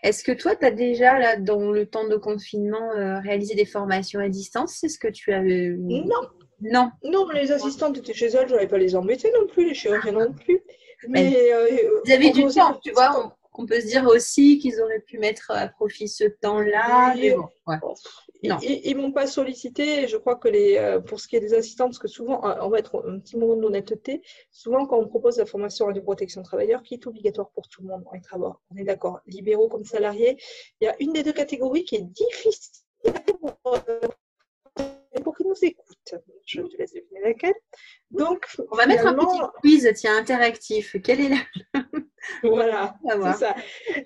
Est-ce 0.03 0.23
que 0.23 0.33
toi, 0.33 0.55
tu 0.55 0.67
as 0.67 0.71
déjà, 0.71 1.19
là, 1.19 1.37
dans 1.37 1.71
le 1.71 1.87
temps 1.87 2.07
de 2.07 2.17
confinement, 2.17 2.93
euh, 2.93 3.19
réalisé 3.21 3.55
des 3.55 3.65
formations 3.65 4.21
à 4.21 4.29
distance? 4.29 4.85
Est-ce 4.85 4.99
que 4.99 5.09
tu 5.09 5.33
as... 5.33 5.43
Non. 5.43 6.21
Non. 6.61 6.91
Non, 7.03 7.29
les 7.31 7.51
assistantes 7.51 7.99
étaient 7.99 8.15
chez 8.15 8.27
elles, 8.27 8.49
je 8.49 8.55
n'allais 8.55 8.69
pas 8.69 8.79
les 8.79 8.95
embêter 8.95 9.33
non 9.33 9.47
plus, 9.47 9.67
les 9.67 9.75
chirurgiens 9.75 10.13
non 10.13 10.33
plus. 10.33 10.61
Mais, 11.09 11.51
vous 12.05 12.13
avez 12.13 12.31
du 12.31 12.47
temps, 12.47 12.79
tu 12.85 12.93
vois 12.93 13.35
on 13.55 13.67
peut 13.67 13.81
se 13.81 13.87
dire 13.87 14.07
aussi 14.07 14.59
qu'ils 14.59 14.81
auraient 14.81 15.01
pu 15.01 15.19
mettre 15.19 15.51
à 15.51 15.69
profit 15.69 16.09
ce 16.09 16.25
temps-là. 16.25 17.15
Mais 17.17 17.35
bon, 17.35 17.49
ouais. 17.67 17.77
Ils, 18.43 18.97
ne 18.97 19.03
m'ont 19.03 19.13
pas 19.13 19.27
sollicité. 19.27 20.09
Je 20.09 20.17
crois 20.17 20.37
que 20.37 20.49
les, 20.49 20.77
euh, 20.77 21.01
pour 21.01 21.21
ce 21.21 21.29
qui 21.29 21.37
est 21.37 21.41
des 21.41 21.55
assistants, 21.55 21.85
parce 21.87 21.99
que 21.99 22.09
souvent, 22.09 22.45
euh, 22.45 22.57
on 22.63 22.71
va 22.71 22.79
être 22.79 23.05
un 23.07 23.19
petit 23.19 23.37
moment 23.37 23.57
d'honnêteté, 23.57 24.23
souvent 24.51 24.87
quand 24.87 24.99
on 24.99 25.07
propose 25.07 25.39
la 25.39 25.47
formation 25.47 25.87
en 25.87 25.93
protection 26.01 26.43
travailleur, 26.43 26.83
qui 26.83 26.95
est 26.95 27.07
obligatoire 27.07 27.51
pour 27.51 27.69
tout 27.69 27.83
le 27.83 27.89
monde, 27.89 28.05
on 28.11 28.15
est, 28.15 28.23
on 28.71 28.77
est 28.77 28.85
d'accord, 28.85 29.21
libéraux 29.27 29.69
comme 29.69 29.85
salariés, 29.85 30.37
il 30.81 30.87
y 30.87 30.89
a 30.89 30.97
une 30.99 31.13
des 31.13 31.23
deux 31.23 31.33
catégories 31.33 31.85
qui 31.85 31.97
est 31.97 32.03
difficile 32.03 32.83
qu'ils 35.33 35.47
nous 35.47 35.55
écoutent. 35.63 36.15
je 36.47 36.63
te 36.63 36.77
laisse 36.77 36.93
deviner 36.93 37.21
laquelle. 37.23 37.55
Donc, 38.11 38.47
on 38.71 38.77
va 38.77 38.87
mettre 38.87 39.07
un 39.07 39.15
petit 39.15 39.41
quiz, 39.61 39.91
tiens, 39.97 40.17
interactif. 40.17 40.97
Quel 41.03 41.21
est 41.21 41.29
la. 41.31 41.81
voilà, 42.43 42.95
c'est 43.05 43.33
ça. 43.33 43.55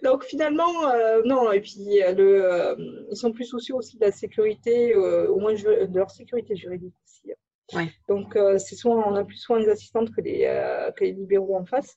Donc, 0.02 0.24
finalement, 0.24 0.88
euh, 0.88 1.22
non, 1.24 1.52
et 1.52 1.60
puis 1.60 2.02
euh, 2.02 2.12
le, 2.12 2.44
euh, 2.44 2.74
ils 3.10 3.16
sont 3.16 3.32
plus 3.32 3.44
soucieux 3.44 3.74
aussi 3.74 3.98
de 3.98 4.04
la 4.04 4.12
sécurité, 4.12 4.94
au 4.94 5.38
moins 5.38 5.54
de 5.54 5.96
leur 5.96 6.10
sécurité 6.10 6.56
juridique 6.56 6.94
aussi. 7.04 7.32
Donc, 8.08 8.38
c'est 8.58 8.76
souvent, 8.76 9.10
on 9.10 9.16
a 9.16 9.24
plus 9.24 9.36
soin 9.36 9.60
des 9.60 9.68
assistantes 9.68 10.14
que 10.14 10.20
les, 10.20 10.42
que 10.96 11.04
les 11.04 11.12
libéraux 11.12 11.56
en 11.56 11.66
face. 11.66 11.96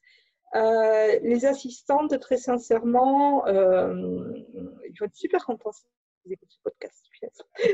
les 0.53 1.45
assistantes, 1.45 2.19
très 2.19 2.37
sincèrement, 2.37 3.45
il 3.47 4.97
faut 4.97 5.05
être 5.05 5.15
super 5.15 5.45
contents 5.45 5.71
écoutent 6.33 6.51
ce 6.51 6.61
podcast. 6.63 7.05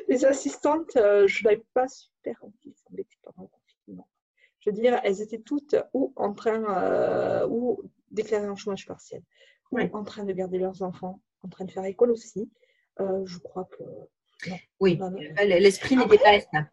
Les 0.07 0.25
assistantes, 0.25 0.91
je 0.95 1.43
n'avais 1.43 1.63
pas 1.73 1.87
super 1.87 2.37
envie 2.43 2.75
pendant 3.23 3.43
le 3.43 3.47
confinement. 3.47 4.07
Je 4.65 4.71
veux 4.71 4.75
dire, 4.75 4.99
elles 5.03 5.21
étaient 5.21 5.39
toutes 5.39 5.75
ou 5.93 6.11
en 6.15 6.33
train 6.33 6.63
euh, 6.63 7.47
ou 7.47 7.83
déclarer 8.09 8.47
un 8.47 8.55
chômage 8.55 8.87
partiel, 8.87 9.21
ou 9.71 9.79
en 9.79 10.03
train 10.03 10.23
de 10.23 10.33
garder 10.33 10.57
leurs 10.57 10.81
enfants, 10.81 11.21
en 11.43 11.49
train 11.49 11.65
de 11.65 11.71
faire 11.71 11.85
école 11.85 12.11
aussi. 12.11 12.49
Euh, 12.99 13.23
je 13.25 13.37
crois 13.37 13.65
que. 13.65 13.83
oui, 14.79 14.99
l'esprit 15.43 15.97
n'était 15.97 16.17
pas 16.17 16.39
ça. 16.39 16.67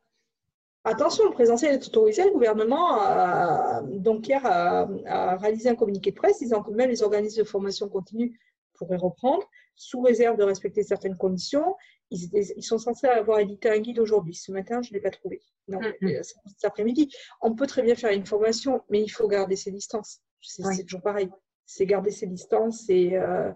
Attention, 0.85 1.27
le 1.27 1.33
présentiel 1.33 1.75
est 1.75 1.87
autorisé. 1.87 2.25
Le 2.25 2.33
gouvernement, 2.33 3.01
a, 3.01 3.83
donc 3.83 4.27
hier, 4.27 4.45
a, 4.45 5.37
réalisé 5.37 5.69
un 5.69 5.77
communiqué 5.77 6.11
de 6.11 6.17
presse 6.17 6.39
disant 6.39 6.63
que 6.63 6.71
même 6.71 6.89
les 6.89 7.03
organismes 7.03 7.43
de 7.43 7.47
formation 7.47 7.89
continue 7.89 8.41
pourraient 8.83 8.97
reprendre, 8.97 9.49
sous 9.75 10.01
réserve 10.01 10.37
de 10.37 10.43
respecter 10.43 10.83
certaines 10.83 11.17
conditions. 11.17 11.77
Ils, 12.11 12.29
ils 12.57 12.63
sont 12.63 12.79
censés 12.79 13.07
avoir 13.07 13.39
édité 13.39 13.71
un 13.71 13.79
guide 13.79 13.99
aujourd'hui. 13.99 14.35
Ce 14.35 14.53
matin, 14.53 14.83
je 14.83 14.91
ne 14.91 14.95
l'ai 14.95 15.01
pas 15.01 15.11
trouvé. 15.11 15.41
Non, 15.69 15.81
mm, 15.81 16.07
euh, 16.07 16.23
cet 16.23 16.65
après-midi. 16.65 17.11
On 17.41 17.55
peut 17.55 17.67
très 17.67 17.83
bien 17.83 17.95
faire 17.95 18.13
une 18.13 18.27
formation, 18.27 18.83
mais 18.91 19.03
il 19.03 19.09
faut 19.09 19.29
garder 19.29 19.57
ses 19.57 19.71
distances. 19.71 20.21
C'est 20.41 20.83
toujours 20.85 21.03
pareil. 21.03 21.31
C'est 21.65 21.87
garder 21.87 22.11
ses 22.11 22.27
distances. 22.27 22.89
Et 22.91 23.17
euh, 23.17 23.51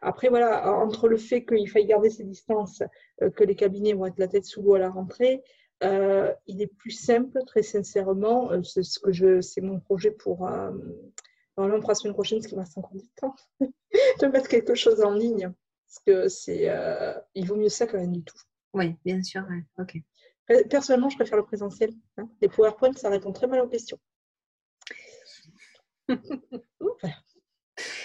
après, 0.00 0.28
voilà, 0.28 0.74
entre 0.74 1.08
le 1.08 1.16
fait 1.16 1.44
qu'il 1.44 1.70
faille 1.70 1.86
garder 1.86 2.10
ses 2.10 2.24
distances, 2.24 2.82
euh, 3.22 3.30
que 3.30 3.44
les 3.44 3.54
cabinets 3.54 3.92
vont 3.92 4.06
être 4.06 4.18
la 4.18 4.28
tête 4.28 4.44
sous 4.44 4.62
l'eau 4.62 4.74
à 4.74 4.78
la 4.78 4.90
rentrée, 4.90 5.42
il 6.46 6.62
est 6.62 6.72
plus 6.78 6.92
simple, 6.92 7.40
très 7.44 7.64
sincèrement, 7.64 8.52
c'est 8.62 8.84
ce 8.84 9.00
que 9.00 9.10
je, 9.10 9.40
c'est 9.40 9.60
mon 9.60 9.80
projet 9.80 10.12
pour 10.12 10.48
normalement 11.56 11.80
pour 11.80 11.90
la 11.90 11.94
semaine 11.94 12.14
prochaine, 12.14 12.40
ce 12.40 12.48
qui 12.48 12.54
me 12.54 12.60
reste 12.60 12.78
encore 12.78 12.94
du 12.94 13.08
temps, 13.16 13.34
de 14.20 14.26
mettre 14.26 14.48
quelque 14.48 14.74
chose 14.74 15.02
en 15.02 15.12
ligne. 15.12 15.52
Parce 15.86 16.00
que 16.06 16.28
c'est, 16.28 16.68
euh, 16.68 17.12
il 17.34 17.46
vaut 17.46 17.56
mieux 17.56 17.68
ça 17.68 17.86
que 17.86 17.96
rien 17.96 18.08
du 18.08 18.22
tout. 18.22 18.38
Oui, 18.72 18.96
bien 19.04 19.22
sûr. 19.22 19.42
Ok. 19.78 19.96
Personnellement, 20.70 21.10
je 21.10 21.16
préfère 21.16 21.36
le 21.36 21.44
présentiel. 21.44 21.92
Hein. 22.16 22.28
Les 22.40 22.48
PowerPoint, 22.48 22.92
ça 22.94 23.10
répond 23.10 23.32
très 23.32 23.46
mal 23.46 23.60
aux 23.60 23.68
questions. 23.68 23.98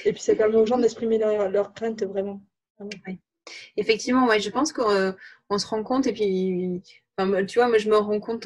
Et 0.05 0.13
puis, 0.13 0.21
ça 0.21 0.35
permet 0.35 0.55
aux 0.55 0.65
gens 0.65 0.77
d'exprimer 0.77 1.17
leurs 1.17 1.49
leur 1.49 1.73
craintes 1.73 2.03
vraiment. 2.03 2.41
Effectivement, 3.75 4.27
ouais, 4.27 4.39
je 4.39 4.49
pense 4.49 4.71
qu'on 4.71 4.89
euh, 4.89 5.11
se 5.57 5.67
rend 5.67 5.83
compte, 5.83 6.07
et 6.07 6.13
puis 6.13 6.83
tu 7.47 7.57
vois, 7.57 7.67
moi, 7.67 7.79
je 7.79 7.89
me 7.89 7.97
rends 7.97 8.19
compte 8.19 8.45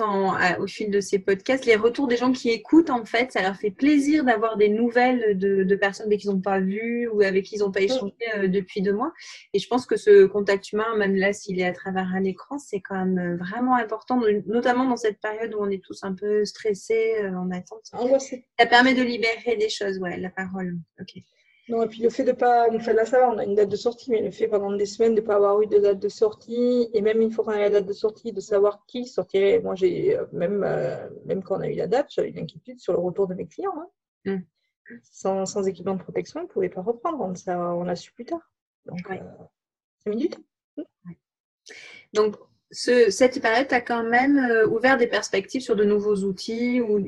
au 0.60 0.68
fil 0.68 0.92
de 0.92 1.02
ces 1.02 1.20
podcasts, 1.20 1.66
les 1.66 1.76
retours 1.76 2.08
des 2.08 2.16
gens 2.16 2.32
qui 2.32 2.50
écoutent, 2.50 2.90
en 2.90 3.04
fait, 3.04 3.32
ça 3.34 3.42
leur 3.42 3.58
fait 3.58 3.72
plaisir 3.72 4.24
d'avoir 4.24 4.56
des 4.56 4.70
nouvelles 4.70 5.38
de, 5.38 5.76
personnes 5.76 6.16
qu'ils 6.16 6.30
n'ont 6.30 6.40
pas 6.40 6.60
vues 6.60 7.10
ou 7.10 7.22
avec 7.22 7.46
qui 7.46 7.56
ils 7.56 7.60
n'ont 7.60 7.72
pas 7.72 7.82
échangé 7.82 8.14
euh, 8.38 8.48
depuis 8.48 8.82
deux 8.82 8.94
mois. 8.94 9.12
Et 9.54 9.60
je 9.60 9.68
pense 9.68 9.86
que 9.86 9.98
ce 9.98 10.26
contact 10.26 10.72
humain, 10.72 10.96
même 10.96 11.16
là, 11.16 11.34
s'il 11.34 11.60
est 11.60 11.66
à 11.66 11.74
travers 11.74 12.08
un 12.14 12.24
écran, 12.24 12.60
c'est 12.60 12.80
quand 12.80 12.96
même 12.96 13.18
euh, 13.18 13.36
vraiment 13.36 13.76
important, 13.76 14.22
notamment 14.46 14.86
dans 14.86 14.98
cette 14.98 15.20
période 15.20 15.54
où 15.54 15.58
on 15.60 15.70
est 15.70 15.84
tous 15.84 16.04
un 16.04 16.14
peu 16.14 16.46
stressés, 16.46 17.16
euh, 17.22 17.34
en 17.34 17.52
attente. 17.52 17.92
Ça 18.58 18.66
permet 18.68 18.94
de 18.94 19.02
libérer 19.02 19.58
des 19.58 19.70
choses, 19.70 19.98
ouais, 20.00 20.18
la 20.18 20.30
parole. 20.30 20.78
Ok. 21.00 21.22
Non, 21.70 21.84
et 21.84 21.88
puis 21.88 22.02
le 22.02 22.10
fait 22.10 22.24
de 22.24 22.32
pas, 22.32 22.68
enfin 22.74 22.94
là 22.94 23.06
ça 23.06 23.30
on 23.30 23.38
a 23.38 23.46
une 23.46 23.56
date 23.56 23.70
de 23.70 23.76
sortie, 23.76 24.10
mais 24.10 24.22
le 24.22 24.32
fait 24.32 24.48
pendant 24.48 24.72
des 24.76 24.86
semaines 24.86 25.16
de 25.16 25.22
ne 25.22 25.26
pas 25.26 25.36
avoir 25.36 25.62
eu 25.62 25.68
de 25.68 25.78
date 25.78 26.00
de 26.00 26.10
sortie, 26.10 26.90
et 26.94 27.02
même 27.02 27.22
une 27.22 27.32
fois 27.32 27.46
qu'on 27.46 27.52
a 27.52 27.60
la 27.60 27.70
date 27.70 27.86
de 27.86 27.94
sortie, 27.94 28.34
de 28.34 28.40
savoir 28.42 28.84
qui 28.88 29.06
sortirait. 29.06 29.60
Moi, 29.60 29.76
j'ai 29.76 30.18
euh, 30.18 30.26
même, 30.34 30.64
euh, 30.64 31.08
même 31.26 31.44
quand 31.44 31.58
on 31.58 31.62
a 31.62 31.68
eu 31.68 31.76
la 31.76 31.88
date, 31.88 32.08
j'avais 32.10 32.30
une 32.30 32.40
inquiétude 32.40 32.80
sur 32.80 32.94
le 32.94 33.00
retour 33.00 33.28
de 33.28 33.36
mes 33.36 33.48
clients. 33.48 33.76
Hein. 34.26 34.38
Mm. 34.38 34.44
Sans, 35.04 35.46
sans, 35.46 35.68
équipement 35.68 35.96
de 35.96 36.04
protection, 36.04 36.42
ils 36.42 36.44
ne 36.44 36.48
pouvaient 36.50 36.70
pas 36.70 36.82
reprendre. 36.82 37.22
On, 37.22 37.36
ça, 37.36 37.58
on 37.58 37.84
l'a 37.84 37.96
su 37.96 38.12
plus 38.12 38.26
tard. 38.26 38.52
Donc, 38.86 39.00
ouais. 39.10 39.22
euh, 39.22 40.10
minutes. 40.10 40.40
Donc, 42.14 42.36
cette 42.72 43.42
période 43.42 43.72
a 43.72 43.82
quand 43.82 44.04
même 44.04 44.38
euh, 44.38 44.68
ouvert 44.68 44.98
des 44.98 45.08
perspectives 45.08 45.62
sur 45.62 45.76
de 45.76 45.84
nouveaux 45.84 46.16
outils 46.24 46.82
ou, 46.82 47.00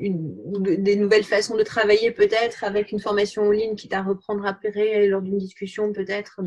des 0.60 0.96
nouvelles 0.96 1.24
façons 1.24 1.56
de 1.56 1.64
travailler 1.64 2.12
peut-être 2.12 2.64
avec 2.64 2.92
une 2.92 3.00
formation 3.00 3.44
en 3.44 3.52
ligne 3.52 3.76
qui 3.76 3.88
t'a 3.88 4.02
reprendre 4.02 4.46
après 4.46 5.08
lors 5.08 5.22
d'une 5.22 5.38
discussion 5.38 5.94
peut-être. 5.94 6.42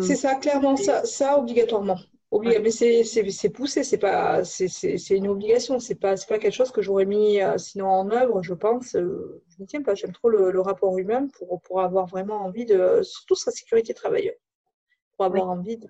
C'est 0.00 0.16
ça, 0.16 0.36
clairement, 0.36 0.76
ça, 0.76 1.04
ça 1.04 1.38
obligatoirement. 1.38 1.98
Mais 2.30 2.70
c'est 2.70 3.50
poussé, 3.50 3.84
c'est 3.84 3.98
pas, 3.98 4.44
c'est 4.44 5.16
une 5.16 5.28
obligation, 5.28 5.78
c'est 5.78 5.94
pas, 5.94 6.14
pas 6.28 6.38
quelque 6.38 6.52
chose 6.54 6.70
que 6.70 6.82
j'aurais 6.82 7.06
mis 7.06 7.40
euh, 7.40 7.56
sinon 7.56 7.86
en 7.86 8.10
œuvre, 8.10 8.42
je 8.42 8.54
pense. 8.54 8.94
Euh, 8.96 9.42
je 9.48 9.62
ne 9.62 9.66
tiens 9.66 9.82
pas, 9.82 9.94
j'aime 9.94 10.12
trop 10.12 10.28
le, 10.28 10.60
rapport 10.60 10.98
humain 10.98 11.26
pour, 11.38 11.60
pour 11.62 11.80
avoir 11.80 12.06
vraiment 12.06 12.44
envie 12.44 12.66
de, 12.66 13.00
surtout 13.02 13.34
sa 13.34 13.50
sécurité 13.50 13.94
travailleur, 13.94 14.34
pour 15.16 15.24
avoir 15.24 15.48
envie 15.48 15.78
de, 15.78 15.88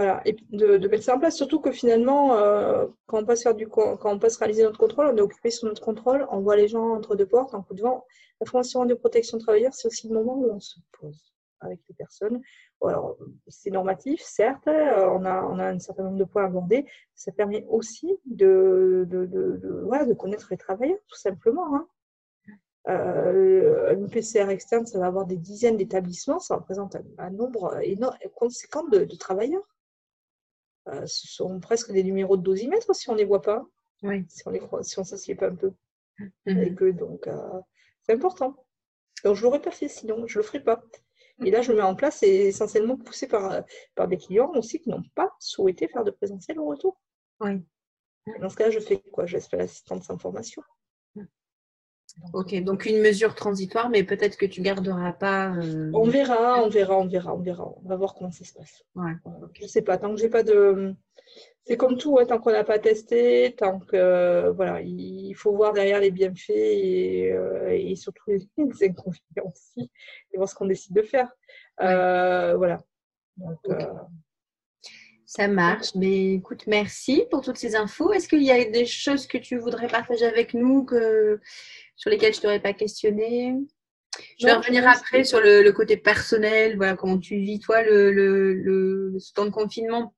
voilà, 0.00 0.22
et 0.24 0.34
de, 0.48 0.88
mettre 0.88 1.04
ça 1.04 1.14
en 1.14 1.18
place. 1.18 1.36
Surtout 1.36 1.60
que 1.60 1.72
finalement, 1.72 2.34
euh, 2.34 2.86
quand, 3.04 3.18
on 3.20 3.26
passe 3.26 3.42
faire 3.42 3.54
du, 3.54 3.68
quand 3.68 3.98
on 4.02 4.18
passe 4.18 4.38
réaliser 4.38 4.62
notre 4.62 4.78
contrôle, 4.78 5.08
on 5.12 5.16
est 5.18 5.20
occupé 5.20 5.50
sur 5.50 5.68
notre 5.68 5.82
contrôle, 5.82 6.26
on 6.30 6.40
voit 6.40 6.56
les 6.56 6.68
gens 6.68 6.94
entre 6.94 7.16
deux 7.16 7.26
portes, 7.26 7.54
en 7.54 7.62
coup 7.62 7.74
de 7.74 7.82
vent. 7.82 8.06
La 8.40 8.46
formation 8.46 8.86
de 8.86 8.94
protection 8.94 9.36
de 9.36 9.42
travailleurs, 9.42 9.74
c'est 9.74 9.88
aussi 9.88 10.08
le 10.08 10.14
moment 10.14 10.38
où 10.38 10.50
on 10.50 10.58
se 10.58 10.80
pose 10.98 11.34
avec 11.60 11.80
les 11.86 11.94
personnes. 11.94 12.40
Alors, 12.82 13.18
c'est 13.46 13.70
normatif, 13.70 14.22
certes, 14.22 14.66
euh, 14.68 15.06
on 15.10 15.26
a, 15.26 15.42
on 15.42 15.58
a 15.58 15.66
un 15.66 15.78
certain 15.78 16.04
nombre 16.04 16.16
de 16.16 16.24
points 16.24 16.46
abordés. 16.46 16.86
Ça 17.14 17.30
permet 17.30 17.66
aussi 17.68 18.18
de, 18.24 19.06
de, 19.06 19.26
de, 19.26 20.14
connaître 20.14 20.48
les 20.50 20.56
travailleurs, 20.56 20.96
tout 21.08 21.18
simplement. 21.18 21.76
Hein. 21.76 21.86
Euh, 22.88 23.94
une 23.94 24.08
PCR 24.08 24.48
externe, 24.48 24.86
ça 24.86 24.98
va 24.98 25.08
avoir 25.08 25.26
des 25.26 25.36
dizaines 25.36 25.76
d'établissements, 25.76 26.38
ça 26.38 26.56
représente 26.56 26.96
un, 27.18 27.30
nombre 27.30 27.78
conséquent 28.34 28.84
de, 28.88 29.04
travailleurs. 29.16 29.62
Euh, 30.88 31.06
ce 31.06 31.26
sont 31.26 31.60
presque 31.60 31.92
des 31.92 32.02
numéros 32.02 32.36
de 32.36 32.42
dosimètre 32.42 32.94
si 32.94 33.10
on 33.10 33.12
ne 33.12 33.18
les 33.18 33.24
voit 33.24 33.42
pas, 33.42 33.64
oui. 34.02 34.24
si 34.28 34.42
on 34.46 34.50
ne 34.50 34.82
si 34.82 35.04
s'assied 35.04 35.34
pas 35.34 35.48
un 35.48 35.54
peu. 35.54 35.72
Mm-hmm. 36.46 36.92
donc, 36.96 37.26
euh, 37.26 37.60
c'est 38.02 38.14
important. 38.14 38.56
Donc, 39.24 39.36
je 39.36 39.40
ne 39.40 39.44
l'aurais 39.44 39.62
pas 39.62 39.70
fait 39.70 39.88
sinon, 39.88 40.26
je 40.26 40.38
ne 40.38 40.42
le 40.42 40.46
ferai 40.46 40.60
pas. 40.60 40.82
Et 41.44 41.50
là, 41.50 41.62
je 41.62 41.70
le 41.70 41.78
mets 41.78 41.82
en 41.82 41.94
place, 41.94 42.18
c'est 42.18 42.28
essentiellement 42.28 42.98
poussé 42.98 43.26
par, 43.26 43.62
par 43.94 44.08
des 44.08 44.18
clients 44.18 44.50
aussi 44.54 44.78
qui 44.78 44.90
n'ont 44.90 45.02
pas 45.14 45.34
souhaité 45.38 45.88
faire 45.88 46.04
de 46.04 46.10
présentiel 46.10 46.58
au 46.58 46.66
retour. 46.66 47.00
Oui. 47.40 47.62
dans 48.40 48.50
ce 48.50 48.56
cas-là, 48.56 48.70
je 48.70 48.80
fais 48.80 48.98
quoi? 48.98 49.24
Je 49.24 49.36
laisse 49.36 49.50
l'assistante 49.52 50.04
sans 50.04 50.18
formation. 50.18 50.62
Ok, 52.32 52.54
donc 52.62 52.86
une 52.86 53.00
mesure 53.00 53.34
transitoire, 53.34 53.90
mais 53.90 54.04
peut-être 54.04 54.36
que 54.36 54.46
tu 54.46 54.60
garderas 54.60 55.12
pas. 55.12 55.54
Euh, 55.56 55.90
on 55.94 56.04
verra, 56.04 56.62
on 56.62 56.68
verra, 56.68 56.98
on 56.98 57.06
verra, 57.06 57.34
on 57.34 57.40
verra. 57.40 57.72
On 57.82 57.88
va 57.88 57.96
voir 57.96 58.14
comment 58.14 58.30
ça 58.30 58.44
se 58.44 58.52
passe. 58.52 58.84
Ouais. 58.94 59.12
Je 59.54 59.66
sais 59.66 59.82
pas, 59.82 59.98
tant 59.98 60.14
que 60.14 60.20
j'ai 60.20 60.28
pas 60.28 60.42
de. 60.42 60.94
C'est 61.64 61.76
comme 61.76 61.96
tout, 61.98 62.18
tant 62.26 62.38
qu'on 62.38 62.52
n'a 62.52 62.64
pas 62.64 62.78
testé, 62.78 63.54
tant 63.56 63.78
que 63.80 64.50
voilà, 64.50 64.80
il 64.80 65.34
faut 65.34 65.54
voir 65.54 65.72
derrière 65.72 66.00
les 66.00 66.10
bienfaits 66.10 66.50
et, 66.50 67.32
euh, 67.32 67.94
surtout 67.96 68.24
les, 68.28 68.48
inconvénients 68.58 69.52
aussi, 69.52 69.90
et 70.32 70.36
voir 70.36 70.48
ce 70.48 70.54
qu'on 70.54 70.66
décide 70.66 70.94
de 70.94 71.02
faire. 71.02 71.30
Euh, 71.80 72.56
voilà. 72.56 72.82
Ça 75.26 75.46
marche. 75.46 75.94
Mais 75.94 76.34
écoute, 76.34 76.66
merci 76.66 77.24
pour 77.30 77.40
toutes 77.40 77.56
ces 77.56 77.76
infos. 77.76 78.12
Est-ce 78.12 78.28
qu'il 78.28 78.42
y 78.42 78.50
a 78.50 78.64
des 78.64 78.84
choses 78.84 79.28
que 79.28 79.38
tu 79.38 79.56
voudrais 79.58 79.86
partager 79.86 80.24
avec 80.24 80.54
nous 80.54 80.84
que 80.84 81.40
sur 82.00 82.08
lesquels 82.08 82.32
je 82.32 82.38
ne 82.38 82.42
t'aurais 82.42 82.60
pas 82.60 82.72
questionné. 82.72 83.54
Je 84.38 84.46
vais 84.46 84.54
revenir 84.54 84.88
après 84.88 85.22
sur 85.22 85.38
le, 85.38 85.70
côté 85.70 85.98
personnel, 85.98 86.76
voilà, 86.76 86.96
comment 86.96 87.18
tu 87.18 87.36
vis 87.36 87.60
toi 87.60 87.82
le, 87.82 88.10
le, 88.10 89.18
temps 89.34 89.44
de 89.44 89.50
confinement 89.50 90.14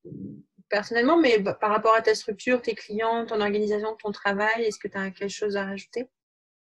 personnellement, 0.69 1.19
mais 1.19 1.39
bah, 1.39 1.55
par 1.55 1.71
rapport 1.71 1.95
à 1.95 2.01
ta 2.01 2.15
structure, 2.15 2.63
tes 2.63 2.75
clients, 2.75 3.27
ton 3.27 3.41
organisation, 3.41 3.97
ton 4.01 4.13
travail, 4.13 4.63
est-ce 4.65 4.79
que 4.79 4.89
tu 4.89 4.97
as 4.97 5.11
quelque 5.11 5.29
chose 5.29 5.57
à 5.57 5.65
rajouter? 5.65 6.09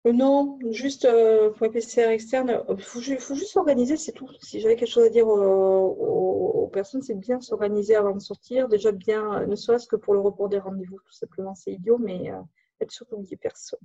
Euh, 0.07 0.13
Non, 0.13 0.59
juste 0.71 1.05
euh, 1.05 1.51
pour 1.51 1.67
les 1.67 1.73
PCR 1.73 2.09
externe, 2.09 2.63
il 2.69 2.83
faut, 2.83 3.01
juste 3.01 3.47
s'organiser, 3.47 3.97
c'est 3.97 4.13
tout. 4.13 4.29
Si 4.43 4.61
j'avais 4.61 4.75
quelque 4.75 4.91
chose 4.91 5.07
à 5.07 5.09
dire 5.09 5.29
aux, 5.29 6.69
personnes, 6.73 7.01
c'est 7.01 7.19
bien 7.19 7.41
s'organiser 7.41 7.95
avant 7.95 8.13
de 8.13 8.21
sortir, 8.21 8.69
déjà 8.69 8.91
bien, 8.91 9.47
ne 9.47 9.55
serait-ce 9.55 9.87
que 9.87 9.97
pour 9.97 10.15
le 10.15 10.21
report 10.21 10.49
des 10.49 10.59
rendez-vous, 10.59 10.99
tout 10.99 11.13
simplement, 11.13 11.55
c'est 11.55 11.73
idiot, 11.73 11.97
mais 11.97 12.33
euh, 12.33 12.41
être 12.81 13.07
des 13.29 13.37
personnes. 13.37 13.79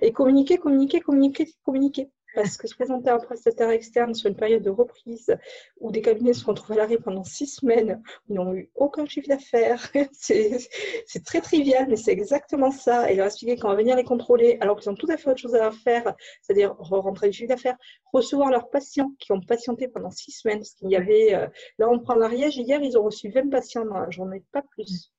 Et 0.00 0.12
communiquer, 0.12 0.58
communiquer, 0.58 1.00
communiquer, 1.00 1.48
communiquer. 1.64 2.10
parce 2.34 2.56
que 2.56 2.68
se 2.68 2.76
présenter 2.76 3.10
un 3.10 3.18
prestataire 3.18 3.70
externe 3.70 4.14
sur 4.14 4.30
une 4.30 4.36
période 4.36 4.62
de 4.62 4.70
reprise 4.70 5.36
où 5.80 5.90
des 5.90 6.00
cabinets 6.00 6.32
se 6.32 6.44
retrouvent 6.44 6.72
à 6.72 6.82
l'arrêt 6.82 6.98
pendant 6.98 7.24
six 7.24 7.48
semaines, 7.48 8.00
ils 8.28 8.36
n'ont 8.36 8.54
eu 8.54 8.70
aucun 8.76 9.04
chiffre 9.04 9.28
d'affaires, 9.28 9.90
c'est 10.12 11.24
très 11.24 11.40
trivial, 11.40 11.88
mais 11.88 11.96
c'est 11.96 12.12
exactement 12.12 12.70
ça. 12.70 13.10
Et 13.10 13.16
leur 13.16 13.26
expliquer 13.26 13.56
qu'on 13.56 13.68
va 13.68 13.74
venir 13.74 13.96
les 13.96 14.04
contrôler 14.04 14.58
alors 14.60 14.78
qu'ils 14.78 14.90
ont 14.90 14.94
tout 14.94 15.10
à 15.10 15.16
fait 15.16 15.30
autre 15.30 15.40
chose 15.40 15.56
à 15.56 15.72
faire, 15.72 16.14
c'est-à-dire 16.42 16.76
rentrer 16.78 17.30
du 17.30 17.36
chiffre 17.36 17.48
d'affaires, 17.48 17.76
recevoir 18.12 18.50
leurs 18.50 18.70
patients 18.70 19.12
qui 19.18 19.32
ont 19.32 19.40
patienté 19.40 19.88
pendant 19.88 20.10
six 20.10 20.30
semaines, 20.30 20.58
parce 20.58 20.74
qu'il 20.74 20.90
y 20.90 20.96
avait, 20.96 21.34
euh, 21.34 21.48
là 21.78 21.88
on 21.90 21.98
prend 21.98 22.14
l'Ariège, 22.14 22.56
hier 22.56 22.80
ils 22.80 22.96
ont 22.96 23.02
reçu 23.02 23.28
20 23.28 23.50
patients 23.50 23.84
dans 23.84 23.98
la 23.98 24.10
journée, 24.10 24.44
pas 24.52 24.62
plus. 24.62 25.12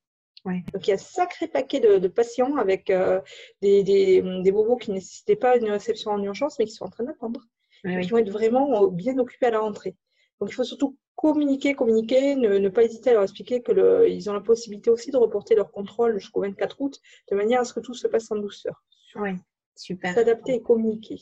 Donc 0.46 0.88
il 0.88 0.90
y 0.90 0.92
a 0.92 0.96
un 0.96 0.98
sacré 0.98 1.48
paquet 1.48 1.80
de, 1.80 2.08
patients 2.08 2.56
avec 2.58 2.90
euh, 2.90 3.22
des, 3.62 3.84
des, 3.84 4.52
bobos 4.52 4.78
qui 4.78 4.90
ne 4.90 4.96
nécessitaient 4.96 5.36
pas 5.36 5.58
une 5.58 5.70
réception 5.70 6.12
en 6.12 6.24
urgence, 6.24 6.58
mais 6.58 6.66
qui 6.66 6.72
sont 6.72 6.86
en 6.86 6.90
train 6.90 7.04
d'attendre. 7.04 7.42
Qui 7.84 8.10
vont 8.10 8.18
être 8.18 8.32
vraiment 8.32 8.84
euh, 8.84 8.90
bien 8.90 9.18
occupés 9.18 9.48
à 9.48 9.52
la 9.52 9.60
rentrée. 9.60 9.96
Donc 10.40 10.50
il 10.50 10.54
faut 10.54 10.64
surtout 10.64 10.98
communiquer, 11.16 11.76
communiquer, 11.76 12.36
ne, 12.36 12.70
pas 12.70 12.84
hésiter 12.84 13.12
à 13.12 13.14
leur 13.14 13.24
expliquer 13.24 13.62
qu'ils 13.62 14.30
ont 14.30 14.34
la 14.34 14.42
possibilité 14.42 14.90
aussi 14.90 15.12
de 15.12 15.18
reporter 15.18 15.56
leur 15.56 15.72
contrôle 15.72 16.18
jusqu'au 16.18 16.42
24 16.42 16.82
août, 16.82 17.00
de 17.30 17.36
manière 17.36 17.62
à 17.62 17.66
ce 17.66 17.74
que 17.74 17.80
tout 17.80 17.94
se 17.94 18.08
passe 18.08 18.32
en 18.32 18.38
douceur. 18.38 18.84
Oui, 19.16 19.32
super. 19.76 20.14
S'adapter 20.14 20.56
et 20.56 20.62
communiquer. 20.62 21.20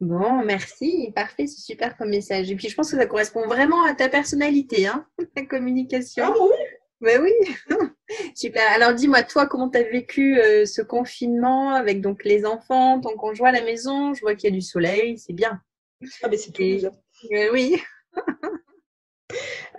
Bon, 0.00 0.42
merci, 0.44 1.12
parfait, 1.14 1.46
c'est 1.46 1.60
super 1.60 1.96
comme 1.96 2.10
message. 2.10 2.50
Et 2.50 2.56
puis 2.56 2.68
je 2.68 2.74
pense 2.74 2.90
que 2.90 2.96
ça 2.96 3.06
correspond 3.06 3.46
vraiment 3.46 3.84
à 3.84 3.94
ta 3.94 4.08
personnalité, 4.08 4.86
hein, 4.86 5.06
la 5.36 5.44
communication. 5.44 6.24
Ah 6.26 6.34
oui, 6.40 6.56
ben 7.00 7.22
oui, 7.22 7.32
super. 8.34 8.62
Alors 8.72 8.94
dis-moi, 8.94 9.22
toi, 9.22 9.46
comment 9.46 9.68
tu 9.68 9.78
as 9.78 9.82
vécu 9.82 10.38
euh, 10.38 10.66
ce 10.66 10.82
confinement 10.82 11.70
avec 11.70 12.00
donc 12.00 12.24
les 12.24 12.44
enfants, 12.44 13.00
ton 13.00 13.16
conjoint 13.16 13.50
à 13.50 13.52
la 13.52 13.62
maison? 13.62 14.14
Je 14.14 14.20
vois 14.20 14.34
qu'il 14.34 14.50
y 14.50 14.52
a 14.52 14.56
du 14.56 14.62
soleil, 14.62 15.18
c'est 15.18 15.32
bien. 15.32 15.60
Ah 16.22 16.28
ben 16.28 16.38
c'est 16.38 16.52
tout. 16.52 16.62
Et... 16.62 16.84
Euh, 17.32 17.50
oui. 17.52 17.76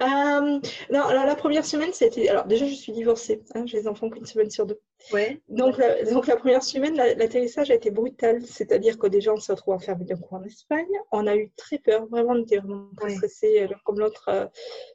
Euh, 0.02 0.60
non, 0.92 1.02
alors 1.04 1.26
la 1.26 1.36
première 1.36 1.66
semaine, 1.66 1.92
c'était. 1.94 2.28
Alors 2.28 2.46
déjà, 2.46 2.66
je 2.66 2.74
suis 2.74 2.92
divorcée. 2.92 3.42
Hein, 3.54 3.66
j'ai 3.66 3.82
des 3.82 3.88
enfants 3.88 4.10
qu'une 4.10 4.26
semaine 4.26 4.50
sur 4.50 4.66
deux. 4.66 4.80
Ouais. 5.14 5.40
Donc, 5.48 5.78
la, 5.78 6.04
donc 6.04 6.28
la 6.28 6.36
première 6.36 6.64
semaine, 6.64 6.96
l'atterrissage 6.96 7.72
a 7.72 7.76
été 7.76 7.92
brutal. 7.92 8.42
C'est-à-dire 8.46 8.98
que 8.98 9.08
déjà, 9.08 9.34
on 9.34 9.38
se 9.38 9.52
retrouve 9.52 9.76
enfermés 9.76 10.06
d'un 10.06 10.18
coup 10.18 10.36
en 10.36 10.44
Espagne. 10.44 10.88
On 11.12 11.28
a 11.28 11.36
eu 11.36 11.52
très 11.56 11.78
peur. 11.78 12.08
Vraiment, 12.08 12.32
on 12.32 12.42
était 12.42 12.58
vraiment 12.58 12.90
très 12.98 13.16
stressés, 13.16 13.62
euh, 13.62 13.68
l'un 13.68 13.78
comme 13.86 14.00
l'autre, 14.00 14.26
euh, 14.30 14.46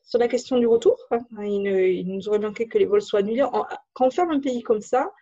sur 0.02 0.18
la 0.18 0.28
question 0.28 0.58
du 0.58 0.66
retour. 0.66 0.98
Hein. 1.10 1.20
Il, 1.42 2.06
nous 2.06 2.28
aurait 2.28 2.38
manqué 2.38 2.66
que 2.66 2.76
les 2.76 2.86
vols 2.86 3.02
soient 3.02 3.20
annulés. 3.20 3.46
quand 3.94 4.06
on 4.06 4.10
ferme 4.10 4.32
un 4.32 4.40
pays 4.40 4.62
comme 4.62 4.82
ça, 4.82 5.12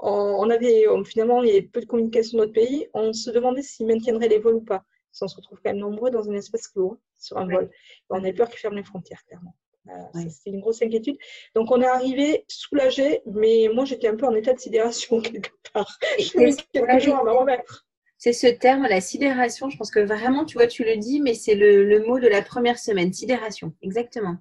on, 0.00 0.48
avait 0.50 0.84
finalement 1.04 1.42
il 1.42 1.48
y 1.48 1.50
avait 1.50 1.62
peu 1.62 1.80
de 1.80 1.86
communication 1.86 2.38
dans 2.38 2.44
notre 2.44 2.54
pays. 2.54 2.88
On 2.94 3.12
se 3.12 3.30
demandait 3.30 3.62
s'ils 3.62 3.86
maintiendraient 3.86 4.28
les 4.28 4.38
vols 4.38 4.54
ou 4.54 4.60
pas 4.60 4.84
on 5.20 5.28
se 5.28 5.36
retrouve 5.36 5.58
quand 5.62 5.70
même 5.70 5.80
nombreux 5.80 6.10
dans 6.10 6.28
un 6.30 6.34
espace 6.34 6.68
clos 6.68 6.98
sur 7.18 7.38
un 7.38 7.46
vol. 7.46 7.70
On 8.10 8.22
a 8.24 8.32
peur 8.32 8.48
qu'ils 8.48 8.60
ferment 8.60 8.76
les 8.76 8.84
frontières, 8.84 9.24
clairement. 9.26 9.54
Euh, 9.88 10.20
c'est 10.28 10.50
une 10.50 10.60
grosse 10.60 10.82
inquiétude. 10.82 11.16
Donc 11.54 11.70
on 11.70 11.80
est 11.80 11.86
arrivé 11.86 12.44
soulagé, 12.48 13.22
mais 13.26 13.68
moi 13.72 13.84
j'étais 13.84 14.08
un 14.08 14.16
peu 14.16 14.26
en 14.26 14.34
état 14.34 14.52
de 14.52 14.58
sidération 14.58 15.20
quelque 15.22 15.50
part. 15.72 15.98
quelques 16.18 16.98
jours 17.00 17.16
à 17.16 17.24
me 17.24 17.30
remettre. 17.30 17.86
C'est 18.18 18.32
ce 18.32 18.48
terme, 18.48 18.82
la 18.82 19.00
sidération. 19.00 19.70
Je 19.70 19.76
pense 19.76 19.90
que 19.90 20.00
vraiment, 20.00 20.44
tu 20.44 20.58
vois, 20.58 20.66
tu 20.66 20.84
le 20.84 20.96
dis, 20.96 21.20
mais 21.20 21.34
c'est 21.34 21.54
le 21.54 22.04
mot 22.04 22.18
de 22.18 22.26
la 22.26 22.42
première 22.42 22.78
semaine, 22.78 23.12
sidération, 23.12 23.72
exactement. 23.80 24.38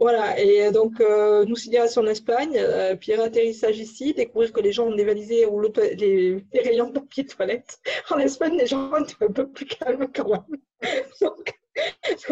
Voilà, 0.00 0.40
et 0.40 0.72
donc 0.72 0.98
euh, 1.02 1.44
nous 1.44 1.56
sidération 1.56 2.00
en 2.00 2.06
Espagne, 2.06 2.56
euh, 2.56 2.96
puis 2.96 3.12
atterrissage 3.12 3.78
ici, 3.78 4.14
découvrir 4.14 4.50
que 4.50 4.62
les 4.62 4.72
gens 4.72 4.86
ont 4.86 4.94
dévalisé 4.94 5.46
les, 5.76 6.42
les, 6.54 6.60
rayons 6.62 6.88
de 6.88 6.92
papier 6.92 7.26
toilette. 7.26 7.78
En 8.08 8.18
Espagne, 8.18 8.56
les 8.56 8.66
gens 8.66 8.96
étaient 8.96 9.22
un 9.22 9.30
peu 9.30 9.46
plus 9.46 9.66
calmes 9.66 10.08
quand 10.10 10.30
même. 10.30 10.60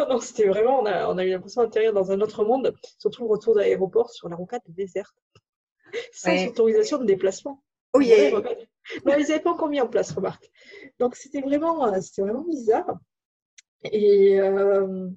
donc, 0.09 0.23
c'était 0.23 0.49
vraiment, 0.49 0.81
on 0.81 0.87
a, 0.87 1.09
on 1.09 1.19
a 1.19 1.25
eu 1.27 1.29
l'impression 1.29 1.63
d'atterrir 1.63 1.93
dans 1.93 2.11
un 2.11 2.23
autre 2.23 2.43
monde, 2.43 2.75
surtout 2.99 3.25
le 3.25 3.29
retour 3.29 3.55
d'aéroport 3.55 4.09
sur 4.09 4.31
la 4.31 4.37
rocade 4.37 4.63
déserte, 4.69 5.15
sans 6.11 6.47
autorisation 6.47 6.97
de 6.97 7.05
déplacement. 7.05 7.63
Oh 7.93 8.01
yeah. 8.01 8.31
Non, 8.31 9.15
ils 9.19 9.29
n'avaient 9.29 9.41
pas 9.41 9.51
encore 9.51 9.69
mis 9.69 9.81
en 9.83 9.89
place, 9.89 10.13
remarque. 10.13 10.51
Donc 10.99 11.17
c'était 11.17 11.43
vraiment, 11.43 12.01
c'était 12.01 12.23
vraiment 12.23 12.45
bizarre. 12.45 12.97
Et 13.85 14.41
euh, 14.41 15.11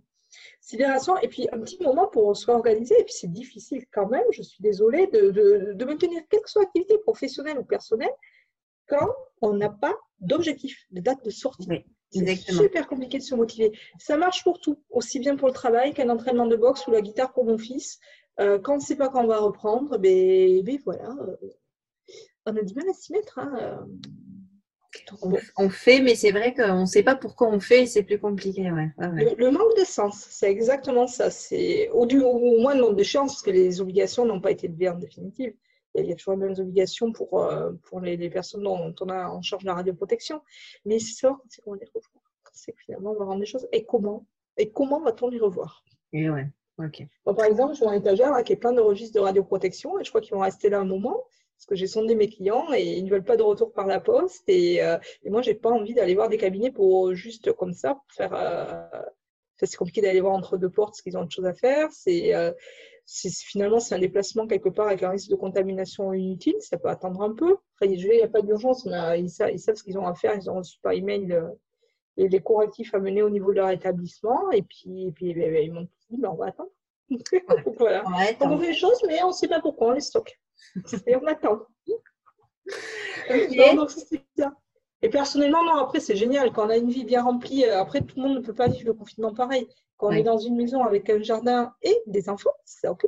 sidération 0.61 1.17
et 1.17 1.27
puis 1.27 1.47
un 1.51 1.59
petit 1.59 1.81
moment 1.81 2.07
pour 2.07 2.37
se 2.37 2.45
réorganiser. 2.45 2.97
Et 2.99 3.03
puis 3.03 3.13
c'est 3.13 3.31
difficile 3.31 3.83
quand 3.91 4.07
même, 4.07 4.23
je 4.31 4.43
suis 4.43 4.61
désolée, 4.61 5.07
de, 5.07 5.31
de, 5.31 5.73
de 5.73 5.85
maintenir 5.85 6.21
quelle 6.29 6.41
que 6.41 6.49
soit 6.49 6.63
activité 6.63 6.97
professionnelle 6.99 7.57
ou 7.57 7.63
personnelle 7.63 8.13
quand 8.87 9.09
on 9.41 9.53
n'a 9.53 9.69
pas 9.69 9.95
d'objectif, 10.19 10.85
de 10.91 11.01
date 11.01 11.23
de 11.25 11.29
sortie. 11.29 11.67
c'est 12.11 12.35
super 12.35 12.87
compliqué 12.87 13.17
de 13.17 13.23
se 13.23 13.35
motiver. 13.35 13.71
Ça 13.99 14.17
marche 14.17 14.43
pour 14.43 14.59
tout, 14.59 14.77
aussi 14.89 15.19
bien 15.19 15.35
pour 15.35 15.47
le 15.47 15.53
travail 15.53 15.93
qu'un 15.93 16.09
entraînement 16.09 16.45
de 16.45 16.55
boxe 16.55 16.85
ou 16.87 16.91
la 16.91 17.01
guitare 17.01 17.33
pour 17.33 17.45
mon 17.45 17.57
fils. 17.57 17.99
Euh, 18.39 18.59
quand 18.59 18.73
on 18.73 18.77
ne 18.77 18.81
sait 18.81 18.95
pas 18.95 19.09
quand 19.09 19.23
on 19.23 19.27
va 19.27 19.39
reprendre, 19.39 19.97
ben, 19.97 20.63
ben 20.63 20.79
voilà, 20.85 21.09
euh, 21.09 21.37
on 22.45 22.55
a 22.55 22.61
du 22.61 22.73
mal 22.75 22.89
à 22.89 22.93
s'y 22.93 23.13
mettre. 23.13 23.39
Hein. 23.39 23.87
On, 25.57 25.69
fait, 25.69 26.01
mais 26.01 26.15
c'est 26.15 26.31
vrai 26.31 26.53
qu'on 26.53 26.81
ne 26.81 26.85
sait 26.85 27.03
pas 27.03 27.15
pourquoi 27.15 27.47
on 27.47 27.59
fait 27.59 27.83
et 27.83 27.85
c'est 27.85 28.03
plus 28.03 28.19
compliqué. 28.19 28.63
Le, 28.63 29.49
manque 29.49 29.77
de 29.79 29.85
sens, 29.85 30.27
c'est 30.29 30.51
exactement 30.51 31.07
ça. 31.07 31.29
C'est 31.29 31.89
au, 31.89 32.05
au, 32.05 32.59
moins 32.59 32.75
le 32.75 32.81
manque 32.81 32.97
de 32.97 33.03
chance, 33.03 33.33
parce 33.33 33.41
que 33.41 33.51
les 33.51 33.79
obligations 33.79 34.25
n'ont 34.25 34.41
pas 34.41 34.51
été 34.51 34.67
levées 34.67 34.89
en 34.89 34.97
définitive. 34.97 35.53
Il 35.95 36.05
y 36.05 36.11
a 36.11 36.15
toujours 36.15 36.33
les 36.33 36.45
mêmes 36.45 36.59
obligations 36.59 37.11
pour, 37.11 37.41
euh, 37.41 37.71
pour 37.83 37.99
les, 37.99 38.29
personnes 38.29 38.63
dont 38.63 38.93
on 38.99 39.09
a 39.09 39.27
en 39.27 39.41
charge 39.41 39.63
la 39.63 39.73
radioprotection. 39.73 40.41
Mais 40.85 40.99
c'est 40.99 41.19
ça, 41.19 41.37
c'est 41.49 41.61
qu'on 41.61 41.73
les 41.73 41.85
revoir. 41.85 42.23
C'est 42.53 42.75
finalement, 42.77 43.11
on 43.11 43.19
va 43.19 43.25
rendre 43.25 43.39
des 43.39 43.45
choses. 43.45 43.67
Et 43.71 43.85
comment? 43.85 44.25
Et 44.57 44.71
comment 44.71 45.01
va-t-on 45.01 45.29
les 45.29 45.39
revoir? 45.39 45.83
Et 46.13 46.29
ouais. 46.29 46.47
ok. 46.77 47.05
par 47.23 47.45
exemple, 47.45 47.75
j'ai 47.75 47.85
un 47.85 47.93
étagère 47.93 48.43
qui 48.43 48.53
est 48.53 48.57
plein 48.57 48.73
de 48.73 48.81
registres 48.81 49.15
de 49.15 49.19
radioprotection 49.19 49.99
et 49.99 50.03
je 50.03 50.09
crois 50.09 50.21
qu'ils 50.21 50.33
vont 50.33 50.41
rester 50.41 50.69
là 50.69 50.79
un 50.79 50.85
moment 50.85 51.23
parce 51.61 51.67
que 51.67 51.75
j'ai 51.75 51.85
sondé 51.85 52.15
mes 52.15 52.27
clients 52.27 52.73
et 52.73 52.81
ils 52.81 53.05
ne 53.05 53.09
veulent 53.11 53.23
pas 53.23 53.37
de 53.37 53.43
retour 53.43 53.71
par 53.71 53.85
la 53.85 53.99
poste. 53.99 54.49
Et, 54.49 54.83
euh, 54.83 54.97
et 55.23 55.29
moi, 55.29 55.43
j'ai 55.43 55.53
pas 55.53 55.69
envie 55.69 55.93
d'aller 55.93 56.15
voir 56.15 56.27
des 56.27 56.39
cabinets 56.39 56.71
pour 56.71 57.13
juste 57.13 57.53
comme 57.53 57.73
ça, 57.73 57.93
pour 57.93 58.11
faire. 58.15 58.33
Euh, 58.33 59.03
c'est 59.57 59.77
compliqué 59.77 60.01
d'aller 60.01 60.21
voir 60.21 60.33
entre 60.33 60.57
deux 60.57 60.71
portes 60.71 60.93
parce 60.93 61.03
qu'ils 61.03 61.15
ont 61.17 61.21
autre 61.21 61.35
chose 61.35 61.45
à 61.45 61.53
faire. 61.53 61.89
Euh, 62.07 62.51
c'est 63.05 63.29
finalement 63.29 63.79
c'est 63.79 63.93
un 63.93 63.99
déplacement 63.99 64.47
quelque 64.47 64.69
part 64.69 64.87
avec 64.87 65.03
un 65.03 65.11
risque 65.11 65.29
de 65.29 65.35
contamination 65.35 66.11
inutile. 66.13 66.55
Ça 66.61 66.79
peut 66.79 66.89
attendre 66.89 67.21
un 67.21 67.35
peu. 67.35 67.51
Enfin, 67.51 67.91
il 67.91 67.95
n'y 67.95 68.21
a 68.23 68.27
pas 68.27 68.41
d'urgence. 68.41 68.87
Ils, 69.17 69.29
savent, 69.29 69.51
ils 69.51 69.59
savent 69.59 69.75
ce 69.75 69.83
qu'ils 69.83 69.99
ont 69.99 70.07
à 70.07 70.15
faire. 70.15 70.33
Ils 70.35 70.49
ont 70.49 70.55
reçu 70.55 70.79
par 70.81 70.93
email 70.93 71.39
et 72.17 72.27
les 72.27 72.39
correctifs 72.39 72.95
à 72.95 72.99
mener 72.99 73.21
au 73.21 73.29
niveau 73.29 73.51
de 73.51 73.57
leur 73.57 73.69
établissement. 73.69 74.49
Et 74.49 74.63
puis, 74.63 75.09
et 75.09 75.11
puis 75.11 75.29
eh 75.29 75.33
ben, 75.35 75.63
ils 75.63 75.71
m'ont 75.71 75.81
dit, 75.81 76.17
ben, 76.17 76.29
on 76.29 76.37
va 76.37 76.47
attendre. 76.47 76.71
voilà. 77.77 78.03
On, 78.39 78.49
on 78.49 78.57
fait 78.57 78.69
les 78.69 78.73
choses, 78.73 79.03
mais 79.05 79.21
on 79.21 79.27
ne 79.27 79.33
sait 79.33 79.47
pas 79.47 79.61
pourquoi 79.61 79.89
on 79.89 79.91
les 79.91 80.01
stocke. 80.01 80.40
Et 81.07 81.15
on 81.15 81.25
attend. 81.25 81.59
Et 85.01 85.09
personnellement, 85.09 85.63
non, 85.63 85.75
après, 85.77 85.99
c'est 85.99 86.15
génial. 86.15 86.51
Quand 86.51 86.67
on 86.67 86.69
a 86.69 86.77
une 86.77 86.89
vie 86.89 87.05
bien 87.05 87.23
remplie, 87.23 87.65
euh, 87.65 87.79
après, 87.79 88.01
tout 88.01 88.17
le 88.17 88.23
monde 88.23 88.37
ne 88.37 88.43
peut 88.43 88.53
pas 88.53 88.67
vivre 88.67 88.85
le 88.85 88.93
confinement 88.93 89.33
pareil. 89.33 89.67
Quand 89.97 90.07
on 90.07 90.11
est 90.11 90.23
dans 90.23 90.37
une 90.37 90.55
maison 90.55 90.83
avec 90.83 91.09
un 91.09 91.21
jardin 91.21 91.73
et 91.81 91.95
des 92.07 92.29
enfants, 92.29 92.53
c'est 92.65 92.87
ok. 92.87 93.07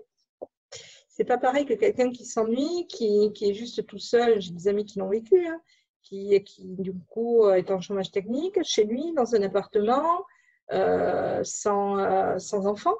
C'est 1.10 1.24
pas 1.24 1.38
pareil 1.38 1.66
que 1.66 1.76
quelqu'un 1.76 2.12
qui 2.12 2.26
s'ennuie, 2.26 2.88
qui, 2.88 3.32
est 3.42 3.54
juste 3.54 3.86
tout 3.86 4.00
seul. 4.00 4.42
J'ai 4.42 4.52
des 4.52 4.68
amis 4.68 4.86
qui 4.86 4.98
l'ont 4.98 5.10
vécu, 5.10 5.46
hein, 5.46 5.62
qui, 6.02 6.44
qui, 6.44 6.66
du 6.66 6.94
coup, 7.10 7.48
est 7.50 7.70
en 7.70 7.80
chômage 7.82 8.12
technique, 8.12 8.58
chez 8.64 8.84
lui, 8.84 9.14
dans 9.14 9.36
un 9.36 9.44
appartement, 9.44 10.24
euh, 10.72 11.42
sans, 11.44 12.40
sans 12.40 12.66
enfants. 12.66 12.98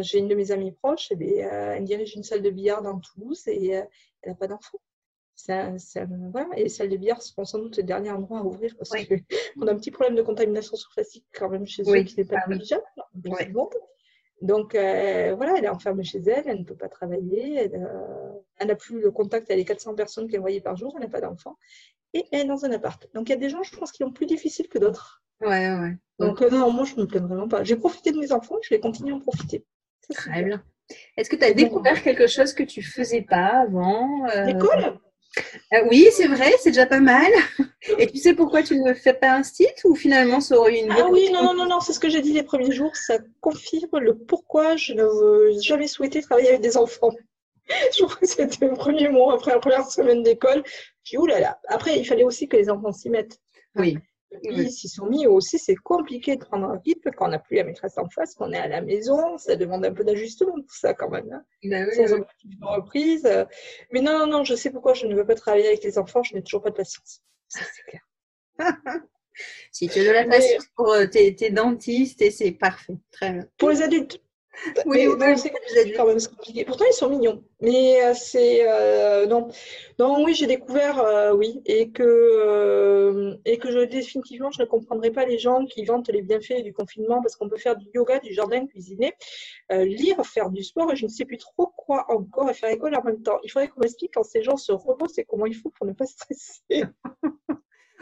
J'ai 0.00 0.18
une 0.18 0.28
de 0.28 0.34
mes 0.34 0.50
amies 0.50 0.72
proches, 0.72 1.08
eh 1.10 1.44
euh, 1.44 1.74
elle 1.76 1.84
dirige 1.84 2.14
une 2.14 2.22
salle 2.22 2.42
de 2.42 2.50
billard 2.50 2.82
dans 2.82 2.98
Toulouse 2.98 3.42
et 3.46 3.76
euh, 3.76 3.82
elle 4.22 4.30
n'a 4.30 4.36
pas 4.36 4.46
d'enfants. 4.46 4.80
voilà. 5.48 6.48
Et 6.56 6.64
les 6.64 6.68
salles 6.68 6.88
de 6.88 6.96
billard 6.96 7.22
seront 7.22 7.44
sans 7.44 7.58
doute 7.58 7.76
le 7.76 7.82
dernier 7.82 8.10
endroit 8.10 8.40
à 8.40 8.42
ouvrir 8.42 8.74
parce 8.76 8.90
qu'on 8.90 8.96
a 9.66 9.70
un 9.70 9.76
petit 9.76 9.90
problème 9.90 10.16
de 10.16 10.22
contamination 10.22 10.76
surfacique 10.76 11.26
quand 11.32 11.48
même 11.48 11.66
chez 11.66 11.82
eux 11.82 12.02
qui 12.02 12.16
n'est 12.16 12.24
pas 12.24 12.46
négligeable. 12.48 12.84
Donc 14.42 14.74
euh, 14.74 15.34
voilà, 15.34 15.54
elle 15.56 15.64
est 15.64 15.68
enfermée 15.68 16.04
chez 16.04 16.18
elle, 16.18 16.44
elle 16.46 16.58
ne 16.58 16.64
peut 16.64 16.76
pas 16.76 16.90
travailler, 16.90 17.70
elle 18.58 18.68
n'a 18.68 18.74
plus 18.74 19.00
le 19.00 19.10
contact 19.10 19.50
avec 19.50 19.58
les 19.58 19.64
400 19.64 19.94
personnes 19.94 20.28
qu'elle 20.28 20.40
voyait 20.40 20.60
par 20.60 20.76
jour, 20.76 20.92
elle 20.96 21.04
n'a 21.04 21.08
pas 21.08 21.22
d'enfants 21.22 21.56
et 22.12 22.26
elle 22.32 22.40
est 22.40 22.44
dans 22.44 22.64
un 22.64 22.70
appart. 22.72 23.08
Donc 23.14 23.28
il 23.28 23.32
y 23.32 23.34
a 23.34 23.38
des 23.38 23.48
gens, 23.48 23.62
je 23.62 23.74
pense, 23.76 23.92
qui 23.92 24.04
ont 24.04 24.12
plus 24.12 24.26
difficile 24.26 24.68
que 24.68 24.78
d'autres. 24.78 25.22
Ouais, 25.40 25.48
ouais. 25.48 25.96
Donc 26.18 26.40
non, 26.40 26.70
moi 26.70 26.84
je 26.84 26.96
ne 26.96 27.02
me 27.02 27.06
plains 27.06 27.20
vraiment 27.20 27.48
pas. 27.48 27.64
J'ai 27.64 27.76
profité 27.76 28.12
de 28.12 28.18
mes 28.18 28.32
enfants, 28.32 28.56
je 28.62 28.70
vais 28.70 28.80
continuer 28.80 29.12
à 29.12 29.16
en 29.16 29.20
profiter. 29.20 29.64
Très 30.14 30.42
bien. 30.42 30.62
Est-ce 31.16 31.28
que 31.30 31.36
tu 31.36 31.44
as 31.44 31.52
découvert 31.52 32.02
quelque 32.02 32.26
chose 32.26 32.52
que 32.52 32.62
tu 32.62 32.82
faisais 32.82 33.22
pas 33.22 33.62
avant 33.62 34.26
euh... 34.28 34.44
L'école 34.44 34.98
euh, 35.72 35.84
Oui, 35.90 36.06
c'est 36.12 36.28
vrai, 36.28 36.52
c'est 36.60 36.70
déjà 36.70 36.86
pas 36.86 37.00
mal. 37.00 37.30
Et 37.98 38.06
tu 38.06 38.18
sais 38.18 38.34
pourquoi 38.34 38.62
tu 38.62 38.78
ne 38.78 38.94
fais 38.94 39.14
pas 39.14 39.32
un 39.32 39.42
site 39.42 39.82
ou 39.84 39.94
finalement 39.94 40.40
ça 40.40 40.56
aurait 40.56 40.80
une. 40.80 40.92
Ah 40.92 41.08
oui, 41.10 41.30
non, 41.32 41.54
non, 41.54 41.66
non, 41.66 41.80
c'est 41.80 41.92
ce 41.92 42.00
que 42.00 42.08
j'ai 42.08 42.20
dit 42.20 42.32
les 42.32 42.42
premiers 42.42 42.72
jours. 42.72 42.94
Ça 42.96 43.18
confirme 43.40 43.98
le 43.98 44.16
pourquoi 44.16 44.76
je 44.76 44.94
n'avais 44.94 45.60
jamais 45.60 45.88
souhaité 45.88 46.22
travailler 46.22 46.48
avec 46.50 46.60
des 46.60 46.76
enfants. 46.76 47.12
je 47.92 47.98
trouve 47.98 48.18
que 48.18 48.26
c'était 48.26 48.66
le 48.66 48.74
premier 48.74 49.08
mois 49.08 49.34
après 49.34 49.52
la 49.52 49.58
première 49.58 49.86
semaine 49.86 50.22
d'école. 50.22 50.62
Dit, 51.04 51.18
oulala. 51.18 51.58
Après, 51.68 51.98
il 51.98 52.04
fallait 52.04 52.24
aussi 52.24 52.48
que 52.48 52.56
les 52.56 52.70
enfants 52.70 52.92
s'y 52.92 53.10
mettent. 53.10 53.38
Oui. 53.74 53.98
Ils 54.42 54.70
s'y 54.70 54.88
sont 54.88 55.06
mis 55.06 55.26
aussi, 55.26 55.58
c'est 55.58 55.76
compliqué 55.76 56.36
de 56.36 56.44
prendre 56.44 56.66
un 56.66 56.80
rythme 56.84 57.10
quand 57.16 57.26
on 57.26 57.30
n'a 57.30 57.38
plus 57.38 57.56
la 57.56 57.64
maîtresse 57.64 57.96
en 57.96 58.08
face, 58.08 58.34
qu'on 58.34 58.52
est 58.52 58.58
à 58.58 58.68
la 58.68 58.80
maison, 58.80 59.38
ça 59.38 59.56
demande 59.56 59.84
un 59.84 59.92
peu 59.92 60.04
d'ajustement, 60.04 60.54
tout 60.54 60.76
ça 60.76 60.94
quand 60.94 61.10
même. 61.10 61.30
Hein. 61.32 61.44
Ben 61.62 61.88
Sans 61.90 62.18
de 62.18 62.26
reprise. 62.62 63.28
Mais 63.92 64.00
non, 64.00 64.18
non, 64.18 64.26
non, 64.26 64.44
je 64.44 64.54
sais 64.54 64.70
pourquoi 64.70 64.94
je 64.94 65.06
ne 65.06 65.14
veux 65.14 65.24
pas 65.24 65.36
travailler 65.36 65.68
avec 65.68 65.84
les 65.84 65.98
enfants, 65.98 66.22
je 66.22 66.34
n'ai 66.34 66.42
toujours 66.42 66.62
pas 66.62 66.70
de 66.70 66.76
patience. 66.76 67.22
Ça, 67.48 67.60
c'est 67.74 67.82
clair. 67.82 68.02
si 69.72 69.88
tu 69.88 70.00
as 70.00 70.04
de 70.04 70.10
la 70.10 70.24
patience 70.24 70.66
pour 70.74 70.92
euh, 70.92 71.06
tes, 71.06 71.34
tes 71.34 71.50
dentistes, 71.50 72.22
et 72.22 72.30
c'est 72.30 72.52
parfait. 72.52 72.96
Très 73.12 73.32
bien. 73.32 73.46
Pour 73.58 73.70
les 73.70 73.82
adultes, 73.82 74.20
oui, 74.86 75.06
c'est 75.36 75.92
quand 75.92 76.06
même 76.06 76.20
compliqué. 76.20 76.64
Pourtant, 76.64 76.84
ils 76.88 76.94
sont 76.94 77.08
mignons. 77.08 77.42
Mais 77.60 78.04
euh, 78.04 78.12
c'est. 78.14 78.68
Euh, 78.68 79.26
non. 79.26 79.48
non, 79.98 80.24
oui, 80.24 80.34
j'ai 80.34 80.46
découvert, 80.46 81.00
euh, 81.00 81.32
oui, 81.32 81.62
et 81.64 81.90
que, 81.90 83.38
et 83.44 83.58
que 83.58 83.70
je, 83.70 83.80
définitivement, 83.80 84.50
je 84.50 84.62
ne 84.62 84.66
comprendrai 84.66 85.10
pas 85.10 85.24
les 85.24 85.38
gens 85.38 85.64
qui 85.64 85.84
vantent 85.84 86.08
les 86.08 86.22
bienfaits 86.22 86.62
du 86.62 86.72
confinement 86.72 87.22
parce 87.22 87.36
qu'on 87.36 87.48
peut 87.48 87.56
faire 87.56 87.76
du 87.76 87.86
yoga, 87.94 88.18
du 88.18 88.32
jardin, 88.32 88.66
cuisiner, 88.66 89.14
lire, 89.70 90.24
faire 90.26 90.50
du 90.50 90.62
sport 90.62 90.92
et 90.92 90.96
je 90.96 91.04
ne 91.04 91.10
sais 91.10 91.24
plus 91.24 91.38
trop 91.38 91.72
quoi 91.76 92.04
encore 92.08 92.50
et 92.50 92.54
faire 92.54 92.70
école 92.70 92.94
en 92.94 93.02
même 93.02 93.22
temps. 93.22 93.38
Il 93.42 93.50
faudrait 93.50 93.68
qu'on 93.68 93.80
m'explique 93.80 94.12
quand 94.14 94.24
ces 94.24 94.42
gens 94.42 94.56
se 94.56 94.72
reposent 94.72 95.18
et 95.18 95.24
comment 95.24 95.46
il 95.46 95.54
faut 95.54 95.70
pour 95.70 95.86
ne 95.86 95.92
pas 95.92 96.06
stresser. 96.06 96.84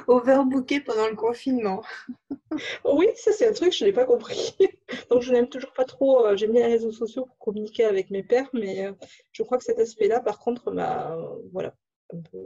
Overbooké 0.07 0.81
pendant 0.81 1.09
le 1.09 1.17
confinement. 1.17 1.83
oui, 2.85 3.07
ça 3.17 3.33
c'est 3.33 3.49
un 3.49 3.53
truc 3.53 3.71
que 3.71 3.77
je 3.77 3.85
n'ai 3.85 3.93
pas 3.93 4.05
compris. 4.05 4.57
Donc 5.11 5.23
je 5.23 5.33
n'aime 5.33 5.49
toujours 5.49 5.73
pas 5.73 5.85
trop, 5.85 6.27
euh, 6.27 6.37
j'aime 6.37 6.53
bien 6.53 6.67
les 6.67 6.75
réseaux 6.75 6.93
sociaux 6.93 7.27
pour 7.27 7.39
communiquer 7.39 7.85
avec 7.85 8.11
mes 8.11 8.23
pères, 8.23 8.49
mais 8.53 8.87
euh, 8.87 8.93
je 9.33 9.43
crois 9.43 9.59
que 9.59 9.65
cet 9.65 9.79
aspect-là, 9.79 10.21
par 10.21 10.39
contre, 10.39 10.71
m'a... 10.71 11.17
voilà. 11.53 11.75
Un 12.13 12.21
peu, 12.21 12.45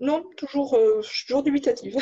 Non, 0.00 0.24
toujours, 0.36 0.78
je 1.02 1.08
suis 1.08 1.26
toujours 1.26 1.42
dubitative. 1.42 1.96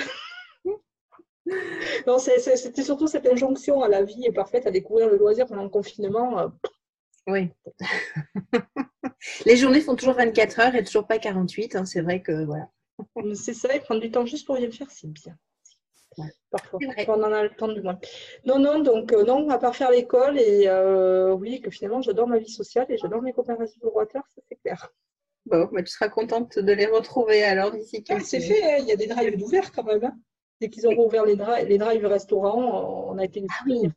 non, 2.07 2.19
c'était 2.19 2.83
surtout 2.83 3.07
cette 3.07 3.27
injonction 3.27 3.83
à 3.83 3.89
la 3.89 4.03
vie 4.03 4.25
et 4.25 4.33
parfaite 4.33 4.67
à 4.67 4.71
découvrir 4.71 5.09
le 5.09 5.17
loisir 5.17 5.47
pendant 5.47 5.63
le 5.63 5.69
confinement. 5.69 6.39
Euh, 6.39 6.49
oui. 7.27 7.51
les 9.47 9.57
journées 9.57 9.81
font 9.81 9.97
toujours 9.97 10.15
24 10.15 10.61
heures 10.61 10.75
et 10.75 10.85
toujours 10.85 11.07
pas 11.07 11.19
48. 11.19 11.77
Hein, 11.77 11.85
c'est 11.85 12.01
vrai 12.01 12.23
que 12.23 12.45
voilà. 12.45 12.69
C'est 13.35 13.55
ça, 13.55 13.75
et 13.75 13.81
prendre 13.81 14.01
du 14.01 14.11
temps 14.11 14.27
juste 14.27 14.47
pour 14.47 14.57
bien 14.57 14.71
faire, 14.71 14.91
c'est 14.91 15.09
bien. 15.09 15.37
Parfois, 16.51 16.79
on 17.09 17.23
en 17.23 17.33
a 17.33 17.43
le 17.43 17.51
temps 17.51 17.69
de 17.69 17.81
moins. 17.81 17.99
Non, 18.45 18.59
non, 18.59 18.81
donc 18.81 19.13
euh, 19.13 19.25
non, 19.25 19.49
à 19.51 19.59
part 19.59 19.75
faire 19.75 19.91
l'école, 19.91 20.39
et 20.39 20.69
euh, 20.69 21.33
oui, 21.33 21.61
que 21.61 21.71
finalement 21.71 22.03
j'adore 22.03 22.29
ma 22.29 22.39
vie 22.39 22.51
sociale 22.51 22.87
et 22.89 22.97
j'adore 22.97 23.23
mes 23.23 23.33
copains 23.33 23.57
restaurateurs, 23.57 24.25
ça 24.35 24.41
c'est 24.49 24.57
clair. 24.57 24.93
Bon, 25.47 25.69
mais 25.73 25.83
tu 25.83 25.91
seras 25.91 26.09
contente 26.09 26.59
de 26.59 26.73
les 26.73 26.87
retrouver 26.87 27.43
alors 27.43 27.71
d'ici 27.71 28.03
ah, 28.09 28.21
C'est 28.21 28.41
fait, 28.41 28.63
hein, 28.63 28.77
il 28.81 28.87
y 28.87 28.93
a 28.93 28.97
des 28.97 29.07
drives 29.07 29.43
ouverts 29.43 29.73
quand 29.73 29.85
même. 29.85 30.05
Hein. 30.05 30.17
Dès 30.61 30.71
qu'ils 30.71 30.87
ont 30.87 30.97
ouvert 30.97 31.27
les, 31.27 31.37
drives, 31.37 31.67
les 31.67 31.79
drives 31.79 32.07
restaurants, 32.07 33.11
on 33.11 33.19
a 33.19 33.25
été 33.25 33.41
les 33.41 33.47
ah, 33.51 33.65
oui. 33.67 33.91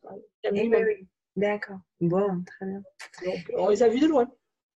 Eh 0.43 0.51
oui. 0.51 1.07
D'accord, 1.35 1.77
bon, 2.01 2.43
très 2.45 2.65
bien. 2.65 2.81
on 3.57 3.69
les 3.69 3.83
a 3.83 3.87
vus 3.87 3.99
de 3.99 4.07
loin. 4.07 4.27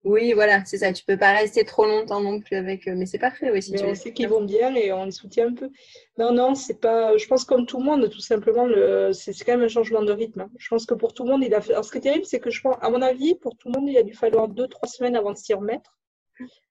Oui, 0.06 0.32
voilà, 0.32 0.64
c'est 0.64 0.78
ça. 0.78 0.93
Tu 0.93 1.04
peux 1.04 1.18
pas 1.18 1.34
rester 1.34 1.66
trop 1.66 1.86
longtemps 1.86 2.22
non 2.22 2.39
plus 2.39 2.56
avec 2.56 2.88
eux, 2.88 2.95
mais 2.95 3.06
c'est 3.06 3.20
parfait 3.20 3.52
aussi. 3.52 3.76
on 3.84 3.95
sait 3.95 4.14
qu'ils 4.14 4.30
vont 4.30 4.43
bien 4.43 4.74
et 4.74 4.93
on 4.93 5.06
les 5.06 5.12
soutient 5.12 5.47
un 5.47 5.54
peu. 5.54 5.70
Non, 6.18 6.32
non, 6.32 6.56
c'est 6.56 6.80
pas. 6.80 7.18
Je 7.18 7.28
pense 7.28 7.43
comme 7.43 7.66
tout 7.66 7.80
le 7.80 7.84
monde, 7.84 8.10
tout 8.10 8.22
simplement, 8.22 8.66
le... 8.66 9.12
c'est 9.12 9.34
quand 9.43 9.54
même 9.54 9.66
un 9.66 9.68
changement 9.68 10.02
de 10.02 10.14
rythme. 10.14 10.41
Hein. 10.41 10.52
Je 10.58 10.70
pense 10.70 10.86
que 10.86 10.93
pour 10.93 11.14
tout 11.14 11.26
le 11.26 11.32
monde, 11.32 11.43
il 11.43 11.54
a. 11.54 11.60
Alors, 11.70 11.84
ce 11.84 11.91
qui 11.91 11.97
est 11.97 12.02
terrible, 12.02 12.26
c'est 12.26 12.39
que 12.39 12.50
je 12.50 12.62
pense, 12.62 12.78
à 12.82 12.89
mon 12.89 13.02
avis, 13.02 13.36
pour 13.36 13.58
tout 13.58 13.70
le 13.70 13.78
monde, 13.78 13.89
il 13.89 13.97
a 13.97 14.04
dû 14.04 14.14
falloir 14.14 14.47
deux, 14.47 14.68
trois 14.70 14.88
semaines 14.88 15.18
avant 15.18 15.34
de 15.34 15.38
s'y 15.38 15.54
remettre, 15.54 15.97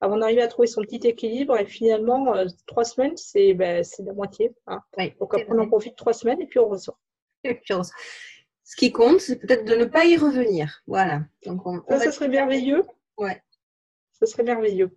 avant 0.01 0.17
d'arriver 0.17 0.41
à 0.41 0.49
trouver 0.49 0.67
son 0.67 0.81
petit 0.81 1.07
équilibre. 1.07 1.59
Et 1.59 1.67
finalement, 1.67 2.35
euh, 2.35 2.47
trois 2.67 2.85
semaines, 2.85 3.17
c'est 3.17 3.53
ben, 3.53 3.85
la 3.99 4.13
moitié. 4.15 4.53
Hein. 4.67 4.81
Donc 5.21 5.35
après, 5.35 5.47
on 5.51 5.59
en 5.59 5.69
profite 5.69 5.97
trois 5.97 6.15
semaines 6.15 6.41
et 6.41 6.47
puis 6.47 6.61
on 6.61 6.69
ressort. 6.69 6.99
Et 7.45 7.55
puis 7.55 7.75
on... 7.75 7.83
Ce 7.83 8.77
qui 8.77 8.93
compte, 8.93 9.21
c'est 9.21 9.37
peut-être 9.37 9.65
de 9.65 9.75
ne 9.75 9.87
pas 9.87 10.05
y 10.05 10.17
revenir. 10.17 10.83
Voilà. 10.87 11.23
Donc 11.47 11.63
ça 11.89 12.13
serait 12.13 12.29
merveilleux. 12.29 12.85
Ouais. 13.19 13.43
Ce 14.19 14.27
serait 14.27 14.45
merveilleux. 14.45 14.91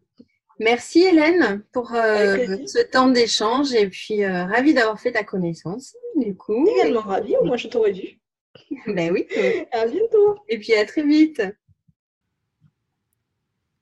Merci 0.59 1.01
Hélène 1.01 1.63
pour 1.71 1.93
euh, 1.93 2.57
ce 2.67 2.83
temps 2.83 3.09
d'échange 3.09 3.73
et 3.73 3.89
puis 3.89 4.23
euh, 4.23 4.45
ravie 4.45 4.73
d'avoir 4.73 4.99
fait 4.99 5.11
ta 5.11 5.23
connaissance. 5.23 5.95
Du 6.15 6.35
coup. 6.35 6.67
Également 6.67 7.01
ravie, 7.01 7.35
moi 7.43 7.57
je 7.57 7.67
t'aurais 7.67 7.93
vu. 7.93 8.19
ben 8.87 9.11
oui. 9.11 9.27
à 9.71 9.87
bientôt. 9.87 10.37
Et 10.47 10.59
puis 10.59 10.73
à 10.73 10.85
très 10.85 11.03
vite. 11.03 11.41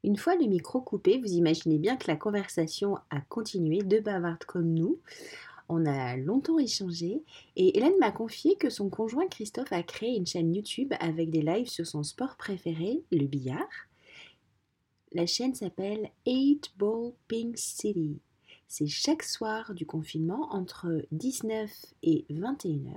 Une 0.05 0.15
fois 0.15 0.35
le 0.35 0.47
micro 0.47 0.79
coupé, 0.79 1.19
vous 1.19 1.33
imaginez 1.33 1.77
bien 1.77 1.97
que 1.97 2.07
la 2.07 2.15
conversation 2.15 2.95
a 3.09 3.19
continué, 3.27 3.79
de 3.79 3.99
bavardes 3.99 4.45
comme 4.45 4.73
nous. 4.73 5.01
On 5.67 5.85
a 5.85 6.15
longtemps 6.15 6.57
échangé 6.57 7.21
et 7.57 7.77
Hélène 7.77 7.97
m'a 7.99 8.11
confié 8.11 8.55
que 8.55 8.69
son 8.69 8.89
conjoint 8.89 9.27
Christophe 9.27 9.73
a 9.73 9.83
créé 9.83 10.15
une 10.15 10.25
chaîne 10.25 10.55
YouTube 10.55 10.93
avec 11.01 11.29
des 11.29 11.41
lives 11.41 11.67
sur 11.67 11.85
son 11.85 12.03
sport 12.03 12.37
préféré, 12.37 13.03
le 13.11 13.27
billard. 13.27 13.88
La 15.11 15.25
chaîne 15.25 15.55
s'appelle 15.55 16.11
8 16.27 16.73
Ball 16.77 17.13
Pink 17.27 17.57
City. 17.57 18.19
C'est 18.67 18.85
chaque 18.85 19.23
soir 19.23 19.73
du 19.73 19.87
confinement 19.87 20.53
entre 20.53 21.03
19 21.11 21.71
et 22.03 22.25
21h. 22.29 22.93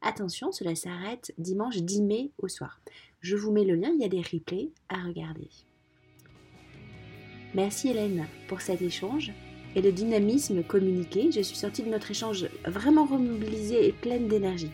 Attention, 0.00 0.52
cela 0.52 0.76
s'arrête 0.76 1.34
dimanche 1.38 1.78
10 1.78 2.02
mai 2.02 2.30
au 2.38 2.46
soir. 2.46 2.80
Je 3.20 3.34
vous 3.34 3.50
mets 3.50 3.64
le 3.64 3.74
lien, 3.74 3.90
il 3.92 4.00
y 4.00 4.04
a 4.04 4.08
des 4.08 4.22
replays 4.22 4.70
à 4.88 5.02
regarder. 5.02 5.48
Merci 7.52 7.88
Hélène 7.88 8.26
pour 8.46 8.60
cet 8.60 8.80
échange 8.80 9.32
et 9.74 9.82
le 9.82 9.90
dynamisme 9.90 10.62
communiqué. 10.62 11.32
Je 11.32 11.40
suis 11.40 11.56
sortie 11.56 11.82
de 11.82 11.90
notre 11.90 12.12
échange 12.12 12.46
vraiment 12.64 13.06
remobilisée 13.06 13.88
et 13.88 13.92
pleine 13.92 14.28
d'énergie. 14.28 14.70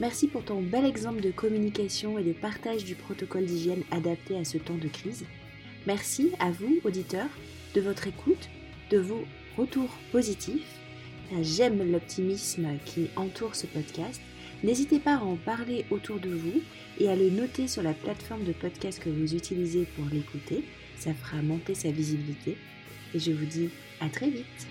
Merci 0.00 0.26
pour 0.26 0.44
ton 0.44 0.60
bel 0.60 0.86
exemple 0.86 1.20
de 1.20 1.30
communication 1.30 2.18
et 2.18 2.24
de 2.24 2.32
partage 2.32 2.84
du 2.84 2.96
protocole 2.96 3.44
d'hygiène 3.44 3.84
adapté 3.92 4.36
à 4.36 4.44
ce 4.44 4.58
temps 4.58 4.78
de 4.78 4.88
crise. 4.88 5.24
Merci 5.86 6.30
à 6.38 6.52
vous, 6.52 6.78
auditeurs, 6.84 7.28
de 7.74 7.80
votre 7.80 8.06
écoute, 8.06 8.48
de 8.90 8.98
vos 8.98 9.24
retours 9.56 9.90
positifs. 10.12 10.78
J'aime 11.40 11.90
l'optimisme 11.90 12.68
qui 12.84 13.08
entoure 13.16 13.56
ce 13.56 13.66
podcast. 13.66 14.20
N'hésitez 14.62 15.00
pas 15.00 15.16
à 15.16 15.22
en 15.22 15.34
parler 15.34 15.84
autour 15.90 16.20
de 16.20 16.30
vous 16.30 16.62
et 17.00 17.08
à 17.08 17.16
le 17.16 17.30
noter 17.30 17.66
sur 17.66 17.82
la 17.82 17.94
plateforme 17.94 18.44
de 18.44 18.52
podcast 18.52 19.02
que 19.02 19.10
vous 19.10 19.34
utilisez 19.34 19.86
pour 19.96 20.04
l'écouter. 20.12 20.62
Ça 20.98 21.14
fera 21.14 21.42
monter 21.42 21.74
sa 21.74 21.90
visibilité. 21.90 22.56
Et 23.12 23.18
je 23.18 23.32
vous 23.32 23.46
dis 23.46 23.70
à 24.00 24.08
très 24.08 24.30
vite. 24.30 24.68